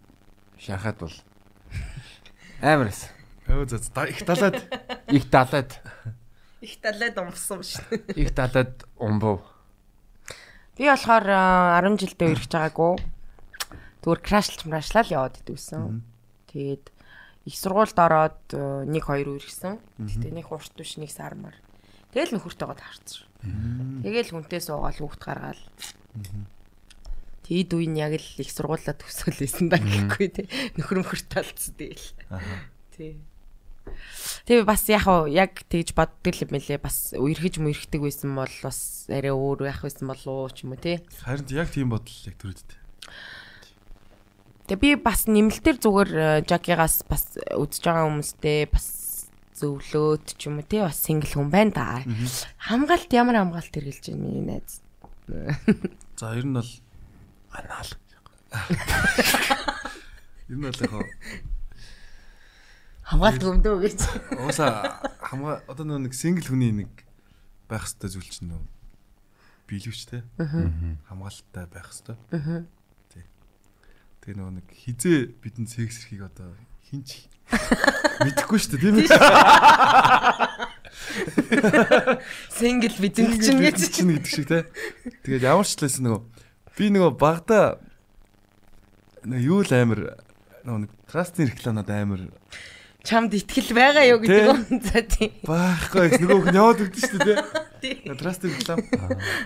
[0.56, 1.12] Шанхайд бол
[2.64, 3.12] амар эс.
[3.52, 4.56] Өө за, их далаад
[5.12, 5.76] Их далаад
[6.62, 8.00] Их талаад умсан шүү.
[8.22, 9.42] их далаад умбов.
[10.78, 13.02] Би болохоор а, 10 жилдээ үргэж байгаагүй.
[14.06, 16.06] Зүгээр крашлж мрашлал яваад идэвсэн.
[16.54, 16.91] Тэгээд
[17.46, 19.82] их сургуульд ороод э, нэг хоёр үргэсэн.
[19.98, 21.58] Гэтэ нэг урт биш нэг сармар.
[22.14, 23.26] Тэгэл нөхөртөөгөө таарсан.
[24.06, 25.64] Тэгэл хүнтэй суугаал хүүхд гаргаал.
[27.48, 30.48] Тэгэд үн яг л их сургуулаа төгсөөлсэн да гэхгүй тий.
[30.78, 32.08] Нөхөр мөхөр талцсан тэгэл.
[32.94, 33.18] Тий.
[34.46, 36.78] Тэгээ бас яг уу яг тэгж боддог юм лээ.
[36.78, 41.02] Бас үерхэж мүерхдэг байсан бол бас арай өөр байх байсан болоо ч юм уу тий.
[41.26, 42.78] харин яг тийм бодол яг төрөдтэй.
[44.72, 49.28] Тэгээ би бас нэмэлтээр зүгээр э, Жакигаас бас үзэж байгаа хүмүүстэй бас
[49.60, 52.08] зөвлөөд ч юм уу тий бас сингл хүн байна да.
[52.56, 54.80] Хамгаалт ямар хамгаалт хэрглэж байна миний найз.
[56.16, 56.72] За ер нь бол
[57.52, 57.92] Анаал.
[60.48, 60.94] ер нь бол яг
[63.12, 64.00] Хамгаалт өмдөө гэж.
[64.40, 67.04] Ууса хамгаа одоо нэг сингл хүний нэг
[67.68, 68.72] байх хэвээр зүйл чинь нөгөө
[69.68, 70.24] биелүүч те.
[71.12, 72.72] Хамгаалалттай байх хэвээр.
[74.22, 74.34] Тий.
[74.34, 76.54] Тэгээ нөгөө нэг хизээ бидэн секс эрхийг одоо
[76.86, 77.26] хинч
[78.24, 79.10] мэдэхгүй шүү дээ тийм ээ.
[82.54, 83.78] Сингл бидэн чинь гэж.
[83.90, 84.70] чинь гэдэг шиг те.
[85.26, 86.22] Тэгээд ямар ч талаас нөгөө
[86.78, 87.82] би нөгөө багада
[89.26, 90.00] нөгөө юу л амир
[90.70, 92.30] нөгөө нэг трастын рекламад амир
[93.02, 94.62] Чамд итгэл байгаа юу гэдэг юм.
[94.86, 95.34] За тий.
[95.42, 97.38] байхгүй гэсэн нөгөө хүн яваад өгдөн шүү дээ
[97.82, 97.98] Тий.
[98.14, 98.78] Трастын реклам.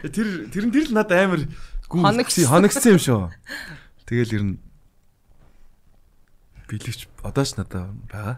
[0.03, 1.41] Тэр тэрэн тэр л надад амир
[1.87, 2.51] Хоногчсон.
[2.51, 3.31] хоногцсон юм шүү.
[4.05, 4.55] Тэгэл ер нь
[6.69, 8.37] билэгч одоо ч надад байгаа.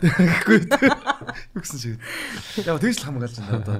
[0.00, 0.92] Гэхгүй те.
[1.56, 1.96] Юу гэсэн шиг.
[2.64, 3.78] Яг тэгж л хамгаалж байна одоо.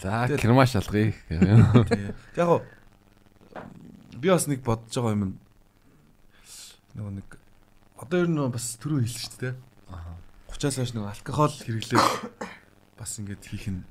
[0.00, 1.14] За кермаш алгая.
[1.28, 2.14] Тэгээ.
[2.34, 2.62] Яг гоо
[4.24, 5.36] би бас нэг бодож байгаа юм.
[6.96, 7.28] Нөгөө нэг
[8.00, 9.54] одоо ер нь бас түрүү хэлсэн шүү дээ.
[9.92, 10.16] Аа.
[10.48, 12.06] 30-аас хойш нөгөө алкогол хэрэглээд
[12.96, 13.84] бас ингэж хийх нь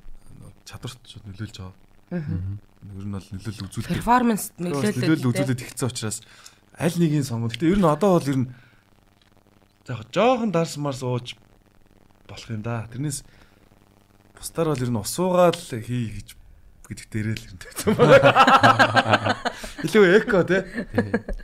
[0.65, 1.82] чадварт нөлөөлж байгаа.
[2.13, 3.89] Ер нь бол нөлөөлөл үзүүлдэг.
[3.89, 6.19] Перформанс Нөлөөлөл нөлөөлөд үзүүлээд ихсэн учраас
[6.77, 7.55] аль нэгийг сонгох.
[7.57, 8.49] Гэтэ ер нь одоо бол ер нь
[9.89, 11.33] яг жоохон дарс марс ууж
[12.29, 12.85] болох юм да.
[12.91, 13.23] Тэрнээс
[14.37, 16.27] бусдаар бол ер нь усуугаал хий гэж
[16.85, 19.37] гэдэг дээрээ л юм тавьсан байна.
[19.81, 20.67] Илүү эко те.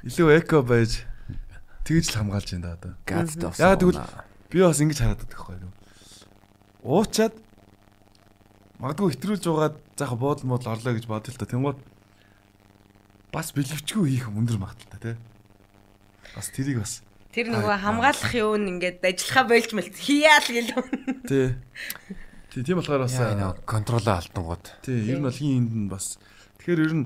[0.05, 1.07] Илүү эко байж
[1.87, 2.93] тэгж л хамгаалж байна да одоо.
[3.57, 4.01] Яа тэгвэл
[4.51, 5.73] би бас ингэж хараад байдаг байхгүй юу.
[6.83, 7.33] Уучаад
[8.79, 11.45] магадгүй хэтрүүлж угаад заах буудал модал орлоо гэж бодъё л та.
[11.45, 11.79] Тэнгууд
[13.35, 15.15] бас бэлгэвчгүй хийх өндөр магадaltaй тий.
[16.33, 20.73] Бас тэрийг бас Тэр нөгөө хамгаалах юу нь ингээд ажиллахаа болж мэл хийяал гэл.
[21.29, 21.47] тий.
[22.49, 23.13] Тий, тийм болохоор бас
[23.69, 24.65] контролоо алдангууд.
[24.81, 26.17] тий, ер нь бол хин энд нь бас
[26.57, 27.05] тэгэхээр ер нь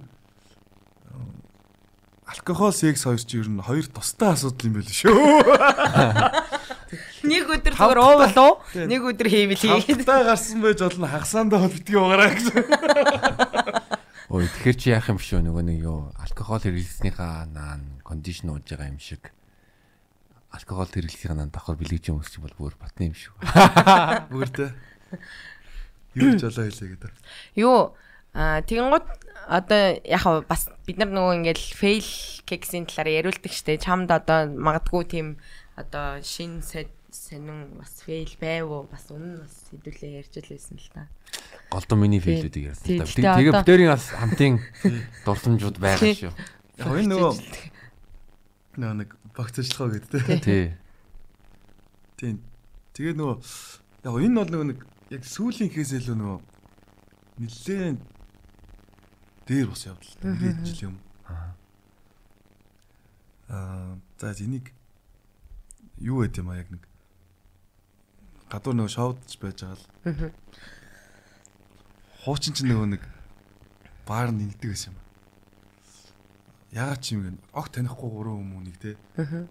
[2.23, 5.11] алкогол, секс хоёр чи ер нь хоёр тустай асуудал юм байл шүү.
[7.23, 8.53] Нэг өдөр зүгээр уувал уу?
[8.71, 8.85] Тий.
[8.87, 9.71] Нэг өдөр хийвэл хий.
[9.71, 12.63] Хамтдаа гарсан байж болно хагасаандаа бол битгий угаараа гэсэн.
[14.33, 18.65] Ой тэгэхээр чи яах юм биш үү нөгөө нэг юу алкогол хэрэглэснийхаа наан кондишн ууж
[18.65, 19.29] байгаа юм шиг.
[20.49, 23.33] Алкогол хэрэглэснийхаа наан давхар бэлгэж юм өсч бол бүр батны юм шүү.
[24.33, 24.71] Бүгдээ.
[26.17, 27.13] Юу ч олоо хэлээ гэдэг.
[27.61, 27.93] Юу
[28.33, 29.05] аа тэгэнгუთ
[29.45, 32.07] одоо яг бас бид нар нөгөө ингээд fail
[32.47, 33.77] case-ийн талаар яриулдаг штэ.
[33.77, 35.27] Чамд одоо магадгүй тийм
[35.75, 38.83] одоо шин сонин бас fail байв уу?
[38.89, 41.07] Бас үнэн бас хэдүүлээ ярьж лээсэн л та.
[41.69, 42.41] Голдон миний Тий.
[42.41, 43.37] фейлүүдийг ярьсан Тий, та.
[43.37, 44.61] Тэгээ бүгдээрийн бас хамтын
[45.25, 46.15] дурсамжууд байгаа Тий.
[46.17, 46.33] шүү.
[46.77, 47.33] Яг энэ нөгөө
[48.77, 50.41] нөгөө нэг багц ажиллагаа гэдэг.
[50.41, 50.65] Тий.
[52.17, 52.41] Тийм.
[52.93, 53.37] Тэгээ нөгөө
[54.05, 54.79] яг энэ бол нөгөө нэг
[55.13, 56.39] яг сүүлийн хээсээ илүү нөгөө
[57.41, 57.99] нэлээд
[59.49, 60.13] дээр бас явдал.
[60.21, 60.95] Нэлээд жил юм.
[63.49, 64.73] Аа за энийг
[66.03, 66.83] юу гэдэг юм а яг нэг
[68.51, 70.35] гадуур нөгөө шоудж байж байгаа л.
[72.27, 73.03] Хуучин ч нөгөө нэг
[74.05, 74.99] баар нэгдэг гэсэн юм.
[76.75, 78.99] Яагаад ч юм гээд ог танихгүй гурван хүмүүнийг те.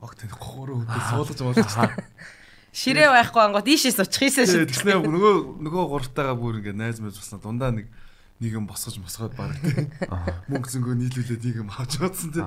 [0.04, 1.96] Ог танихгүй гурван хүнтэй суулгаж байгаа.
[2.72, 4.64] Ширээ байхгүй ангууд ийшээ сучих хийсэн шүү.
[4.70, 7.92] Тэгснэ нөгөө нөгөө гуртайгаа бүр ингээ найз мэз басна дундаа нэг
[8.40, 9.92] нэг юм босгож мосгоод баг тий.
[10.48, 12.42] Мөнгө зөнгөө нийлүүлээд нэг юм авч чадсан тий.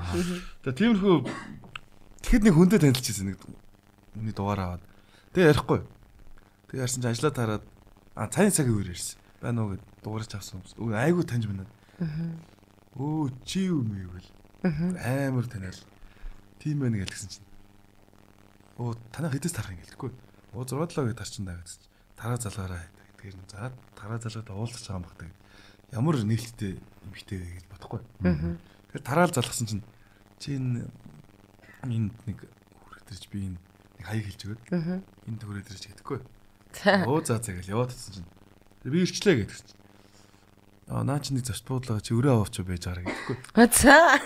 [0.65, 1.15] Тэгээ тиймэрхүү
[2.25, 3.39] тэгэхэд нэг хүндээ танилцчихсан нэг
[4.15, 4.83] хүний дугаар аваад.
[5.35, 5.79] Тэгээ ярихгүй.
[6.71, 7.63] Тэгээ ярьсан чи ажлаа тараад
[8.15, 9.19] а цайн цагийн үеэр ярьсан.
[9.43, 10.73] Байна уу гэд дугаарч авсан хүмүүс.
[10.79, 11.67] Өө айгу таньж байна.
[12.95, 14.31] Өө чи юм юу гэл.
[14.63, 15.81] Амар таниал.
[16.63, 17.47] Тийм байна гэлсэн чинь.
[18.79, 20.11] Оо танаа хэдээс тарах юм гэлэхгүй.
[20.55, 21.83] Оо 6 7 гэж тарчин даа гэсэн.
[22.15, 22.87] Тараа залгаараа
[23.19, 25.27] тэгэхээр за тараа залгаад уулзах байгаа юм багтаа.
[25.91, 28.01] Ямар нээлттэй эмхтэй вэ гэж бодохгүй.
[28.23, 29.83] Тэгэхээр тараал залгасан чинь
[30.39, 30.87] чи энэ
[31.83, 32.39] нэг
[32.87, 33.59] хүрэтэрч би энэ
[34.05, 34.61] хаяг хэлж өгöd.
[35.25, 36.21] Энэ төгрөөдөрч гэдэггүй.
[37.09, 38.29] Оо за за гэж яваад татсан чинь
[38.85, 39.73] би ирчлээ гэдэг чинь.
[40.85, 43.41] Аа наа чи нэг зарт буудлага чи өрөө аваач байж байгаа гэдэггүй.
[43.73, 44.21] За.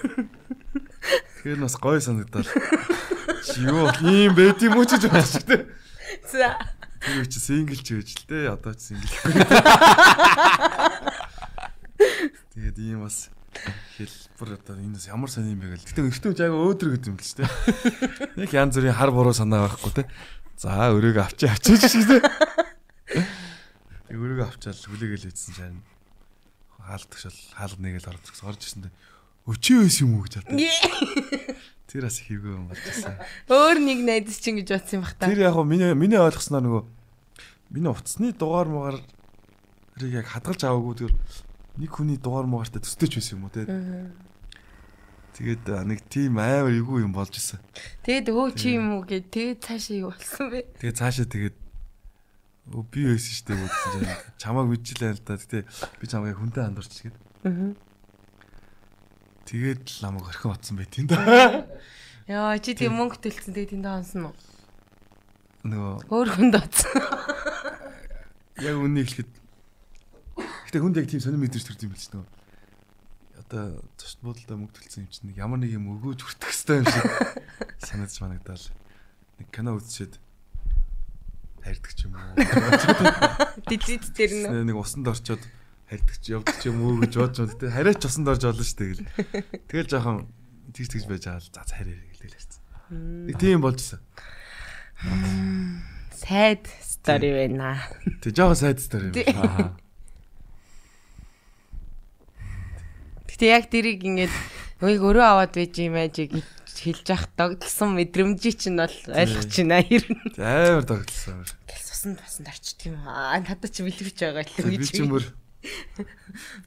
[1.40, 2.44] Тэгэхээр бас гой санагдал.
[2.44, 5.72] Чи юу ийм байд юм уу ч гэж бодчих тээ.
[6.28, 6.60] За.
[7.00, 8.52] Тэр чи сингл ч гэж л дээ.
[8.52, 9.08] Одоо ч сингл.
[12.52, 13.32] Тэгээд ийм бас
[13.98, 15.88] хэлбэр одоо энэ ямар сони юм бэ гэл.
[15.90, 17.50] Гэтэ өвчтөн жаага өөдрөг гэдэг юм л ч дээ.
[18.40, 20.04] Нэг янз бүрийн хар буруу санаа байхгүй те.
[20.60, 22.20] За өрөөг авчи авчиж шиг те.
[24.08, 25.82] Тэг өрөөг авчаал хүлээгээл ийдсэн чинь
[26.78, 28.94] хаалтгаш бол хаалга нэгэл орж ирсэн орж ирсэн дээ.
[29.50, 30.58] Өчөө байсан юм уу гэж бодсон.
[31.90, 33.14] Тэр бас хийвгүй юм болж байсан.
[33.50, 35.30] Өөр нэг найз чинь гэж бодсон юм бах та.
[35.30, 36.84] Тэр яг миний миний ойлгосноор нөгөө
[37.74, 41.14] миний утасны дугаар муугаарыг яг хадгалж аваагүй тэр
[41.80, 43.64] нэг хүний дугаар муугаартай төстэй ч байсан юм уу те.
[45.40, 47.64] Тэгээд нэг тийм амар эвгүй юм болж исэн.
[48.04, 50.68] Тэгэд өө чи юм уу гэ тэгээд цаашаа юу болсон бэ?
[50.84, 51.58] Тэгээд цаашаа тэгээд
[52.76, 55.40] өө би байсан шүү дээ гэсэн чинь чамааг үжилээ л да.
[55.40, 57.18] Гэтэ би чамайг хүндээ хандурч гээд.
[59.48, 61.64] Тэгээд л намайг орхин батсан байт да.
[62.30, 64.36] Яа чи тэг мөнгө төлсөн тэгээд тэнд онсон уу?
[65.66, 66.94] Нөгөө Өөр хүнд оцсон.
[68.70, 69.39] яг үннийг хэлэхэд
[70.70, 72.30] Гэтэ хүнд яг тийм сонир мэдэрч төрд юм билч нөгөө
[73.50, 77.06] одоо зочд буудалтай мөнгө төлсөн юм чинь ямар нэг юм өгөөж хүртэх хэвээр юм шиг
[77.90, 78.66] санагдаж манагдаал.
[79.42, 80.22] Нэг кино үзчихэд
[81.66, 82.38] хайрдаг ч юм уу.
[83.66, 84.70] Дилит дээр нь.
[84.70, 85.42] нэг усанд орчоод
[85.90, 87.58] хайрдаг ч явдаг ч юм уу гэж бодож байна.
[87.58, 89.10] Тэ хараач усанд орж олно шүү дээ гэл.
[89.66, 90.18] Тэгэл жоохон
[90.78, 92.62] тийж тэгж байж байгаа л за хараа гэлээ ярьсан.
[93.26, 94.06] Нэг тийм болж исэн.
[96.14, 97.82] Сайд стори байна.
[98.22, 99.18] Тэг жоохон сайд стори юм.
[99.18, 99.26] Тий.
[99.34, 99.74] Аа.
[103.40, 104.36] Гэтэ яг тэрийг ингээд
[104.84, 106.44] өөг өрөө аваад байж юм гэж
[106.76, 110.36] хэлж явах догдсон мэдрэмжий чинь бол ойлгож байна хэрнэ.
[110.44, 111.48] Амар догтлсон.
[111.64, 113.40] Гэл сусанд басанд орчдөг юм аа.
[113.40, 114.92] Надад чи бэлгэж байгаа л Би гэж.
[114.92, 115.24] ч юм бүр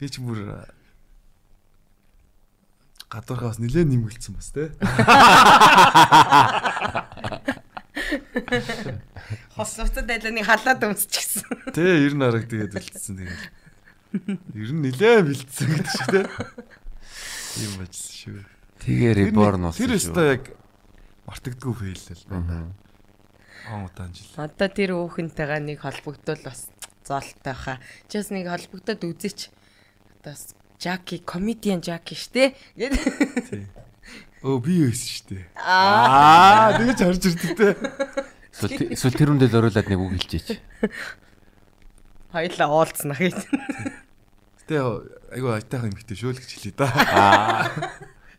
[0.00, 0.64] би ч бүр
[3.12, 4.72] гадуурхаас нилээн нэмгэлцсэн бас те.
[9.60, 11.76] Хос уцад айланыг халаад өмсчихсэн.
[11.76, 13.60] Тэ 90 арга тэгээд үлдсэн тэгээд.
[14.12, 16.22] Ер нь нилээн бэлдсэн гэдэг шиг те.
[17.62, 18.44] Ийм бачсан шүү.
[18.84, 19.80] Тэгээ реборн болсон.
[19.80, 20.00] Тэр шүү.
[20.00, 20.42] өстой яг
[21.28, 22.52] мартагдгүй фейл л байна.
[22.52, 22.82] Аа.
[23.72, 24.28] Он удаан жил.
[24.36, 26.68] Одоо тэр өөхөнтэйгээ нэг холбогдвол бас
[27.06, 27.78] зоолтой хаа.
[28.10, 29.48] Чи бас нэг холбогдоод үзээч.
[30.20, 32.58] Одоо бас Жаки комедиан Жаки штэ.
[32.74, 32.98] Гэт.
[33.48, 33.64] Тий.
[34.42, 35.44] Өө би шүү дээ.
[35.54, 37.68] Аа, тэгэж харж ирдэг те.
[38.50, 40.58] Эсвэл эсвэл тэр үндэл оруулаад нэг үг хэлчихээч.
[42.32, 43.36] Хоёлаа уулзнаа гэж.
[44.64, 44.76] Гэтэ
[45.36, 46.88] айгу айтайхан юм ихтэй шөөл гэж хэлээ да.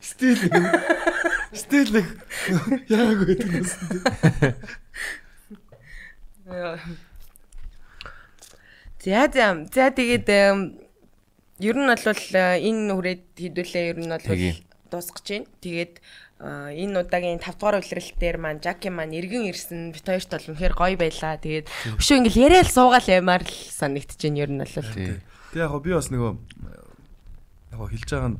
[0.02, 0.42] Стил.
[1.54, 3.70] Стил яг гэдэг юм.
[9.04, 10.28] За за за тэгээд
[11.62, 14.26] ер нь бол энэ хүрээд хідүүлээ ер нь бол
[14.90, 15.48] дуусгаж байна.
[15.62, 15.94] Тэгээд
[16.44, 20.76] энэ удаагийн 5 дугаар үлрэлт дээр маань Жаки маань эргэн ирсэн бит хоёрт бол үнэхээр
[20.76, 21.40] гоё байлаа.
[21.40, 24.76] Тэгээд өшөө ингээл яриад суугаал ямаар л санагдаж байна ер нь бол.
[24.76, 25.24] Тэг
[25.56, 26.32] яг би бас нөгөө
[27.72, 28.40] яг хэлж байгаа нь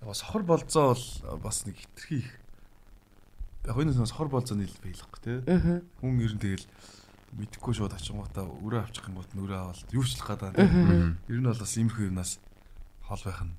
[0.00, 1.04] яг сохор болцоо бол
[1.44, 2.30] бас нэг хитрхи их
[3.68, 5.38] яг энэ сохор болцооны ил байлгах тий.
[6.00, 6.64] Хүн ер нь тэгэл
[7.36, 10.56] мэдхгүй шууд очингуудаа өрөө авчих юм бол өрөө аваад юу ч л гадаа.
[10.56, 12.40] Ер нь бол бас иймэрхүү юмнаас
[13.04, 13.52] хол байх нь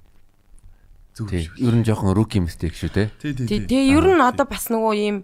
[1.14, 1.62] Зүг шүү.
[1.62, 3.14] Ер нь жоохон rookie mistake шүү те.
[3.22, 3.62] Тий, тий, тий.
[3.70, 5.22] Тэгээ ер нь одоо бас нөгөө ийм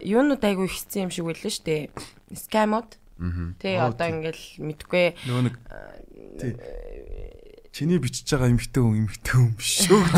[0.00, 1.92] юунууд айгүй ихсэн юм шиг байлаа шүү дээ.
[2.32, 2.96] Scam-ууд.
[3.60, 5.12] Тий, одоо ингээл мэдгүй.
[5.28, 5.60] Нөгөө нэг
[6.40, 6.56] тий.
[7.74, 10.00] Чиний бичиж байгаа эмхтэй хүн эмхтэй хүн биш шүү.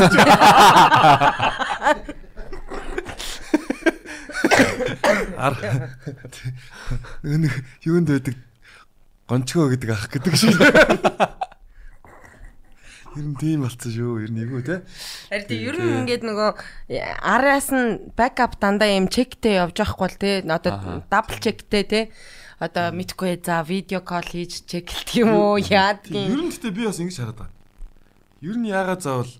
[5.37, 5.53] Ар.
[7.27, 7.51] Нэг
[7.83, 8.39] юунд байдаг
[9.27, 10.55] гончгоо гэдэг ах гэдэг шиг.
[13.17, 14.13] Ер нь тийм болцсон шүү.
[14.21, 14.75] Ер нь эйгүү те.
[15.33, 16.49] Харин тийм ер нь ингээд нөгөө
[17.25, 20.31] араас нь бэкап дандаа юм чектэй явж байхгүй бол те.
[20.45, 22.01] Одоо дабл чектэй те.
[22.61, 25.57] Одоо мэдгүй за видео кол хийж чеклдэг юм уу?
[25.57, 26.29] Яадгийн.
[26.29, 27.57] Ер нь гэтээ би бас ингэж хараад байгаа.
[28.45, 29.33] Ер нь яагаад заавал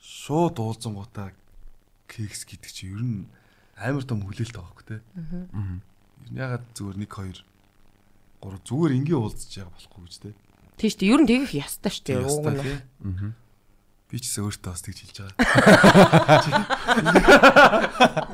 [0.00, 1.36] шууд уулзангуудаа
[2.08, 3.28] кекс гэдэг чи ер нь
[3.76, 4.96] амар том хүлээлт байгаа хөөх те.
[5.16, 5.80] Аа.
[6.24, 7.44] Ер нь яагаад зүгээр 1 2
[8.44, 10.30] 3 зүгээр ингийн уулзж байгаа болохгүй гэж те.
[10.76, 11.12] Тийм шүү дээ.
[11.12, 12.20] Ер нь тэгэх ястай шүү дээ.
[12.20, 12.60] Уг нь.
[12.60, 13.32] Аа.
[14.06, 15.34] Би ч гэсэн өөртөө бас тэгж хэлж байгаа.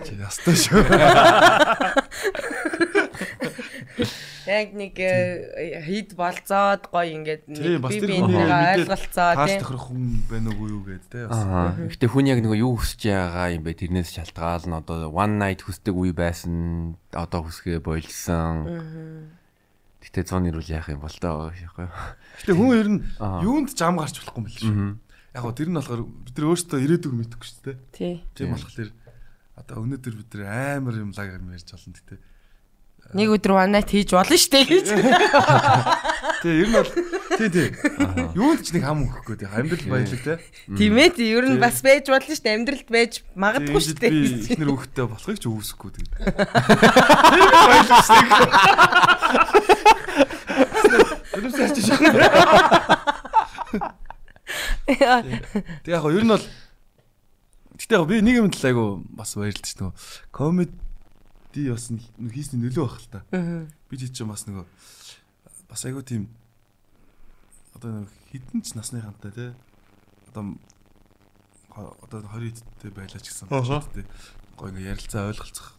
[0.04, 0.84] Чи ястай шүү.
[4.42, 4.98] Яг нэг
[5.86, 9.38] хид болцоод гоё ингээд би бинийгээ ойлголцоо тийм.
[9.38, 11.24] Тааш тохирох хүн байна уу юу гэдэг те.
[11.30, 15.96] Гэтэ хүн яг нэг юу хүсэж байгаа юм бэ тэрнээс шалтгаална одоо one night хүсдэг
[15.96, 19.32] үе байсан одоо хүсгээ бойлсон.
[20.02, 21.86] Гэтэ 100 нэрүүл яах юм бол тоо яахгүй.
[22.42, 23.00] Гэтэ хүн ер нь
[23.46, 24.98] юунд зам гарч болохгүй юм биш үү?
[25.32, 27.76] Яг гоо тэр нь болохоор бид нар өөрсдөө ирээдүг мэдэхгүй шүү дээ.
[27.94, 28.14] Тий.
[28.34, 28.90] Тийм болохоор
[29.56, 32.18] одоо өнөөдөр бид нар амар юм лаг юм ярьж болно гэтэ.
[33.12, 34.88] Нэг өдөр one night хийж болно шүү дээ гэж.
[36.40, 36.88] Тий, ер нь бол
[37.36, 37.68] тий тий.
[38.32, 39.48] Юунд ч нэг хам өгөхгүй тий.
[39.52, 40.40] Амьдрал баялаг тий.
[40.80, 41.28] Тийм ээ тий.
[41.36, 42.56] Ер нь бас байж болно шүү дээ.
[42.56, 44.10] Амьдралд байж магадгүй шүү дээ.
[44.16, 46.08] Би ихнэр өгөхтэй болохыг ч үүсэхгүй тий.
[46.08, 48.48] Тэр баялаг шүү дээ.
[51.36, 52.00] Өнөөдөр ч шиг.
[55.84, 56.44] Тэг яг ер нь бол
[57.82, 59.92] Гэтэ яг би нэг юм айгу бас баярлж ч нөгөө
[61.52, 61.88] комеди бас
[62.32, 63.20] хийсний нөлөө байх л та.
[63.90, 64.64] Би ч чинь бас нөгөө
[65.68, 66.28] бас айгу тийм
[67.76, 69.46] одоо хідэн ч насныхантай те.
[70.32, 70.56] Одоо
[72.08, 73.52] одоо 20 эдтэй байлаа ч гэсэн.
[73.52, 74.04] Те
[74.56, 75.76] гоо ингээ ярилцаа ойлголцох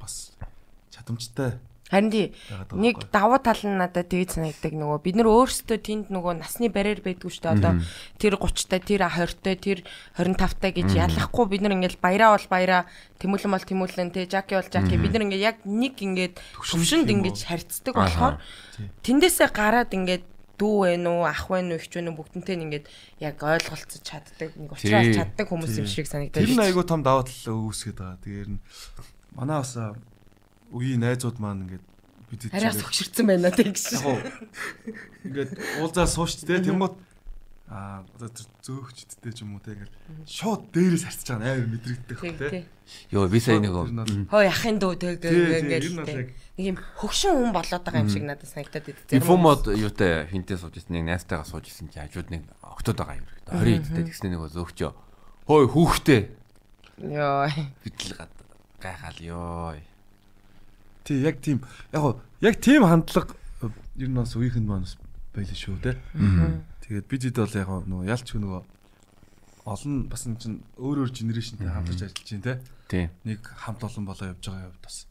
[0.00, 0.36] бас
[0.92, 2.34] чадамжтай Харин тий
[2.74, 4.98] нэг давуу тал нь надад тэгж санагддаг нөгөө.
[5.06, 7.54] Бид нар өөрсдөө тэнд нөгөө насны барьер байдгүй шүү дээ.
[7.62, 7.72] Одоо
[8.18, 9.78] тэр 30-тай тэр 20-тай тэр
[10.18, 12.82] 25-тай гэж ялахгүй бид нар ингээл баяраа бол баяраа
[13.22, 14.98] тэмүүлэн бол тэмүүлэн тий жаки бол жаки.
[14.98, 18.42] Бид нар ингээ яг нэг ингээд төвшөнд ингэж харьцдаг болохоор
[19.06, 20.26] тэндээсээ гараад ингээд
[20.58, 22.86] дүү вэ нү ах вэ нү ихч вэ нү бүгднтэй ингээд
[23.20, 26.48] яг ойлголцож чаддаг нэг уулзраад чаддаг хүмүүс юм шиг санагдаж байна.
[26.48, 28.18] Тэр нь айгүй том давуу тал үүсгээд байгаа.
[28.24, 28.50] Тэгэхээр
[29.36, 29.76] манай бас
[30.76, 31.84] үеийн найзууд маань ингээд
[32.30, 34.04] бид арай согширцсан байна тийм гэж.
[35.24, 35.50] Ингээд
[35.80, 36.96] уулзаа суучт те тэнгууд
[37.66, 38.30] аа одоо
[38.62, 42.66] зөөгчдтэй ч юм уу те ингээд шууд дээрээс харцж байгаа амар мэдрэгдэх те.
[43.10, 43.74] Йоо би сая нэг
[44.30, 46.30] хоо яхын дүү те ингээд нэг
[46.62, 49.18] юм хөгшин хүн болоод байгаа юм шиг надад санагдаад идэв.
[49.18, 53.26] Инфомод юутай хинтээ сууж ирсэн нэг найзтайгаа сууж ирсэн чи хажууд нэг октод байгаа юм.
[53.50, 54.90] 20 эдтэй тэгснэ нэг зөөгчөө.
[55.50, 56.20] Хөөе хүүхдээ.
[57.02, 57.50] Йоо.
[57.82, 58.14] Битэл
[58.78, 59.74] гайхаал ёо.
[61.06, 61.62] Тий, яг тийм.
[61.94, 63.38] Яг гоо яг тийм хандлага
[63.96, 64.90] ер нь бас үеийнхэнд маань
[65.30, 65.94] байлаа шүү те.
[66.82, 68.62] Тэгээд бид хэд бол яг нөгөө ялч нөгөө
[69.66, 72.54] олон бас нэг чинь өөр өөр генерашнтэй хамтарч ажиллаж байна те.
[72.90, 73.04] Тий.
[73.22, 75.06] Нэг хамт олон болоо явж байгаа юм бас.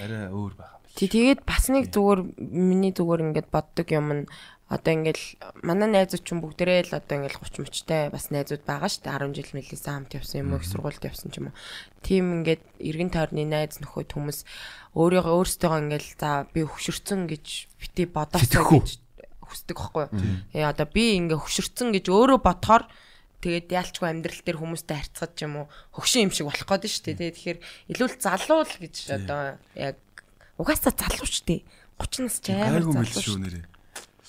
[0.00, 0.82] Арай өөр байх юм.
[0.96, 4.24] Тий, тэгээд бас нэг зүгээр миний зүгээр ингээд боддог юм нь
[4.66, 5.24] одоо ингээл
[5.62, 9.38] манай найзууд ч бүгдээрээ л одоо ингээл 30 мөчтэй бас найзууд байгаа шүү дээ 10
[9.38, 11.58] жил мэлээсээ хамт явсан юм уу их сургуульд явсан ч юм уу.
[12.02, 14.42] Тим ингээд эргэн тойрны найз нөхөд хүмүүс
[14.98, 17.46] өөрийгөө өөрсдөө ингээл за би хөшөрцөн гэж
[17.78, 18.88] бити бодоосоо гэж
[19.46, 20.12] хүсдэг байхгүй юу.
[20.50, 22.90] Э одоо би ингээ хөшөрцөн гэж өөрөө бодохоор
[23.46, 27.14] тэгээд яалчгүй амьдрал дээр хүмүүстэй харьцаад ч юм уу хөгшин юм шиг болох гээд шүү
[27.14, 27.30] дээ.
[27.38, 27.58] Тэгэхээр
[27.94, 30.02] илүү л залуу л гэж одоо яг
[30.58, 31.62] угаасаа залуу шүү дээ.
[32.02, 33.75] 30 нас ч амар залуу шүү нэрээ.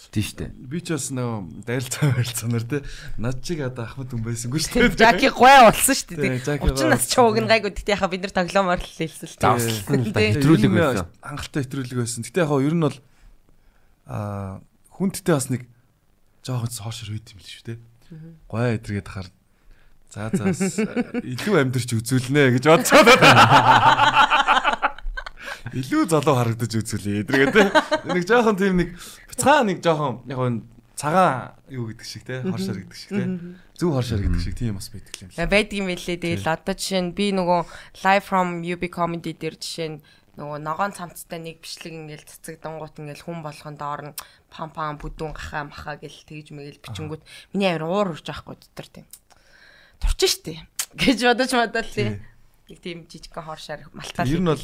[0.07, 0.49] Тийм шүү дээ.
[0.71, 2.79] Би ч бас нөгөө дайлцаа байлцанаар те
[3.19, 4.99] над чиг одоо ахмад хүн байсангүй шүү дээ.
[5.03, 6.39] Жаки гой болсон шүү дээ.
[6.47, 10.39] 30 нас ч ууг нь гайгүй тэгтээ яхаа бид нар тоглоомор л хэлсэн л дээ.
[10.39, 11.07] Хэтрүүлэг байсан.
[11.19, 12.23] Хангалттай хэтрүүлэг байсан.
[12.23, 12.97] Тэгтээ яхаа ер нь бол
[14.07, 14.63] аа
[14.95, 15.67] хүндтэй бас нэг
[16.47, 17.77] жоохон хоошор үйд юм л шүү дээ.
[18.47, 19.27] Гой эдэргээд хахаар
[20.07, 20.47] за за
[21.19, 23.03] илүү амьдрч үзүүлнэ гэж бодцоо.
[25.73, 27.23] Илүү залуу харагдаж үзүүлээ.
[27.25, 27.63] Эдрэгээ те.
[28.07, 28.89] Нэг жоохон тийм нэг
[29.31, 30.59] бяцхаа нэг жоохон яг нь
[30.97, 32.41] цагаан юу гэдэг шиг те.
[32.41, 33.25] Хоршор гэдэг шиг те.
[33.77, 35.45] Зөв хоршор гэдэг шиг тийм бас байдаг юм шиг.
[35.45, 36.17] Байдаг юм байлээ.
[36.17, 37.61] Тэгэл одоо жишээ нь би нөгөө
[38.01, 40.01] live from UB comedy дээр жишээ нь
[40.37, 44.17] нөгөө ногоон цамцтай нэг бичлэг ингээл цэцэгдэнгуут ингээл хүн болгон доор нь
[44.53, 47.25] пам пам бүдүүн гахаа махаа гэл тэгж мэгэл бичингүүт
[47.57, 49.05] миний амир уур урж байхгүй дотор тийм.
[49.97, 50.53] Турчин штэ
[51.01, 52.21] гэж бодож бодол тий.
[52.69, 54.29] Нэг тийм жижигхэн хоршоор малтгаал.
[54.29, 54.61] Ер нь бол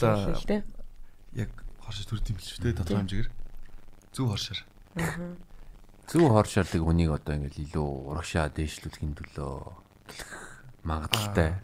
[1.36, 1.52] яг
[1.82, 3.30] хоршоо төрд юм биш үү те тодорхой хэмжээгээр.
[4.14, 4.60] Зөв хоршоор.
[6.08, 9.54] Зөв хоршоордаг хүнийг одоо ингээл илүү урагшаа дээшлүүлэхийн төлөө
[10.84, 11.64] магадaltaй.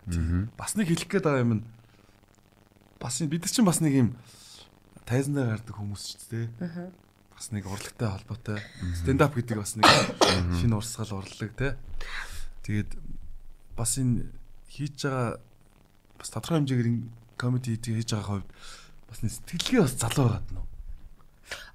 [0.57, 1.63] Бас нэг хэлэх гээд байгаа юм нь
[2.99, 4.09] бас бид нар чинь бас нэг юм
[5.07, 6.41] тайзан дээр гардаг хүмүүс ч те.
[7.35, 8.59] Бас нэг урлагтай холбоотой.
[8.99, 9.87] Stand up гэдэг бас нэг
[10.59, 11.79] шинэ урсгал урлаг те.
[12.67, 12.95] Тэгээд
[13.75, 14.27] бас энэ
[14.67, 15.39] хийж байгаа
[16.19, 16.89] бас тодорхой хэмжээгээр
[17.39, 18.49] комеди хийж байгаа хувьд
[19.09, 20.65] бас нэг сэтгэлгээ бас залуу байгаад нөө.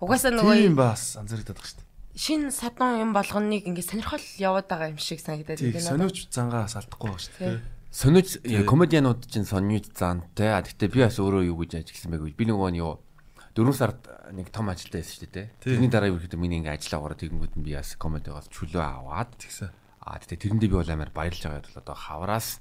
[0.01, 1.93] Угаасаа нөгөө юм бас анзаардаг шүү дээ.
[2.15, 5.83] Шин садан юм болгоныг ингээд сонирхол яваад байгаа юм шиг санагдаад байна.
[5.83, 7.59] Сониуч зангаас алдахгүй байгаа шүү дээ.
[7.91, 8.29] Сониуч
[8.71, 10.55] комедианууд чинь сониуч заантай.
[10.55, 12.39] А гэхдээ би бас өөрөө юу гэж ажигласан байг.
[12.39, 13.03] Би нөгөө нь юу
[13.55, 14.03] 4 сард
[14.35, 15.47] нэг том ажилдаа байсан шүү дээ.
[15.63, 19.31] Тэрний дараа юу гэхэд миний ингээ ажиллаа гараад тэгэнгүүт нь би бас комедигоос чөлөө аваад
[19.39, 19.71] тэгсэн.
[20.03, 22.59] А тэгтээ тэрэндээ би бол амар баярлж байгаа бол одоо хавраас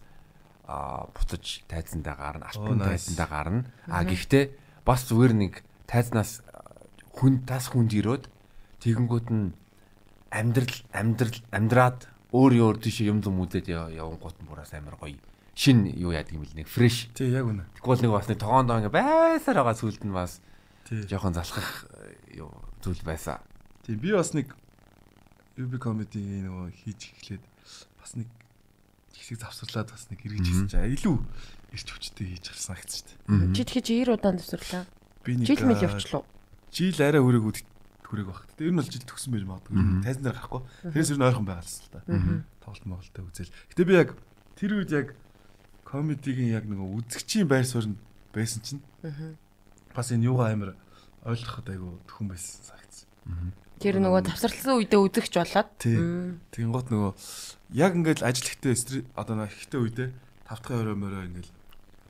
[0.69, 3.65] а буцаж тайзандаа гарна, алтан тайзандаа гарна.
[3.89, 5.53] А гэхдээ бас зүгээр нэг
[5.87, 6.43] тайзнаас
[7.15, 8.27] хүн тас хүнд ирөөд
[8.83, 9.55] тэгэнгүүт нь
[10.33, 11.99] амьдрал амьдрал амьдраад
[12.33, 15.19] өөр өөр тийш юм зам үзээд явсан гут мураас амар гоё.
[15.53, 17.69] Шин юу яадаг юм бэл нэг фреш тий яг үнэ.
[17.77, 20.41] Тэгвэл нэг бас нэг тогоондоо ингээ байсаар байгаа сүлд нь бас
[20.89, 21.85] жоохон залхах
[22.33, 22.49] юу
[22.81, 23.37] зүйл байсан
[23.85, 24.49] тий би бас нэг
[25.53, 27.43] UB comedy нөгөө хийж эхлээд
[28.01, 28.25] бас нэг
[29.13, 31.15] хэсэг завсарлаад бас нэг эргэж хэлсэн чинь илүү
[31.73, 33.53] ирч хүчтэй хийж гарсан гэж шүү дээ.
[33.57, 34.83] Чи тэгэхээр 90 удаан төсөрлөө.
[35.25, 36.23] Би нэг жил мэл явчлаа.
[36.69, 37.57] Жил арай хүрээг үд
[38.05, 38.45] хүрээг баг.
[38.53, 39.73] Тэгээ ер нь бол жил төгсөн байж магадгүй.
[40.05, 40.61] Тайзан дээр гарахгүй.
[40.93, 41.99] Тэрээс ер нь ойрхон байгаалсан л та.
[42.61, 43.53] Тоглолт моголтой үзэл.
[43.73, 44.09] Гэтэ би яг
[44.53, 45.07] тэр үед яг
[45.81, 47.89] комедигийн яг нэг үзэгчийн байр суурь
[48.33, 48.81] байсан чинь
[49.93, 50.77] бас энэ юугаа амар
[51.25, 53.07] ойлгоход айгу төхөн байсан санагдсан.
[53.81, 55.69] Тэр нөгөө завсарласан үедээ үзэгч болоод.
[55.81, 57.11] Тийм гот нөгөө
[57.77, 60.09] яг ингээд ажил ихтэй одоо нэг ихтэй үедээ
[60.49, 61.52] тавтахын өрөө мөрөө ингээл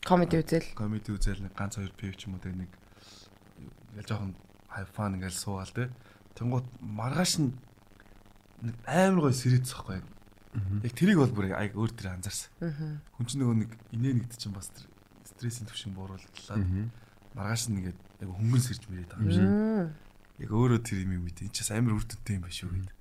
[0.03, 0.67] комеди үзэл.
[0.75, 2.71] Комеди үзэл нэг ганц хоёр пив ч юм уу тэг нэг
[3.95, 4.35] ингээл жоохон
[4.67, 5.89] хай фан ингээл суугаал те.
[6.35, 7.51] Тэнгууд маргааш нь
[8.85, 10.05] амар гой сэрэц захгүй яг.
[10.93, 12.51] Тэрийг бол бүр аяг өөр тэр анзаарсан.
[13.17, 14.85] Хүн чинь нөгөө нэг инээ нэгд чинь бас тэр
[15.25, 16.57] стрессийн төвшин буурууллаа.
[17.33, 19.49] Маргааш нь ингээд яг хөнгөн сэрж мэрээд байгаа юм шиг.
[20.41, 22.95] Яг өөрөө тэр юм үед энэ ч бас амар үр дүнтэй юм байна шүү гэдэг.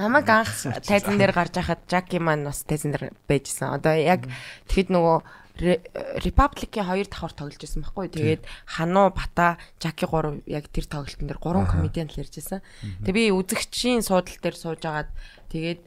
[0.00, 0.52] Намайг анх
[0.88, 3.76] тайзан дээр гарч байхад Жаки маань бас тайзан дээр байжсан.
[3.76, 4.24] Одоо яг
[4.72, 5.16] тэгэхэд нөгөө
[5.58, 8.08] Republic-ийн хоёр давхар тоглож байсан байхгүй.
[8.08, 8.42] Тэгээд
[8.78, 12.60] Хануу Бата Жаки 3 яг тэр тоглолтын дээр гурван комедиан л ярьж байсан.
[13.04, 15.10] Тэгээ би үзэгчийн суудал дээр сууж агаад
[15.52, 15.80] тэгээд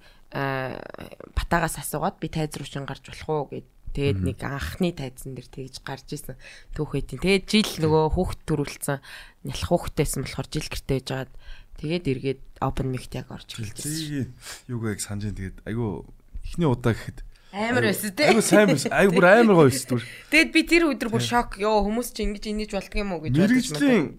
[1.33, 5.47] Батагаас асуугаад би тайз руу шин гарч болох уу гэд Тэгээд нэг анхны тайзан дээр
[5.47, 6.35] тэгж гарч исэн
[6.75, 7.23] түүхээдийн.
[7.23, 8.99] Тэгээд жил нөгөө хүүхд төрүүлсэн
[9.47, 11.31] нялх хүүхдтэйсэн болохоор жил гэртээ байжгаад
[11.75, 14.31] Тэгээд эргээд open mic яг орж эхэлж байсан.
[14.71, 16.07] Юугаа яг санаж тэгээд айгүй
[16.47, 17.19] эхний удаа гэхэд
[17.55, 18.27] амар байсан тий.
[18.27, 18.91] Айгүй сайн байсан.
[18.91, 20.03] Айгүй бүр амар гоё байсан түр.
[20.29, 21.55] Тэгээд би тэр өдөр бүр шок.
[21.55, 24.11] Йоо хүмүүс чи ингэж инээж болдго юм уу гэж бодож байна.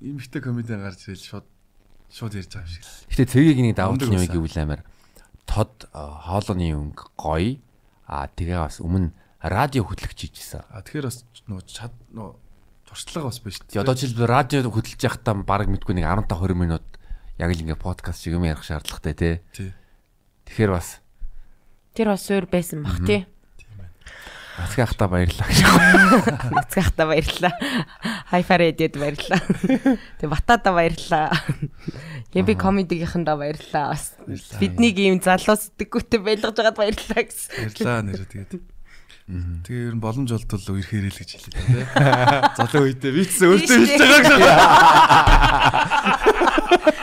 [0.00, 1.46] Имхтэй комедиан гарч ирэл шууд
[2.08, 2.84] шууд ярьж байгаа юм шиг.
[3.12, 4.80] Гэтэ цэгийг нэг давтал юм гэвэл амар
[5.44, 7.60] тод хоолойны өнгө гоё.
[8.08, 9.12] Аа тэгээ бас өмнө
[9.44, 10.64] радио хөтлөгч хийжсэн.
[10.72, 12.34] А тэгэхээр бас нөө чад нөө
[12.88, 13.82] туршлага бас байна шүү дээ.
[13.84, 16.86] Одоо жишээл радио хөдөлж явахдаа баг мэдгүй нэг 15 20 минут
[17.38, 19.40] яг л ингээ подкаст шиг юм ярих шаардлагатай.
[19.52, 19.72] Тий.
[20.48, 20.99] Тэгэхээр бас
[22.00, 23.26] Тэр бас өөр байсан бах тий.
[24.56, 25.48] Нацгаахта баярлалаа.
[26.56, 27.52] Нацгаахта баярлалаа.
[28.32, 29.36] Хайфар эдэд баярлаа.
[30.16, 31.28] Тэгээ батада баярлаа.
[32.32, 33.92] Яби комедигийнхандаа баярлаа.
[33.92, 34.16] Бас
[34.56, 37.68] биднийг ийм залуу сэтгэгүйтэй байлгаж байгаад баярлаа гэсэн.
[37.68, 38.64] Баярлаа нэрээ тэгээд.
[39.68, 41.84] Тэгээ ер нь боломж олдвол үерхээрээ л гэж хэлээ тий.
[42.64, 44.40] Залуу үедээ би ч өөртөө хэлж байгаа гэж.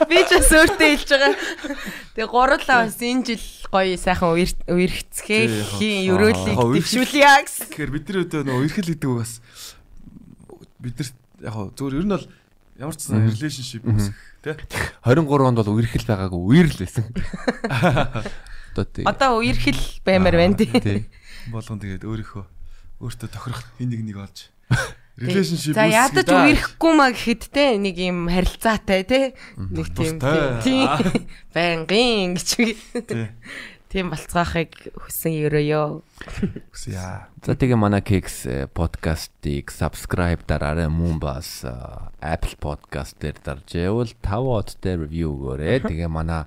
[0.11, 1.36] Би ч бас өөртөө хэлж байгаа.
[2.18, 5.45] Тэгээ гурлаа бас энэ жил гоё сайхан үерхцгээ
[5.77, 7.69] хийн өрөөлийг дэвшүүлье гэсэн.
[7.69, 9.38] Тэгэхээр бидний өдөө нөө үерхэл гэдэг үг бас
[10.81, 11.10] бид нар
[11.45, 12.26] яг хоо зөвөр ер нь бол
[12.81, 14.57] ямар ч сан relationship үсэх тий.
[15.06, 17.06] 23 онд бол үерхэл байгаагүй үер л байсан.
[18.73, 19.06] Одоо тий.
[19.06, 21.06] Одоо үерхэл баймаар байна тий.
[21.53, 22.45] Болгон тэгээд өөрийнхөө
[22.98, 24.49] өөртөө тохирох хин нэг нэг олж
[25.18, 29.22] relationship За ядаж үерхгүй маа гэхэд те нэг юм харилцаатай те
[29.57, 30.22] нэг тийм
[30.61, 30.88] тийм
[31.56, 32.49] байнгын гэж
[33.88, 36.03] тийм болцоохыг хүсэн ерөөё.
[36.69, 37.02] Хүсье.
[37.41, 38.44] За тэгээ манай Kicks
[38.76, 41.64] подкастыг subscribe дараарай мөн бас
[42.19, 45.81] Apple Podcast дээр дарж явал 5 оттой review өгөөрэй.
[45.88, 46.45] Тэгээ манай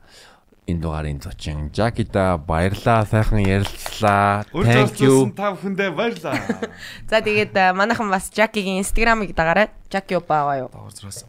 [0.71, 4.47] энэ дугаарын зочин Жакида баярлаа сайхан ярилцлаа.
[4.55, 5.31] Thank you.
[5.35, 6.39] Та бүхэндээ баярлаа.
[7.11, 9.71] За тэгээд манайхан бас Жакигийн Instagram-ыг дагаарай.
[9.91, 10.67] Жаки опаа гоё.
[10.71, 11.25] Дагуур зураас